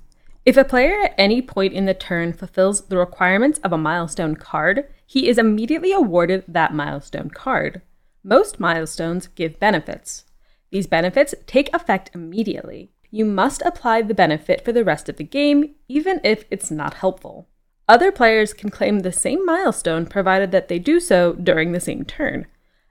If 0.49 0.57
a 0.57 0.65
player 0.65 0.99
at 1.03 1.15
any 1.19 1.43
point 1.43 1.75
in 1.75 1.85
the 1.85 1.93
turn 1.93 2.33
fulfills 2.33 2.87
the 2.87 2.97
requirements 2.97 3.59
of 3.59 3.71
a 3.71 3.77
milestone 3.77 4.35
card, 4.35 4.89
he 5.05 5.29
is 5.29 5.37
immediately 5.37 5.93
awarded 5.93 6.43
that 6.49 6.73
milestone 6.73 7.29
card. 7.29 7.83
Most 8.25 8.59
milestones 8.59 9.27
give 9.27 9.61
benefits. 9.61 10.25
These 10.71 10.87
benefits 10.87 11.35
take 11.47 11.69
effect 11.75 12.13
immediately. 12.15 12.91
You 13.11 13.27
must 13.27 13.61
apply 13.61 14.01
the 14.01 14.15
benefit 14.15 14.65
for 14.65 14.73
the 14.73 14.85
rest 14.85 15.11
of 15.11 15.19
the 15.19 15.23
game, 15.23 15.75
even 15.87 16.19
if 16.25 16.47
it's 16.51 16.71
not 16.71 16.95
helpful. 16.95 17.47
Other 17.87 18.11
players 18.11 18.55
can 18.55 18.71
claim 18.71 19.01
the 19.01 19.13
same 19.13 19.45
milestone 19.45 20.07
provided 20.07 20.51
that 20.53 20.69
they 20.69 20.79
do 20.79 20.99
so 20.99 21.35
during 21.35 21.73
the 21.73 21.79
same 21.79 22.07
turn. 22.07 22.47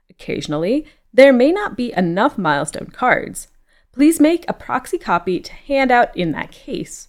Occasionally, 0.08 0.86
there 1.12 1.32
may 1.32 1.50
not 1.50 1.76
be 1.76 1.92
enough 1.96 2.38
milestone 2.38 2.92
cards. 2.92 3.48
Please 3.90 4.20
make 4.20 4.44
a 4.46 4.52
proxy 4.52 4.96
copy 4.96 5.40
to 5.40 5.52
hand 5.52 5.90
out 5.90 6.16
in 6.16 6.30
that 6.30 6.52
case. 6.52 7.07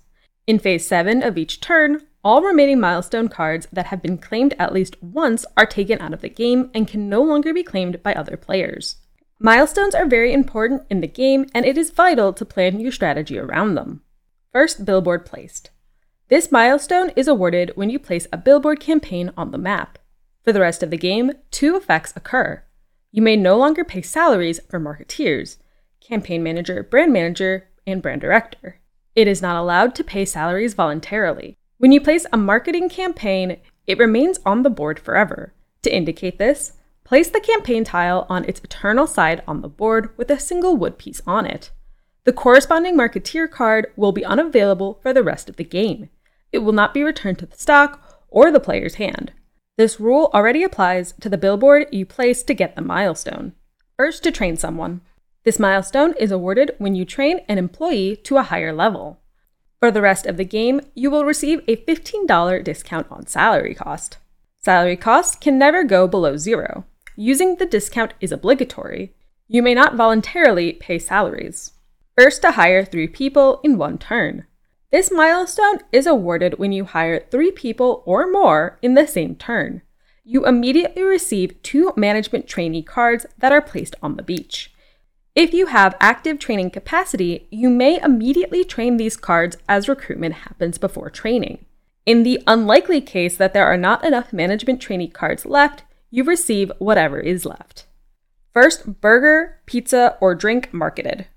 In 0.50 0.58
phase 0.58 0.88
7 0.88 1.22
of 1.22 1.38
each 1.38 1.62
turn, 1.62 2.08
all 2.24 2.42
remaining 2.42 2.80
milestone 2.80 3.28
cards 3.28 3.68
that 3.72 3.86
have 3.86 4.02
been 4.02 4.18
claimed 4.18 4.56
at 4.58 4.74
least 4.74 5.00
once 5.00 5.46
are 5.56 5.68
taken 5.68 6.02
out 6.02 6.12
of 6.12 6.22
the 6.22 6.28
game 6.28 6.72
and 6.74 6.88
can 6.88 7.08
no 7.08 7.22
longer 7.22 7.54
be 7.54 7.62
claimed 7.62 8.02
by 8.02 8.16
other 8.16 8.36
players. 8.36 8.96
Milestones 9.40 9.94
are 9.94 10.08
very 10.08 10.34
important 10.34 10.88
in 10.90 11.02
the 11.02 11.08
game, 11.08 11.46
and 11.54 11.68
it 11.68 11.78
is 11.78 11.92
vital 11.92 12.34
to 12.34 12.46
plan 12.46 12.80
your 12.80 12.92
strategy 12.92 13.38
around 13.38 13.76
them. 13.76 14.02
First, 14.52 14.86
billboard 14.86 15.24
placed. 15.24 15.70
This 16.30 16.52
milestone 16.52 17.12
is 17.16 17.28
awarded 17.28 17.72
when 17.76 17.92
you 17.92 18.00
place 18.00 18.26
a 18.34 18.38
billboard 18.38 18.80
campaign 18.80 19.32
on 19.38 19.52
the 19.52 19.60
map. 19.60 20.00
For 20.44 20.52
the 20.52 20.62
rest 20.62 20.82
of 20.82 20.90
the 20.90 20.98
game, 20.98 21.32
two 21.52 21.76
effects 21.76 22.12
occur. 22.16 22.64
You 23.12 23.22
may 23.22 23.36
no 23.36 23.56
longer 23.56 23.84
pay 23.84 24.02
salaries 24.02 24.60
for 24.68 24.80
marketeers, 24.80 25.58
campaign 26.02 26.42
manager, 26.42 26.82
brand 26.82 27.14
manager, 27.14 27.70
and 27.86 28.02
brand 28.02 28.22
director. 28.22 28.79
It 29.20 29.28
is 29.28 29.42
not 29.42 29.58
allowed 29.58 29.96
to 29.96 30.04
pay 30.06 30.24
salaries 30.24 30.76
voluntarily. 30.76 31.58
When 31.78 31.92
you 31.92 32.00
place 32.00 32.26
a 32.32 32.38
marketing 32.38 32.88
campaign, 32.88 33.58
it 33.86 33.98
remains 33.98 34.40
on 34.46 34.64
the 34.64 34.70
board 34.70 34.98
forever. 34.98 35.54
To 35.82 35.94
indicate 35.94 36.40
this, 36.40 36.78
place 37.04 37.30
the 37.30 37.42
campaign 37.42 37.84
tile 37.84 38.26
on 38.30 38.46
its 38.46 38.62
eternal 38.62 39.08
side 39.08 39.44
on 39.46 39.60
the 39.60 39.68
board 39.68 40.18
with 40.18 40.32
a 40.32 40.40
single 40.40 40.78
wood 40.78 40.98
piece 40.98 41.20
on 41.28 41.46
it. 41.46 41.70
The 42.24 42.32
corresponding 42.32 42.96
marketeer 42.96 43.52
card 43.52 43.88
will 43.98 44.14
be 44.14 44.24
unavailable 44.24 45.02
for 45.02 45.12
the 45.12 45.22
rest 45.22 45.50
of 45.50 45.58
the 45.58 45.66
game. 45.66 46.08
It 46.54 46.60
will 46.60 46.72
not 46.72 46.94
be 46.94 47.04
returned 47.04 47.40
to 47.40 47.46
the 47.46 47.58
stock 47.58 48.24
or 48.30 48.54
the 48.54 48.62
player's 48.62 48.96
hand. 48.96 49.34
This 49.78 50.00
rule 50.00 50.32
already 50.34 50.64
applies 50.64 51.12
to 51.20 51.28
the 51.28 51.38
billboard 51.38 51.88
you 51.92 52.06
place 52.06 52.42
to 52.44 52.54
get 52.54 52.78
the 52.78 52.82
milestone. 52.82 53.52
First, 53.98 54.24
to 54.24 54.32
train 54.32 54.56
someone. 54.56 55.02
This 55.44 55.60
milestone 55.60 56.14
is 56.20 56.32
awarded 56.32 56.76
when 56.80 56.96
you 56.96 57.06
train 57.06 57.40
an 57.48 57.58
employee 57.58 58.18
to 58.18 58.38
a 58.38 58.44
higher 58.44 58.74
level. 58.74 59.20
For 59.80 59.90
the 59.90 60.02
rest 60.02 60.26
of 60.26 60.36
the 60.36 60.44
game, 60.44 60.82
you 60.94 61.10
will 61.10 61.24
receive 61.24 61.62
a 61.68 61.78
$15 61.78 62.64
discount 62.64 63.08
on 63.10 63.28
salary 63.28 63.74
cost. 63.74 64.18
Salary 64.58 64.98
costs 64.98 65.38
can 65.38 65.58
never 65.58 65.86
go 65.86 66.08
below 66.08 66.36
zero. 66.36 66.84
Using 67.16 67.56
the 67.56 67.66
discount 67.66 68.14
is 68.20 68.34
obligatory. 68.34 69.14
You 69.48 69.64
may 69.64 69.74
not 69.74 69.96
voluntarily 69.96 70.74
pay 70.74 71.00
salaries. 71.00 71.72
First 72.18 72.42
to 72.42 72.52
hire 72.52 72.84
three 72.84 73.08
people 73.08 73.62
in 73.64 73.78
one 73.78 73.98
turn. 73.98 74.46
This 74.92 75.10
milestone 75.10 75.80
is 75.94 76.06
awarded 76.06 76.60
when 76.60 76.74
you 76.74 76.84
hire 76.84 77.26
three 77.32 77.52
people 77.52 78.04
or 78.06 78.30
more 78.30 78.78
in 78.82 78.96
the 78.96 79.08
same 79.08 79.36
turn. 79.36 79.84
You 80.26 80.46
immediately 80.46 81.04
receive 81.04 81.62
two 81.64 81.94
management 81.96 82.48
trainee 82.48 82.84
cards 82.84 83.26
that 83.38 83.54
are 83.54 83.62
placed 83.62 83.96
on 84.04 84.18
the 84.18 84.24
beach. 84.24 84.74
If 85.40 85.54
you 85.54 85.68
have 85.68 85.96
active 86.02 86.38
training 86.38 86.72
capacity, 86.72 87.48
you 87.50 87.70
may 87.70 87.98
immediately 88.02 88.66
train 88.66 88.98
these 88.98 89.16
cards 89.16 89.56
as 89.70 89.88
recruitment 89.88 90.34
happens 90.34 90.78
before 90.78 91.10
training. 91.10 91.64
In 92.06 92.24
the 92.24 92.44
unlikely 92.46 93.00
case 93.00 93.38
that 93.38 93.54
there 93.54 93.66
are 93.66 93.78
not 93.78 94.04
enough 94.04 94.34
management 94.34 94.82
trainee 94.82 95.08
cards 95.08 95.46
left, 95.46 95.84
you 96.12 96.26
receive 96.26 96.74
whatever 96.78 97.22
is 97.22 97.46
left. 97.46 97.88
First, 98.52 99.00
burger, 99.00 99.62
pizza, 99.66 100.18
or 100.20 100.36
drink 100.36 100.74
marketed. 100.74 101.28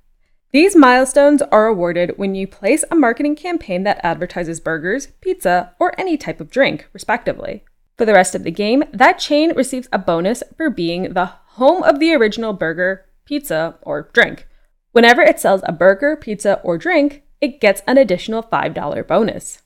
These 0.50 0.74
milestones 0.74 1.40
are 1.40 1.68
awarded 1.68 2.14
when 2.16 2.34
you 2.34 2.48
place 2.48 2.84
a 2.90 2.96
marketing 2.96 3.36
campaign 3.36 3.84
that 3.84 4.05
advertises 4.05 4.59
burgers, 4.59 5.07
pizza, 5.20 5.76
or 5.78 5.94
any 5.96 6.16
type 6.16 6.40
of 6.40 6.50
drink, 6.50 6.88
respectively. 6.92 7.62
For 7.96 8.05
the 8.05 8.14
rest 8.14 8.34
of 8.34 8.42
the 8.42 8.50
game, 8.50 8.82
that 8.92 9.20
chain 9.20 9.55
receives 9.55 9.86
a 9.92 9.98
bonus 10.00 10.42
for 10.57 10.70
being 10.70 11.12
the 11.12 11.26
home 11.26 11.84
of 11.84 12.00
the 12.00 12.12
original 12.12 12.53
burger, 12.53 13.05
pizza, 13.25 13.77
or 13.83 14.11
drink. 14.12 14.47
Whenever 14.93 15.23
it 15.23 15.41
sells 15.41 15.62
a 15.64 15.73
burger, 15.73 16.16
pizza, 16.16 16.61
or 16.62 16.79
drink, 16.79 17.23
it 17.41 17.61
gets 17.61 17.83
an 17.87 17.99
additional 17.99 18.43
$5 18.43 19.07
bonus. 19.07 19.62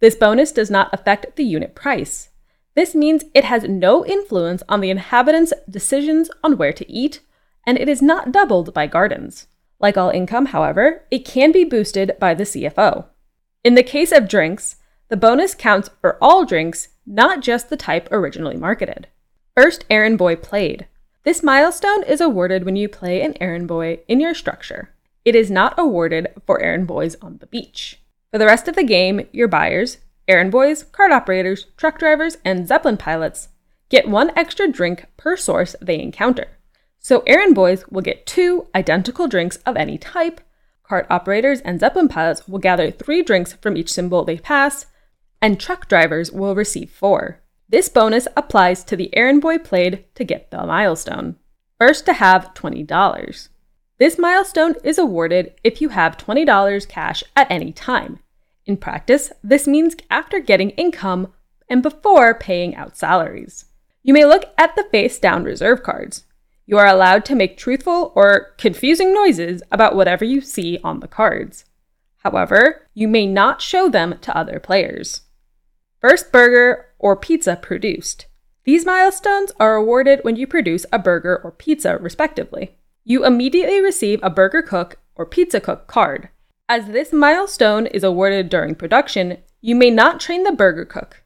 This 0.00 0.14
bonus 0.14 0.52
does 0.52 0.70
not 0.70 0.92
affect 0.92 1.36
the 1.36 1.44
unit 1.44 1.74
price. 1.74 2.28
This 2.74 2.94
means 2.94 3.24
it 3.34 3.44
has 3.44 3.64
no 3.64 4.04
influence 4.04 4.62
on 4.68 4.80
the 4.80 4.90
inhabitants' 4.90 5.54
decisions 5.68 6.30
on 6.44 6.58
where 6.58 6.74
to 6.74 6.90
eat, 6.92 7.20
and 7.66 7.78
it 7.78 7.88
is 7.88 8.02
not 8.02 8.32
doubled 8.32 8.74
by 8.74 8.86
gardens. 8.86 9.46
Like 9.80 9.96
all 9.96 10.10
income, 10.10 10.46
however, 10.46 11.04
it 11.10 11.24
can 11.24 11.52
be 11.52 11.64
boosted 11.64 12.12
by 12.20 12.34
the 12.34 12.44
CFO. 12.44 13.06
In 13.64 13.74
the 13.74 13.82
case 13.82 14.12
of 14.12 14.28
drinks, 14.28 14.76
the 15.08 15.16
bonus 15.16 15.54
counts 15.54 15.90
for 16.00 16.18
all 16.22 16.44
drinks, 16.44 16.88
not 17.06 17.40
just 17.40 17.70
the 17.70 17.76
type 17.76 18.08
originally 18.10 18.56
marketed. 18.56 19.08
First 19.56 19.84
errand 19.88 20.18
boy 20.18 20.36
played. 20.36 20.86
This 21.26 21.42
milestone 21.42 22.04
is 22.04 22.20
awarded 22.20 22.62
when 22.62 22.76
you 22.76 22.88
play 22.88 23.20
an 23.20 23.34
errand 23.40 23.66
boy 23.66 23.98
in 24.06 24.20
your 24.20 24.32
structure. 24.32 24.90
It 25.24 25.34
is 25.34 25.50
not 25.50 25.74
awarded 25.76 26.28
for 26.46 26.62
errand 26.62 26.86
boys 26.86 27.16
on 27.16 27.38
the 27.38 27.48
beach. 27.48 28.00
For 28.30 28.38
the 28.38 28.46
rest 28.46 28.68
of 28.68 28.76
the 28.76 28.84
game, 28.84 29.26
your 29.32 29.48
buyers, 29.48 29.98
errand 30.28 30.52
boys, 30.52 30.84
cart 30.84 31.10
operators, 31.10 31.66
truck 31.76 31.98
drivers, 31.98 32.36
and 32.44 32.68
Zeppelin 32.68 32.96
pilots 32.96 33.48
get 33.88 34.08
one 34.08 34.30
extra 34.38 34.70
drink 34.70 35.06
per 35.16 35.36
source 35.36 35.74
they 35.82 35.98
encounter. 35.98 36.46
So 37.00 37.24
errand 37.26 37.56
boys 37.56 37.84
will 37.88 38.02
get 38.02 38.24
two 38.24 38.68
identical 38.72 39.26
drinks 39.26 39.56
of 39.66 39.76
any 39.76 39.98
type. 39.98 40.40
Cart 40.84 41.08
operators 41.10 41.60
and 41.60 41.80
Zeppelin 41.80 42.06
pilots 42.06 42.46
will 42.46 42.60
gather 42.60 42.92
three 42.92 43.24
drinks 43.24 43.54
from 43.54 43.76
each 43.76 43.92
symbol 43.92 44.24
they 44.24 44.38
pass, 44.38 44.86
and 45.42 45.58
truck 45.58 45.88
drivers 45.88 46.30
will 46.30 46.54
receive 46.54 46.88
four. 46.88 47.42
This 47.68 47.88
bonus 47.88 48.28
applies 48.36 48.84
to 48.84 48.96
the 48.96 49.14
errand 49.16 49.42
boy 49.42 49.58
played 49.58 50.04
to 50.14 50.24
get 50.24 50.50
the 50.50 50.64
milestone. 50.64 51.36
First 51.78 52.06
to 52.06 52.12
have 52.12 52.54
$20. 52.54 53.48
This 53.98 54.18
milestone 54.18 54.74
is 54.84 54.98
awarded 54.98 55.54
if 55.64 55.80
you 55.80 55.88
have 55.88 56.16
$20 56.16 56.88
cash 56.88 57.24
at 57.34 57.50
any 57.50 57.72
time. 57.72 58.20
In 58.66 58.76
practice, 58.76 59.32
this 59.42 59.66
means 59.66 59.96
after 60.10 60.38
getting 60.38 60.70
income 60.70 61.32
and 61.68 61.82
before 61.82 62.34
paying 62.34 62.76
out 62.76 62.96
salaries. 62.96 63.64
You 64.02 64.14
may 64.14 64.24
look 64.24 64.44
at 64.56 64.76
the 64.76 64.86
face 64.92 65.18
down 65.18 65.44
reserve 65.44 65.82
cards. 65.82 66.24
You 66.66 66.78
are 66.78 66.86
allowed 66.86 67.24
to 67.26 67.34
make 67.34 67.56
truthful 67.56 68.12
or 68.14 68.54
confusing 68.58 69.12
noises 69.12 69.62
about 69.72 69.96
whatever 69.96 70.24
you 70.24 70.40
see 70.40 70.78
on 70.84 71.00
the 71.00 71.08
cards. 71.08 71.64
However, 72.18 72.88
you 72.94 73.08
may 73.08 73.26
not 73.26 73.62
show 73.62 73.88
them 73.88 74.18
to 74.20 74.36
other 74.36 74.60
players. 74.60 75.22
First 76.00 76.30
burger 76.30 76.85
or 76.98 77.16
pizza 77.16 77.56
produced. 77.56 78.26
These 78.64 78.84
milestones 78.84 79.52
are 79.60 79.76
awarded 79.76 80.20
when 80.22 80.36
you 80.36 80.46
produce 80.46 80.86
a 80.92 80.98
burger 80.98 81.40
or 81.44 81.52
pizza, 81.52 81.98
respectively. 81.98 82.76
You 83.04 83.24
immediately 83.24 83.80
receive 83.80 84.18
a 84.22 84.30
burger 84.30 84.62
cook 84.62 84.98
or 85.14 85.24
pizza 85.24 85.60
cook 85.60 85.86
card. 85.86 86.28
As 86.68 86.88
this 86.88 87.12
milestone 87.12 87.86
is 87.86 88.02
awarded 88.02 88.48
during 88.48 88.74
production, 88.74 89.38
you 89.60 89.76
may 89.76 89.90
not 89.90 90.18
train 90.18 90.42
the 90.42 90.50
burger 90.50 90.84
cook, 90.84 91.22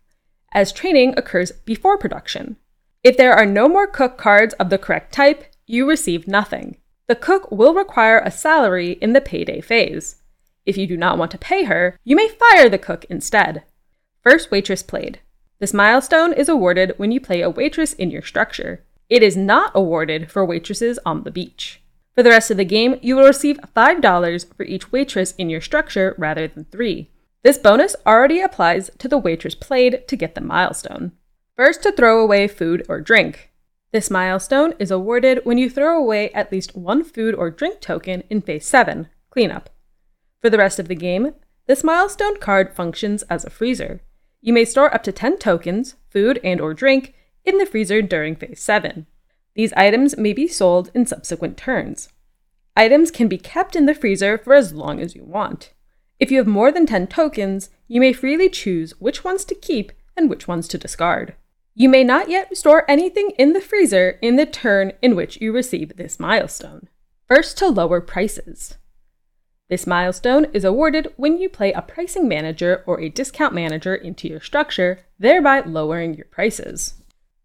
as 0.52 0.70
training 0.72 1.14
occurs 1.16 1.52
before 1.52 1.96
production. 1.96 2.56
If 3.02 3.16
there 3.16 3.32
are 3.32 3.46
no 3.46 3.68
more 3.68 3.86
cook 3.86 4.18
cards 4.18 4.52
of 4.54 4.68
the 4.68 4.76
correct 4.76 5.14
type, 5.14 5.44
you 5.66 5.88
receive 5.88 6.28
nothing. 6.28 6.76
The 7.06 7.14
cook 7.14 7.50
will 7.50 7.72
require 7.72 8.18
a 8.18 8.30
salary 8.30 8.92
in 9.00 9.14
the 9.14 9.20
payday 9.20 9.62
phase. 9.62 10.16
If 10.66 10.76
you 10.76 10.86
do 10.86 10.96
not 10.96 11.16
want 11.16 11.30
to 11.30 11.38
pay 11.38 11.64
her, 11.64 11.98
you 12.04 12.14
may 12.14 12.28
fire 12.28 12.68
the 12.68 12.78
cook 12.78 13.06
instead. 13.08 13.62
First 14.22 14.50
waitress 14.50 14.82
played. 14.82 15.20
This 15.60 15.74
milestone 15.74 16.32
is 16.32 16.48
awarded 16.48 16.94
when 16.96 17.12
you 17.12 17.20
play 17.20 17.42
a 17.42 17.50
waitress 17.50 17.92
in 17.92 18.10
your 18.10 18.22
structure. 18.22 18.82
It 19.10 19.22
is 19.22 19.36
not 19.36 19.72
awarded 19.74 20.30
for 20.30 20.42
waitresses 20.42 20.98
on 21.04 21.24
the 21.24 21.30
beach. 21.30 21.82
For 22.14 22.22
the 22.22 22.30
rest 22.30 22.50
of 22.50 22.56
the 22.56 22.64
game, 22.64 22.98
you 23.02 23.14
will 23.14 23.26
receive 23.26 23.60
$5 23.76 24.54
for 24.56 24.62
each 24.62 24.90
waitress 24.90 25.32
in 25.32 25.50
your 25.50 25.60
structure 25.60 26.14
rather 26.16 26.48
than 26.48 26.64
3. 26.64 27.10
This 27.42 27.58
bonus 27.58 27.94
already 28.06 28.40
applies 28.40 28.90
to 28.96 29.06
the 29.06 29.18
waitress 29.18 29.54
played 29.54 30.08
to 30.08 30.16
get 30.16 30.34
the 30.34 30.40
milestone. 30.40 31.12
First 31.56 31.82
to 31.82 31.92
throw 31.92 32.22
away 32.22 32.48
food 32.48 32.86
or 32.88 33.02
drink. 33.02 33.50
This 33.92 34.10
milestone 34.10 34.72
is 34.78 34.90
awarded 34.90 35.40
when 35.44 35.58
you 35.58 35.68
throw 35.68 35.98
away 35.98 36.30
at 36.30 36.50
least 36.50 36.74
one 36.74 37.04
food 37.04 37.34
or 37.34 37.50
drink 37.50 37.80
token 37.80 38.22
in 38.30 38.40
Phase 38.40 38.64
7, 38.64 39.08
Cleanup. 39.28 39.68
For 40.40 40.48
the 40.48 40.58
rest 40.58 40.78
of 40.78 40.88
the 40.88 40.94
game, 40.94 41.34
this 41.66 41.84
milestone 41.84 42.38
card 42.38 42.74
functions 42.74 43.24
as 43.24 43.44
a 43.44 43.50
freezer. 43.50 44.00
You 44.42 44.52
may 44.52 44.64
store 44.64 44.92
up 44.94 45.02
to 45.02 45.12
10 45.12 45.38
tokens, 45.38 45.96
food 46.08 46.40
and 46.42 46.60
or 46.60 46.72
drink, 46.72 47.14
in 47.44 47.58
the 47.58 47.66
freezer 47.66 48.00
during 48.00 48.36
Phase 48.36 48.60
7. 48.62 49.06
These 49.54 49.72
items 49.74 50.16
may 50.16 50.32
be 50.32 50.48
sold 50.48 50.90
in 50.94 51.06
subsequent 51.06 51.56
turns. 51.56 52.08
Items 52.76 53.10
can 53.10 53.28
be 53.28 53.36
kept 53.36 53.76
in 53.76 53.86
the 53.86 53.94
freezer 53.94 54.38
for 54.38 54.54
as 54.54 54.72
long 54.72 55.00
as 55.00 55.14
you 55.14 55.24
want. 55.24 55.72
If 56.18 56.30
you 56.30 56.38
have 56.38 56.46
more 56.46 56.72
than 56.72 56.86
10 56.86 57.08
tokens, 57.08 57.70
you 57.88 58.00
may 58.00 58.12
freely 58.12 58.48
choose 58.48 58.92
which 59.00 59.24
ones 59.24 59.44
to 59.46 59.54
keep 59.54 59.92
and 60.16 60.30
which 60.30 60.48
ones 60.48 60.68
to 60.68 60.78
discard. 60.78 61.34
You 61.74 61.88
may 61.88 62.04
not 62.04 62.28
yet 62.28 62.56
store 62.56 62.84
anything 62.88 63.32
in 63.38 63.52
the 63.52 63.60
freezer 63.60 64.18
in 64.22 64.36
the 64.36 64.46
turn 64.46 64.92
in 65.02 65.16
which 65.16 65.40
you 65.40 65.52
receive 65.52 65.96
this 65.96 66.20
milestone. 66.20 66.88
First 67.26 67.58
to 67.58 67.68
lower 67.68 68.00
prices. 68.00 68.76
This 69.70 69.86
milestone 69.86 70.46
is 70.52 70.64
awarded 70.64 71.12
when 71.16 71.38
you 71.38 71.48
play 71.48 71.72
a 71.72 71.80
pricing 71.80 72.26
manager 72.26 72.82
or 72.88 73.00
a 73.00 73.08
discount 73.08 73.54
manager 73.54 73.94
into 73.94 74.26
your 74.26 74.40
structure, 74.40 75.06
thereby 75.16 75.60
lowering 75.60 76.14
your 76.14 76.26
prices. 76.26 76.94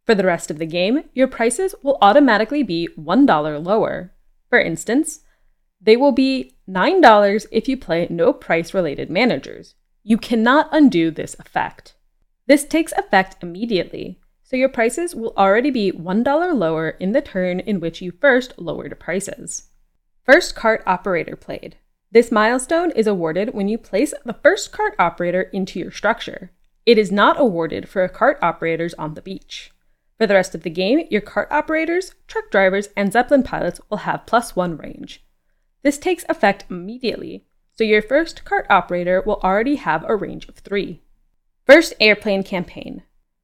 For 0.08 0.16
the 0.16 0.26
rest 0.26 0.50
of 0.50 0.58
the 0.58 0.66
game, 0.66 1.04
your 1.14 1.28
prices 1.28 1.76
will 1.84 2.00
automatically 2.02 2.64
be 2.64 2.90
$1 2.98 3.64
lower. 3.64 4.12
For 4.50 4.60
instance, 4.60 5.20
they 5.80 5.96
will 5.96 6.12
be 6.12 6.56
$9 6.68 7.46
if 7.52 7.68
you 7.68 7.78
play 7.78 8.08
no 8.10 8.34
price 8.34 8.74
related 8.74 9.12
managers. 9.12 9.76
You 10.04 10.18
cannot 10.18 10.70
undo 10.72 11.12
this 11.12 11.36
effect. 11.38 11.94
This 12.48 12.66
takes 12.66 12.92
effect 12.94 13.44
immediately, 13.44 14.20
so 14.42 14.56
your 14.56 14.70
prices 14.70 15.14
will 15.14 15.34
already 15.38 15.70
be 15.70 15.92
$1 15.92 16.58
lower 16.58 16.90
in 16.90 17.12
the 17.12 17.22
turn 17.22 17.60
in 17.60 17.80
which 17.80 18.02
you 18.02 18.12
first 18.20 18.58
lowered 18.58 19.00
prices. 19.00 19.70
First 20.24 20.56
cart 20.56 20.82
operator 20.88 21.36
played. 21.36 21.78
This 22.16 22.32
milestone 22.32 22.92
is 22.92 23.08
awarded 23.08 23.54
when 23.54 23.68
you 23.68 23.78
place 23.78 24.14
the 24.24 24.38
first 24.42 24.72
cart 24.72 24.96
operator 24.98 25.42
into 25.52 25.82
your 25.82 25.92
structure. 25.92 26.50
It 26.86 26.98
is 26.98 27.12
not 27.12 27.38
awarded 27.38 27.90
for 27.90 28.08
cart 28.08 28.40
operators 28.42 28.94
on 28.94 29.16
the 29.16 29.22
beach. 29.22 29.74
For 30.18 30.26
the 30.26 30.36
rest 30.36 30.56
of 30.56 30.64
the 30.64 30.70
game, 30.70 31.06
your 31.12 31.20
cart 31.20 31.50
operators, 31.52 32.16
truck 32.26 32.50
drivers, 32.50 32.88
and 32.96 33.12
Zeppelin 33.12 33.44
pilots 33.44 33.82
will 33.90 33.98
have 34.08 34.26
plus 34.26 34.56
one 34.56 34.78
range. 34.78 35.26
This 35.84 35.98
takes 35.98 36.24
effect 36.30 36.64
immediately, 36.70 37.44
so 37.74 37.84
your 37.84 38.02
first 38.02 38.46
cart 38.46 38.66
operator 38.70 39.22
will 39.26 39.42
already 39.44 39.76
have 39.76 40.06
a 40.08 40.16
range 40.16 40.48
of 40.48 40.56
three. 40.56 41.02
First 41.66 41.96
airplane 42.00 42.44
campaign. 42.44 43.04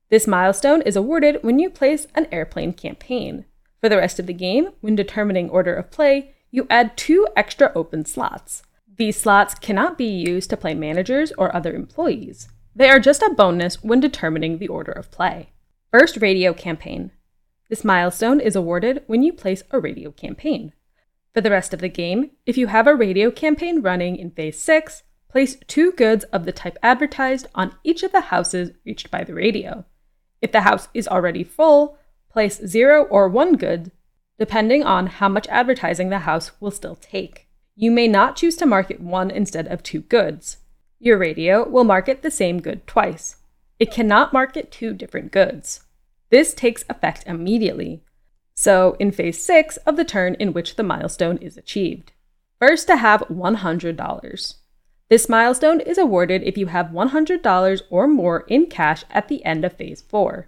This 0.10 0.28
milestone 0.28 0.82
is 0.84 0.96
awarded 0.96 1.40
when 1.42 1.60
you 1.60 1.70
place 1.70 2.08
an 2.16 2.26
airplane 2.32 2.72
campaign. 2.72 3.44
For 3.82 3.90
the 3.90 3.98
rest 3.98 4.18
of 4.18 4.28
the 4.28 4.34
game, 4.34 4.70
when 4.80 4.96
determining 4.96 5.50
order 5.50 5.76
of 5.76 5.92
play, 5.92 6.36
you 6.52 6.68
add 6.70 6.98
two 6.98 7.26
extra 7.36 7.72
open 7.74 8.06
slots. 8.06 8.64
These 8.98 9.20
slots 9.20 9.56
cannot 9.56 9.98
be 9.98 10.06
used 10.06 10.50
to 10.50 10.58
play 10.58 10.74
managers 10.74 11.32
or 11.38 11.56
other 11.56 11.74
employees. 11.74 12.50
They 12.76 12.90
are 12.90 13.00
just 13.00 13.22
a 13.22 13.34
bonus 13.36 13.82
when 13.84 14.00
determining 14.00 14.58
the 14.58 14.68
order 14.68 14.92
of 14.92 15.12
play. 15.12 15.50
First 15.92 16.18
radio 16.18 16.54
campaign. 16.54 17.12
This 17.70 17.84
milestone 17.84 18.40
is 18.40 18.56
awarded 18.56 19.04
when 19.08 19.24
you 19.24 19.34
place 19.34 19.64
a 19.72 19.80
radio 19.80 20.12
campaign. 20.12 20.74
For 21.34 21.40
the 21.40 21.50
rest 21.52 21.74
of 21.74 21.80
the 21.80 21.90
game, 21.90 22.32
if 22.46 22.58
you 22.58 22.68
have 22.68 22.88
a 22.88 22.96
radio 22.96 23.32
campaign 23.32 23.82
running 23.82 24.18
in 24.18 24.32
Phase 24.32 24.60
6, 24.60 25.04
place 25.30 25.56
two 25.68 25.94
goods 25.94 26.26
of 26.26 26.44
the 26.44 26.52
type 26.52 26.78
advertised 26.84 27.48
on 27.56 27.76
each 27.84 28.04
of 28.04 28.12
the 28.12 28.22
houses 28.22 28.72
reached 28.86 29.10
by 29.10 29.24
the 29.24 29.34
radio. 29.34 29.86
If 30.42 30.52
the 30.52 30.62
house 30.62 30.90
is 30.94 31.08
already 31.08 31.46
full, 31.46 31.98
place 32.30 32.60
zero 32.66 33.04
or 33.04 33.30
one 33.30 33.56
good 33.56 33.92
depending 34.42 34.82
on 34.82 35.06
how 35.06 35.30
much 35.30 35.46
advertising 35.50 36.10
the 36.10 36.26
house 36.26 36.52
will 36.60 36.72
still 36.72 36.96
take. 36.96 37.48
You 37.76 37.92
may 37.92 38.08
not 38.08 38.36
choose 38.36 38.56
to 38.56 38.66
market 38.66 39.00
one 39.00 39.30
instead 39.30 39.68
of 39.68 39.84
two 39.84 40.02
goods. 40.02 40.58
Your 40.98 41.20
radio 41.20 41.70
will 41.70 41.84
market 41.84 42.24
the 42.24 42.32
same 42.32 42.60
good 42.60 42.88
twice. 42.88 43.36
It 43.78 43.92
cannot 43.92 44.34
market 44.34 44.72
two 44.72 44.96
different 44.96 45.32
goods. 45.32 45.82
This 46.32 46.56
takes 46.56 46.84
effect 46.90 47.24
immediately, 47.28 48.02
so 48.56 48.96
in 49.00 49.12
phase 49.12 49.46
6 49.46 49.78
of 49.86 49.96
the 49.96 50.04
turn 50.04 50.34
in 50.40 50.54
which 50.54 50.76
the 50.76 50.82
milestone 50.82 51.38
is 51.38 51.56
achieved. 51.56 52.12
First 52.60 52.88
to 52.88 52.96
have 52.96 53.22
$100. 53.30 54.56
This 55.08 55.30
milestone 55.30 55.82
is 55.82 56.00
awarded 56.00 56.42
if 56.42 56.58
you 56.58 56.66
have 56.66 56.88
$100 56.88 57.82
or 57.92 58.08
more 58.08 58.40
in 58.48 58.66
cash 58.66 59.04
at 59.12 59.28
the 59.28 59.46
end 59.46 59.64
of 59.64 59.74
phase 59.74 60.02
4. 60.02 60.48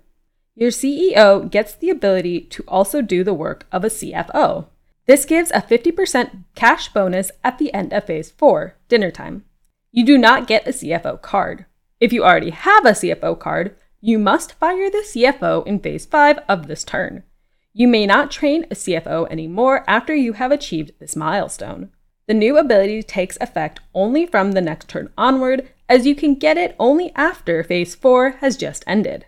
Your 0.56 0.70
CEO 0.70 1.50
gets 1.50 1.74
the 1.74 1.90
ability 1.90 2.42
to 2.42 2.64
also 2.68 3.02
do 3.02 3.24
the 3.24 3.34
work 3.34 3.66
of 3.72 3.84
a 3.84 3.88
CFO. 3.88 4.68
This 5.08 5.26
gives 5.26 5.50
a 5.50 5.62
50% 5.62 6.44
cash 6.54 6.90
bonus 6.90 7.32
at 7.44 7.58
the 7.58 7.74
end 7.74 7.92
of 7.92 8.06
phase 8.06 8.30
4, 8.30 8.78
dinner 8.88 9.10
time. 9.10 9.46
You 9.92 10.06
do 10.06 10.16
not 10.16 10.48
get 10.48 10.68
a 10.68 10.72
CFO 10.72 11.22
card. 11.22 11.66
If 12.00 12.14
you 12.14 12.24
already 12.24 12.52
have 12.52 12.86
a 12.86 12.92
CFO 12.92 13.40
card, 13.40 13.76
you 14.00 14.20
must 14.20 14.54
fire 14.54 14.92
the 14.92 15.04
CFO 15.08 15.66
in 15.66 15.80
phase 15.80 16.06
5 16.06 16.40
of 16.48 16.68
this 16.68 16.84
turn. 16.84 17.24
You 17.74 17.88
may 17.88 18.06
not 18.06 18.30
train 18.30 18.66
a 18.66 18.76
CFO 18.76 19.30
anymore 19.32 19.84
after 19.88 20.14
you 20.14 20.34
have 20.34 20.52
achieved 20.52 20.92
this 21.00 21.16
milestone. 21.16 21.90
The 22.28 22.36
new 22.36 22.58
ability 22.58 23.02
takes 23.04 23.40
effect 23.42 23.80
only 23.96 24.28
from 24.28 24.52
the 24.52 24.62
next 24.62 24.88
turn 24.88 25.12
onward, 25.18 25.68
as 25.90 26.06
you 26.06 26.14
can 26.14 26.36
get 26.36 26.58
it 26.58 26.76
only 26.78 27.12
after 27.16 27.64
phase 27.64 27.96
4 27.96 28.32
has 28.42 28.56
just 28.56 28.84
ended. 28.86 29.26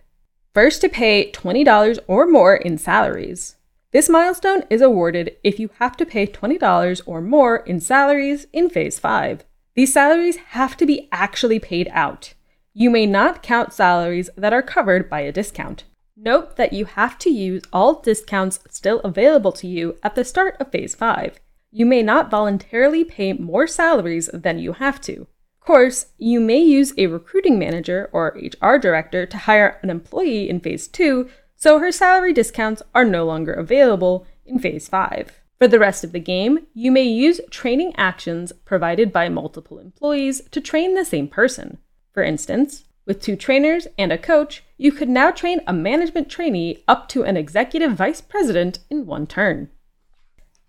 First 0.56 0.80
to 0.80 0.88
pay 0.88 1.32
$20 1.32 2.00
or 2.08 2.26
more 2.26 2.56
in 2.56 2.78
salaries. 2.78 3.58
This 3.92 4.08
milestone 4.08 4.64
is 4.70 4.82
awarded 4.82 5.36
if 5.44 5.60
you 5.60 5.70
have 5.80 5.98
to 5.98 6.06
pay 6.06 6.26
$20 6.26 7.02
or 7.06 7.20
more 7.20 7.58
in 7.58 7.82
salaries 7.82 8.48
in 8.54 8.70
Phase 8.70 8.98
5. 8.98 9.44
These 9.76 9.92
salaries 9.92 10.38
have 10.52 10.78
to 10.78 10.86
be 10.86 11.10
actually 11.12 11.60
paid 11.60 11.90
out. 11.92 12.36
You 12.74 12.90
may 12.90 13.06
not 13.06 13.44
count 13.44 13.74
salaries 13.74 14.30
that 14.38 14.54
are 14.54 14.62
covered 14.62 15.10
by 15.10 15.20
a 15.20 15.34
discount. 15.34 15.84
Note 16.16 16.56
that 16.56 16.72
you 16.72 16.86
have 16.86 17.18
to 17.20 17.30
use 17.30 17.64
all 17.74 18.00
discounts 18.00 18.60
still 18.70 19.02
available 19.02 19.52
to 19.52 19.68
you 19.68 19.98
at 20.04 20.16
the 20.16 20.24
start 20.24 20.56
of 20.62 20.72
Phase 20.72 20.96
5. 20.96 21.38
You 21.72 21.86
may 21.86 22.02
not 22.02 22.32
voluntarily 22.32 23.04
pay 23.04 23.34
more 23.34 23.68
salaries 23.68 24.30
than 24.32 24.60
you 24.60 24.72
have 24.72 25.02
to 25.02 25.28
course, 25.66 26.08
you 26.18 26.40
may 26.40 26.60
use 26.60 26.94
a 26.98 27.08
recruiting 27.08 27.58
manager 27.58 28.10
or 28.14 28.38
HR 28.38 28.78
director 28.78 29.26
to 29.26 29.38
hire 29.38 29.80
an 29.82 29.90
employee 29.90 30.50
in 30.50 30.60
phase 30.60 30.88
two, 30.88 31.30
so 31.56 31.80
her 31.80 31.92
salary 31.92 32.34
discounts 32.34 32.84
are 32.94 33.06
no 33.06 33.26
longer 33.26 33.54
available 33.54 34.28
in 34.46 34.60
Phase 34.60 34.88
5. 34.88 35.42
For 35.58 35.68
the 35.68 35.80
rest 35.80 36.04
of 36.04 36.12
the 36.12 36.20
game, 36.20 36.68
you 36.74 36.92
may 36.92 37.04
use 37.04 37.40
training 37.50 37.94
actions 37.98 38.52
provided 38.66 39.12
by 39.12 39.30
multiple 39.30 39.80
employees 39.80 40.42
to 40.52 40.62
train 40.62 40.94
the 40.94 41.06
same 41.06 41.28
person. 41.28 41.78
For 42.14 42.24
instance, 42.24 42.84
with 43.06 43.22
two 43.22 43.36
trainers 43.36 43.88
and 43.98 44.12
a 44.12 44.18
coach, 44.18 44.64
you 44.78 44.92
could 44.92 45.10
now 45.10 45.32
train 45.32 45.62
a 45.66 45.74
management 45.74 46.30
trainee 46.30 46.84
up 46.88 47.08
to 47.10 47.24
an 47.24 47.38
executive 47.38 47.94
vice 47.94 48.20
president 48.20 48.80
in 48.90 49.06
one 49.06 49.28
turn. 49.28 49.70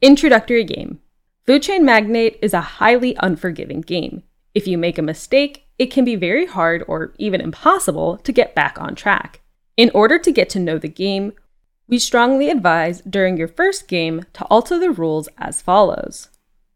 Introductory 0.00 0.64
game 0.64 1.00
Food 1.46 1.62
Chain 1.62 1.84
Magnate 1.84 2.38
is 2.42 2.54
a 2.54 2.60
highly 2.60 3.16
unforgiving 3.20 3.80
game. 3.80 4.22
If 4.56 4.66
you 4.66 4.78
make 4.78 4.96
a 4.96 5.02
mistake, 5.02 5.66
it 5.78 5.90
can 5.90 6.06
be 6.06 6.16
very 6.16 6.46
hard 6.46 6.82
or 6.88 7.12
even 7.18 7.42
impossible 7.42 8.16
to 8.16 8.32
get 8.32 8.54
back 8.54 8.80
on 8.80 8.94
track. 8.94 9.42
In 9.76 9.90
order 9.92 10.18
to 10.18 10.32
get 10.32 10.48
to 10.48 10.58
know 10.58 10.78
the 10.78 10.88
game, 10.88 11.34
we 11.86 11.98
strongly 11.98 12.48
advise 12.48 13.02
during 13.02 13.36
your 13.36 13.48
first 13.48 13.86
game 13.86 14.24
to 14.32 14.46
alter 14.46 14.78
the 14.78 14.90
rules 14.90 15.28
as 15.36 15.60
follows 15.60 16.30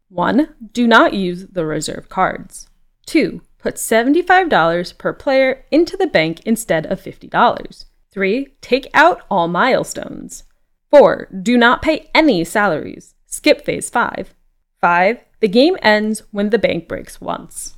1. 0.09 0.53
Do 0.71 0.85
not 0.85 1.15
use 1.15 1.47
the 1.47 1.65
reserve 1.65 2.07
cards. 2.07 2.69
2. 3.07 3.41
Put 3.57 3.77
$75 3.77 4.95
per 4.99 5.11
player 5.13 5.65
into 5.71 5.97
the 5.97 6.05
bank 6.05 6.41
instead 6.45 6.85
of 6.85 7.01
$50. 7.01 7.85
3. 8.11 8.47
Take 8.61 8.89
out 8.93 9.23
all 9.27 9.47
milestones. 9.47 10.43
4. 10.91 11.29
Do 11.41 11.57
not 11.57 11.81
pay 11.81 12.11
any 12.13 12.43
salaries. 12.43 13.15
Skip 13.25 13.65
phase 13.65 13.89
5. 13.89 14.35
5. 14.81 15.19
The 15.39 15.47
game 15.47 15.77
ends 15.81 16.23
when 16.31 16.49
the 16.49 16.57
bank 16.57 16.87
breaks 16.87 17.21
once. 17.21 17.75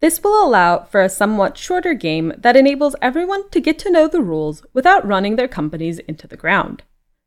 This 0.00 0.22
will 0.22 0.46
allow 0.46 0.84
for 0.84 1.00
a 1.00 1.08
somewhat 1.08 1.56
shorter 1.56 1.94
game 1.94 2.34
that 2.36 2.56
enables 2.56 2.94
everyone 3.00 3.48
to 3.50 3.60
get 3.60 3.78
to 3.80 3.90
know 3.90 4.06
the 4.06 4.20
rules 4.20 4.64
without 4.74 5.06
running 5.06 5.36
their 5.36 5.48
companies 5.48 5.98
into 6.00 6.28
the 6.28 6.36
ground. 6.36 6.82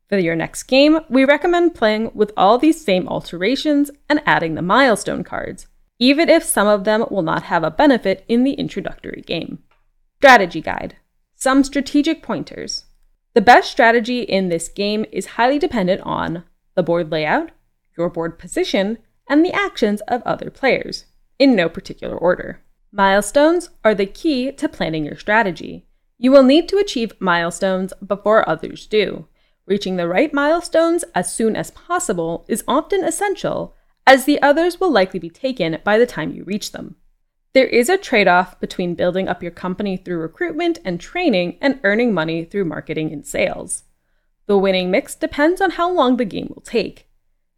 For 0.08 0.18
your 0.18 0.36
next 0.36 0.64
game, 0.64 1.00
we 1.08 1.24
recommend 1.24 1.74
playing 1.74 2.12
with 2.14 2.32
all 2.36 2.58
these 2.58 2.84
same 2.84 3.08
alterations 3.08 3.90
and 4.08 4.22
adding 4.24 4.54
the 4.54 4.62
milestone 4.62 5.24
cards, 5.24 5.66
even 5.98 6.28
if 6.28 6.44
some 6.44 6.68
of 6.68 6.84
them 6.84 7.04
will 7.10 7.22
not 7.22 7.44
have 7.44 7.64
a 7.64 7.70
benefit 7.70 8.24
in 8.28 8.44
the 8.44 8.54
introductory 8.54 9.22
game. 9.26 9.58
Strategy 10.18 10.60
Guide 10.60 10.96
Some 11.34 11.64
strategic 11.64 12.22
pointers. 12.22 12.84
The 13.34 13.40
best 13.40 13.70
strategy 13.70 14.22
in 14.22 14.48
this 14.48 14.68
game 14.68 15.04
is 15.10 15.26
highly 15.26 15.58
dependent 15.58 16.00
on 16.02 16.44
the 16.74 16.82
board 16.82 17.10
layout, 17.10 17.50
your 18.00 18.08
board 18.08 18.38
position, 18.38 18.96
and 19.28 19.44
the 19.44 19.52
actions 19.52 20.00
of 20.08 20.22
other 20.22 20.50
players 20.50 21.04
in 21.38 21.54
no 21.54 21.68
particular 21.68 22.16
order. 22.16 22.62
Milestones 22.90 23.68
are 23.84 23.94
the 23.94 24.06
key 24.06 24.50
to 24.52 24.68
planning 24.68 25.04
your 25.04 25.16
strategy. 25.16 25.86
You 26.18 26.32
will 26.32 26.42
need 26.42 26.68
to 26.70 26.78
achieve 26.78 27.12
milestones 27.20 27.92
before 28.04 28.48
others 28.48 28.86
do. 28.86 29.26
Reaching 29.66 29.96
the 29.96 30.08
right 30.08 30.32
milestones 30.32 31.04
as 31.14 31.32
soon 31.32 31.54
as 31.54 31.70
possible 31.70 32.44
is 32.48 32.64
often 32.66 33.04
essential, 33.04 33.74
as 34.06 34.24
the 34.24 34.40
others 34.42 34.80
will 34.80 34.90
likely 34.90 35.20
be 35.20 35.30
taken 35.30 35.78
by 35.84 35.98
the 35.98 36.06
time 36.06 36.32
you 36.32 36.42
reach 36.44 36.72
them. 36.72 36.96
There 37.52 37.66
is 37.66 37.88
a 37.88 37.98
trade 37.98 38.28
off 38.28 38.58
between 38.60 38.94
building 38.94 39.28
up 39.28 39.42
your 39.42 39.52
company 39.52 39.96
through 39.96 40.18
recruitment 40.18 40.78
and 40.84 40.98
training 40.98 41.58
and 41.60 41.78
earning 41.84 42.14
money 42.14 42.44
through 42.44 42.64
marketing 42.64 43.12
and 43.12 43.26
sales. 43.26 43.84
The 44.46 44.58
winning 44.58 44.90
mix 44.90 45.14
depends 45.14 45.60
on 45.60 45.72
how 45.72 45.90
long 45.90 46.16
the 46.16 46.24
game 46.24 46.50
will 46.54 46.62
take. 46.62 47.09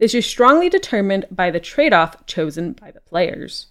This 0.03 0.16
is 0.16 0.26
strongly 0.26 0.68
determined 0.68 1.26
by 1.30 1.53
the 1.53 1.61
trade 1.61 1.92
off 1.92 2.26
chosen 2.26 2.72
by 2.72 2.90
the 2.90 3.03
players. 3.03 3.68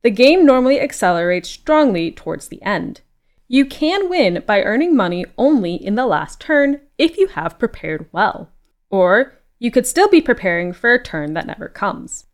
The 0.00 0.10
game 0.10 0.46
normally 0.46 0.80
accelerates 0.80 1.50
strongly 1.50 2.10
towards 2.10 2.48
the 2.48 2.62
end. 2.62 3.02
You 3.46 3.66
can 3.66 4.08
win 4.08 4.42
by 4.46 4.62
earning 4.62 4.96
money 4.96 5.26
only 5.36 5.74
in 5.74 5.94
the 5.94 6.06
last 6.06 6.40
turn 6.40 6.80
if 6.96 7.18
you 7.18 7.26
have 7.26 7.58
prepared 7.58 8.08
well. 8.10 8.48
Or 8.88 9.34
you 9.58 9.70
could 9.70 9.86
still 9.86 10.08
be 10.08 10.22
preparing 10.22 10.72
for 10.72 10.94
a 10.94 11.02
turn 11.02 11.34
that 11.34 11.46
never 11.46 11.68
comes. 11.68 12.24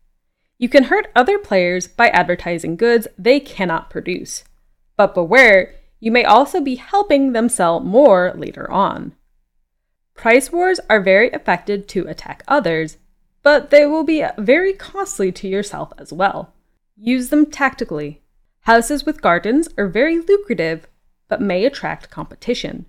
You 0.57 0.69
can 0.69 0.85
hurt 0.85 1.11
other 1.13 1.37
players 1.37 1.85
by 1.85 2.07
advertising 2.11 2.77
goods 2.77 3.09
they 3.17 3.41
cannot 3.41 3.89
produce. 3.89 4.45
But 4.95 5.13
beware, 5.13 5.75
you 5.99 6.13
may 6.13 6.23
also 6.23 6.61
be 6.61 6.75
helping 6.75 7.33
them 7.33 7.49
sell 7.49 7.81
more 7.81 8.31
later 8.37 8.71
on. 8.71 9.11
Price 10.15 10.49
wars 10.49 10.79
are 10.89 11.01
very 11.01 11.29
effective 11.31 11.87
to 11.87 12.07
attack 12.07 12.43
others, 12.47 12.99
but 13.43 13.69
they 13.69 13.85
will 13.85 14.03
be 14.03 14.25
very 14.37 14.73
costly 14.73 15.31
to 15.33 15.47
yourself 15.47 15.93
as 15.97 16.11
well. 16.11 16.53
Use 16.97 17.29
them 17.29 17.45
tactically. 17.45 18.21
Houses 18.61 19.05
with 19.05 19.21
gardens 19.21 19.67
are 19.77 19.87
very 19.87 20.19
lucrative, 20.19 20.87
but 21.27 21.41
may 21.41 21.65
attract 21.65 22.09
competition. 22.09 22.85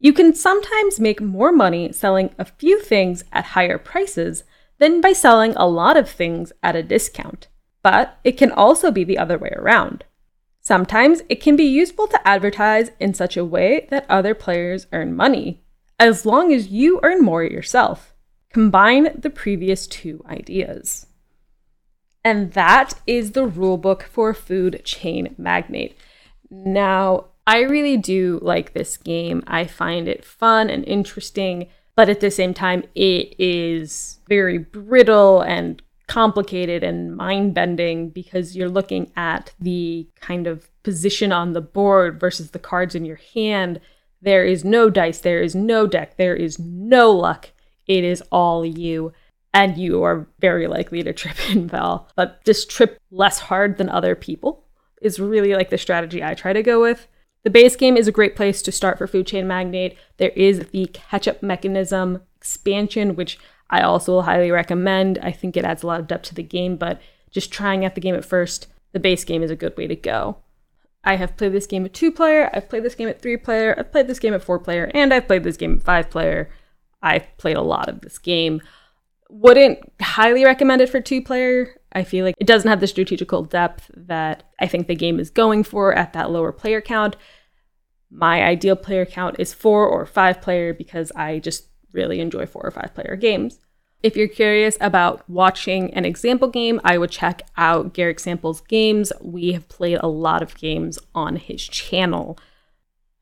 You 0.00 0.12
can 0.12 0.34
sometimes 0.34 0.98
make 0.98 1.20
more 1.20 1.52
money 1.52 1.92
selling 1.92 2.34
a 2.38 2.44
few 2.44 2.80
things 2.80 3.24
at 3.32 3.46
higher 3.46 3.78
prices 3.78 4.44
than 4.78 5.00
by 5.00 5.12
selling 5.12 5.54
a 5.56 5.68
lot 5.68 5.96
of 5.96 6.08
things 6.08 6.52
at 6.62 6.76
a 6.76 6.82
discount. 6.82 7.48
But 7.82 8.18
it 8.24 8.36
can 8.36 8.52
also 8.52 8.90
be 8.90 9.04
the 9.04 9.18
other 9.18 9.36
way 9.36 9.52
around. 9.56 10.04
Sometimes 10.60 11.22
it 11.28 11.40
can 11.40 11.56
be 11.56 11.64
useful 11.64 12.06
to 12.08 12.28
advertise 12.28 12.90
in 13.00 13.12
such 13.14 13.36
a 13.36 13.44
way 13.44 13.86
that 13.90 14.06
other 14.08 14.34
players 14.34 14.86
earn 14.92 15.16
money, 15.16 15.62
as 15.98 16.24
long 16.24 16.52
as 16.52 16.68
you 16.68 17.00
earn 17.02 17.22
more 17.22 17.42
yourself. 17.42 18.14
Combine 18.52 19.10
the 19.18 19.30
previous 19.30 19.86
two 19.86 20.24
ideas. 20.28 21.06
And 22.24 22.52
that 22.52 22.94
is 23.06 23.32
the 23.32 23.46
rulebook 23.46 24.02
for 24.02 24.34
Food 24.34 24.82
Chain 24.84 25.34
Magnate. 25.38 25.96
Now, 26.50 27.26
I 27.46 27.60
really 27.60 27.96
do 27.96 28.38
like 28.42 28.72
this 28.72 28.96
game. 28.96 29.42
I 29.46 29.66
find 29.66 30.08
it 30.08 30.24
fun 30.24 30.68
and 30.68 30.84
interesting, 30.86 31.68
but 31.96 32.08
at 32.08 32.20
the 32.20 32.30
same 32.30 32.52
time, 32.52 32.84
it 32.94 33.34
is 33.38 34.20
very 34.28 34.58
brittle 34.58 35.40
and 35.40 35.80
complicated 36.08 36.82
and 36.82 37.14
mind 37.14 37.54
bending 37.54 38.08
because 38.08 38.56
you're 38.56 38.68
looking 38.68 39.12
at 39.14 39.52
the 39.60 40.08
kind 40.20 40.46
of 40.46 40.68
position 40.82 41.32
on 41.32 41.52
the 41.52 41.60
board 41.60 42.18
versus 42.18 42.50
the 42.50 42.58
cards 42.58 42.94
in 42.94 43.04
your 43.04 43.20
hand. 43.34 43.80
There 44.20 44.44
is 44.44 44.64
no 44.64 44.90
dice, 44.90 45.20
there 45.20 45.42
is 45.42 45.54
no 45.54 45.86
deck, 45.86 46.16
there 46.16 46.34
is 46.34 46.58
no 46.58 47.10
luck. 47.12 47.50
It 47.88 48.04
is 48.04 48.22
all 48.30 48.64
you 48.64 49.12
and 49.54 49.76
you 49.76 50.02
are 50.04 50.28
very 50.38 50.66
likely 50.66 51.02
to 51.02 51.12
trip 51.14 51.36
and 51.48 51.70
fall. 51.70 52.08
But 52.14 52.44
just 52.44 52.70
trip 52.70 53.00
less 53.10 53.38
hard 53.40 53.78
than 53.78 53.88
other 53.88 54.14
people 54.14 54.64
is 55.02 55.18
really 55.18 55.54
like 55.54 55.70
the 55.70 55.78
strategy 55.78 56.22
I 56.22 56.34
try 56.34 56.52
to 56.52 56.62
go 56.62 56.80
with. 56.80 57.08
The 57.44 57.50
base 57.50 57.76
game 57.76 57.96
is 57.96 58.08
a 58.08 58.12
great 58.12 58.36
place 58.36 58.62
to 58.62 58.72
start 58.72 58.98
for 58.98 59.06
Food 59.06 59.26
Chain 59.26 59.46
Magnate. 59.46 59.96
There 60.16 60.32
is 60.36 60.68
the 60.70 60.86
Ketchup 60.86 61.42
Mechanism 61.42 62.20
expansion, 62.36 63.16
which 63.16 63.38
I 63.70 63.80
also 63.80 64.20
highly 64.20 64.50
recommend. 64.50 65.18
I 65.22 65.32
think 65.32 65.56
it 65.56 65.64
adds 65.64 65.82
a 65.82 65.86
lot 65.86 66.00
of 66.00 66.06
depth 66.06 66.28
to 66.28 66.34
the 66.34 66.42
game, 66.42 66.76
but 66.76 67.00
just 67.30 67.52
trying 67.52 67.84
out 67.84 67.94
the 67.94 68.00
game 68.00 68.14
at 68.14 68.24
first, 68.24 68.66
the 68.92 69.00
base 69.00 69.24
game 69.24 69.42
is 69.42 69.50
a 69.50 69.56
good 69.56 69.76
way 69.76 69.86
to 69.86 69.96
go. 69.96 70.38
I 71.04 71.16
have 71.16 71.36
played 71.36 71.52
this 71.52 71.66
game 71.66 71.84
at 71.84 71.94
two 71.94 72.10
player, 72.10 72.50
I've 72.52 72.68
played 72.68 72.82
this 72.82 72.94
game 72.94 73.08
at 73.08 73.22
three 73.22 73.36
player, 73.36 73.74
I've 73.78 73.92
played 73.92 74.08
this 74.08 74.18
game 74.18 74.34
at 74.34 74.42
four 74.42 74.58
player, 74.58 74.90
and 74.94 75.14
I've 75.14 75.26
played 75.26 75.44
this 75.44 75.56
game 75.56 75.76
at 75.76 75.82
five 75.82 76.10
player. 76.10 76.50
I've 77.02 77.36
played 77.38 77.56
a 77.56 77.62
lot 77.62 77.88
of 77.88 78.00
this 78.00 78.18
game 78.18 78.60
wouldn't 79.28 79.78
highly 80.00 80.44
recommend 80.44 80.80
it 80.80 80.88
for 80.88 81.00
two 81.00 81.22
player. 81.22 81.80
I 81.92 82.04
feel 82.04 82.24
like 82.24 82.34
it 82.38 82.46
doesn't 82.46 82.68
have 82.68 82.80
the 82.80 82.86
strategical 82.86 83.42
depth 83.42 83.90
that 83.94 84.44
I 84.58 84.66
think 84.66 84.86
the 84.86 84.94
game 84.94 85.20
is 85.20 85.30
going 85.30 85.64
for 85.64 85.94
at 85.94 86.12
that 86.14 86.30
lower 86.30 86.52
player 86.52 86.80
count. 86.80 87.16
My 88.10 88.42
ideal 88.42 88.76
player 88.76 89.04
count 89.04 89.36
is 89.38 89.52
four 89.52 89.86
or 89.86 90.06
five 90.06 90.40
player 90.40 90.72
because 90.72 91.12
I 91.12 91.40
just 91.40 91.68
really 91.92 92.20
enjoy 92.20 92.46
four 92.46 92.62
or 92.62 92.70
five 92.70 92.94
player 92.94 93.16
games. 93.16 93.58
If 94.02 94.16
you're 94.16 94.28
curious 94.28 94.78
about 94.80 95.28
watching 95.28 95.92
an 95.92 96.04
example 96.04 96.48
game, 96.48 96.80
I 96.84 96.98
would 96.98 97.10
check 97.10 97.42
out 97.56 97.94
Garrick 97.94 98.20
Samples 98.20 98.60
Games. 98.60 99.12
We 99.20 99.52
have 99.52 99.68
played 99.68 99.98
a 100.00 100.08
lot 100.08 100.42
of 100.42 100.56
games 100.56 100.98
on 101.14 101.36
his 101.36 101.62
channel. 101.66 102.38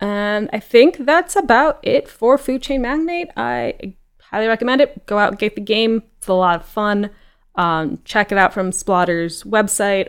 And 0.01 0.51
I 0.53 0.61
think 0.61 0.99
that's 0.99 1.36
about 1.36 1.78
it 1.82 2.09
for 2.09 2.36
Food 2.36 2.62
Chain 2.62 2.82
Magnate. 2.82 3.30
I 3.36 3.94
highly 4.20 4.47
recommend 4.47 4.80
it. 4.80 5.07
Go 5.07 5.18
out 5.18 5.30
and 5.30 5.38
get 5.38 5.55
the 5.55 5.61
game. 5.61 6.03
It's 6.18 6.28
a 6.28 6.34
lot 6.34 6.61
of 6.61 6.66
fun. 6.66 7.11
Um, 7.55 8.01
check 8.05 8.30
it 8.30 8.38
out 8.38 8.53
from 8.53 8.70
Splotter's 8.70 9.42
website. 9.44 10.09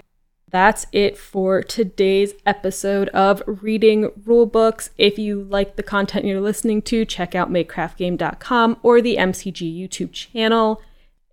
That's 0.50 0.86
it 0.94 1.18
for 1.18 1.62
today's 1.62 2.34
episode 2.46 3.10
of 3.10 3.44
Reading 3.46 4.10
Rulebooks. 4.26 4.92
If 4.98 5.20
you 5.20 5.44
like 5.44 5.76
the 5.76 5.84
content 5.84 6.26
you're 6.26 6.40
listening 6.40 6.82
to, 6.84 7.04
check 7.04 7.36
out 7.36 7.52
makecraftgame.com 7.52 8.78
or 8.82 9.02
the 9.02 9.18
MCG 9.18 9.78
YouTube 9.78 10.14
channel. 10.14 10.82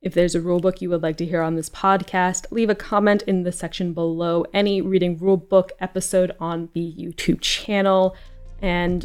If 0.02 0.14
there's 0.14 0.34
a 0.34 0.40
rulebook 0.40 0.80
you 0.80 0.90
would 0.90 1.02
like 1.02 1.16
to 1.18 1.24
hear 1.24 1.42
on 1.42 1.55
this 1.55 1.70
podcast, 1.70 2.46
leave 2.50 2.68
a 2.68 2.74
comment 2.74 3.22
in 3.22 3.44
the 3.44 3.52
section 3.52 3.94
below 3.94 4.44
any 4.52 4.82
Reading 4.82 5.18
Rulebook 5.18 5.70
episode 5.80 6.34
on 6.38 6.68
the 6.74 6.92
YouTube 6.98 7.40
channel. 7.40 8.14
And 8.64 9.04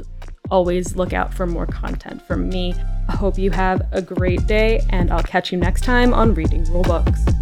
always 0.49 0.95
look 0.95 1.11
out 1.11 1.33
for 1.33 1.45
more 1.45 1.65
content 1.65 2.25
from 2.25 2.47
me. 2.47 2.73
I 3.09 3.15
hope 3.17 3.37
you 3.37 3.51
have 3.51 3.85
a 3.91 4.01
great 4.01 4.47
day, 4.47 4.79
and 4.89 5.11
I'll 5.11 5.21
catch 5.21 5.51
you 5.51 5.57
next 5.57 5.83
time 5.83 6.13
on 6.13 6.33
Reading 6.33 6.63
Rule 6.71 6.85
Rulebooks. 6.85 7.35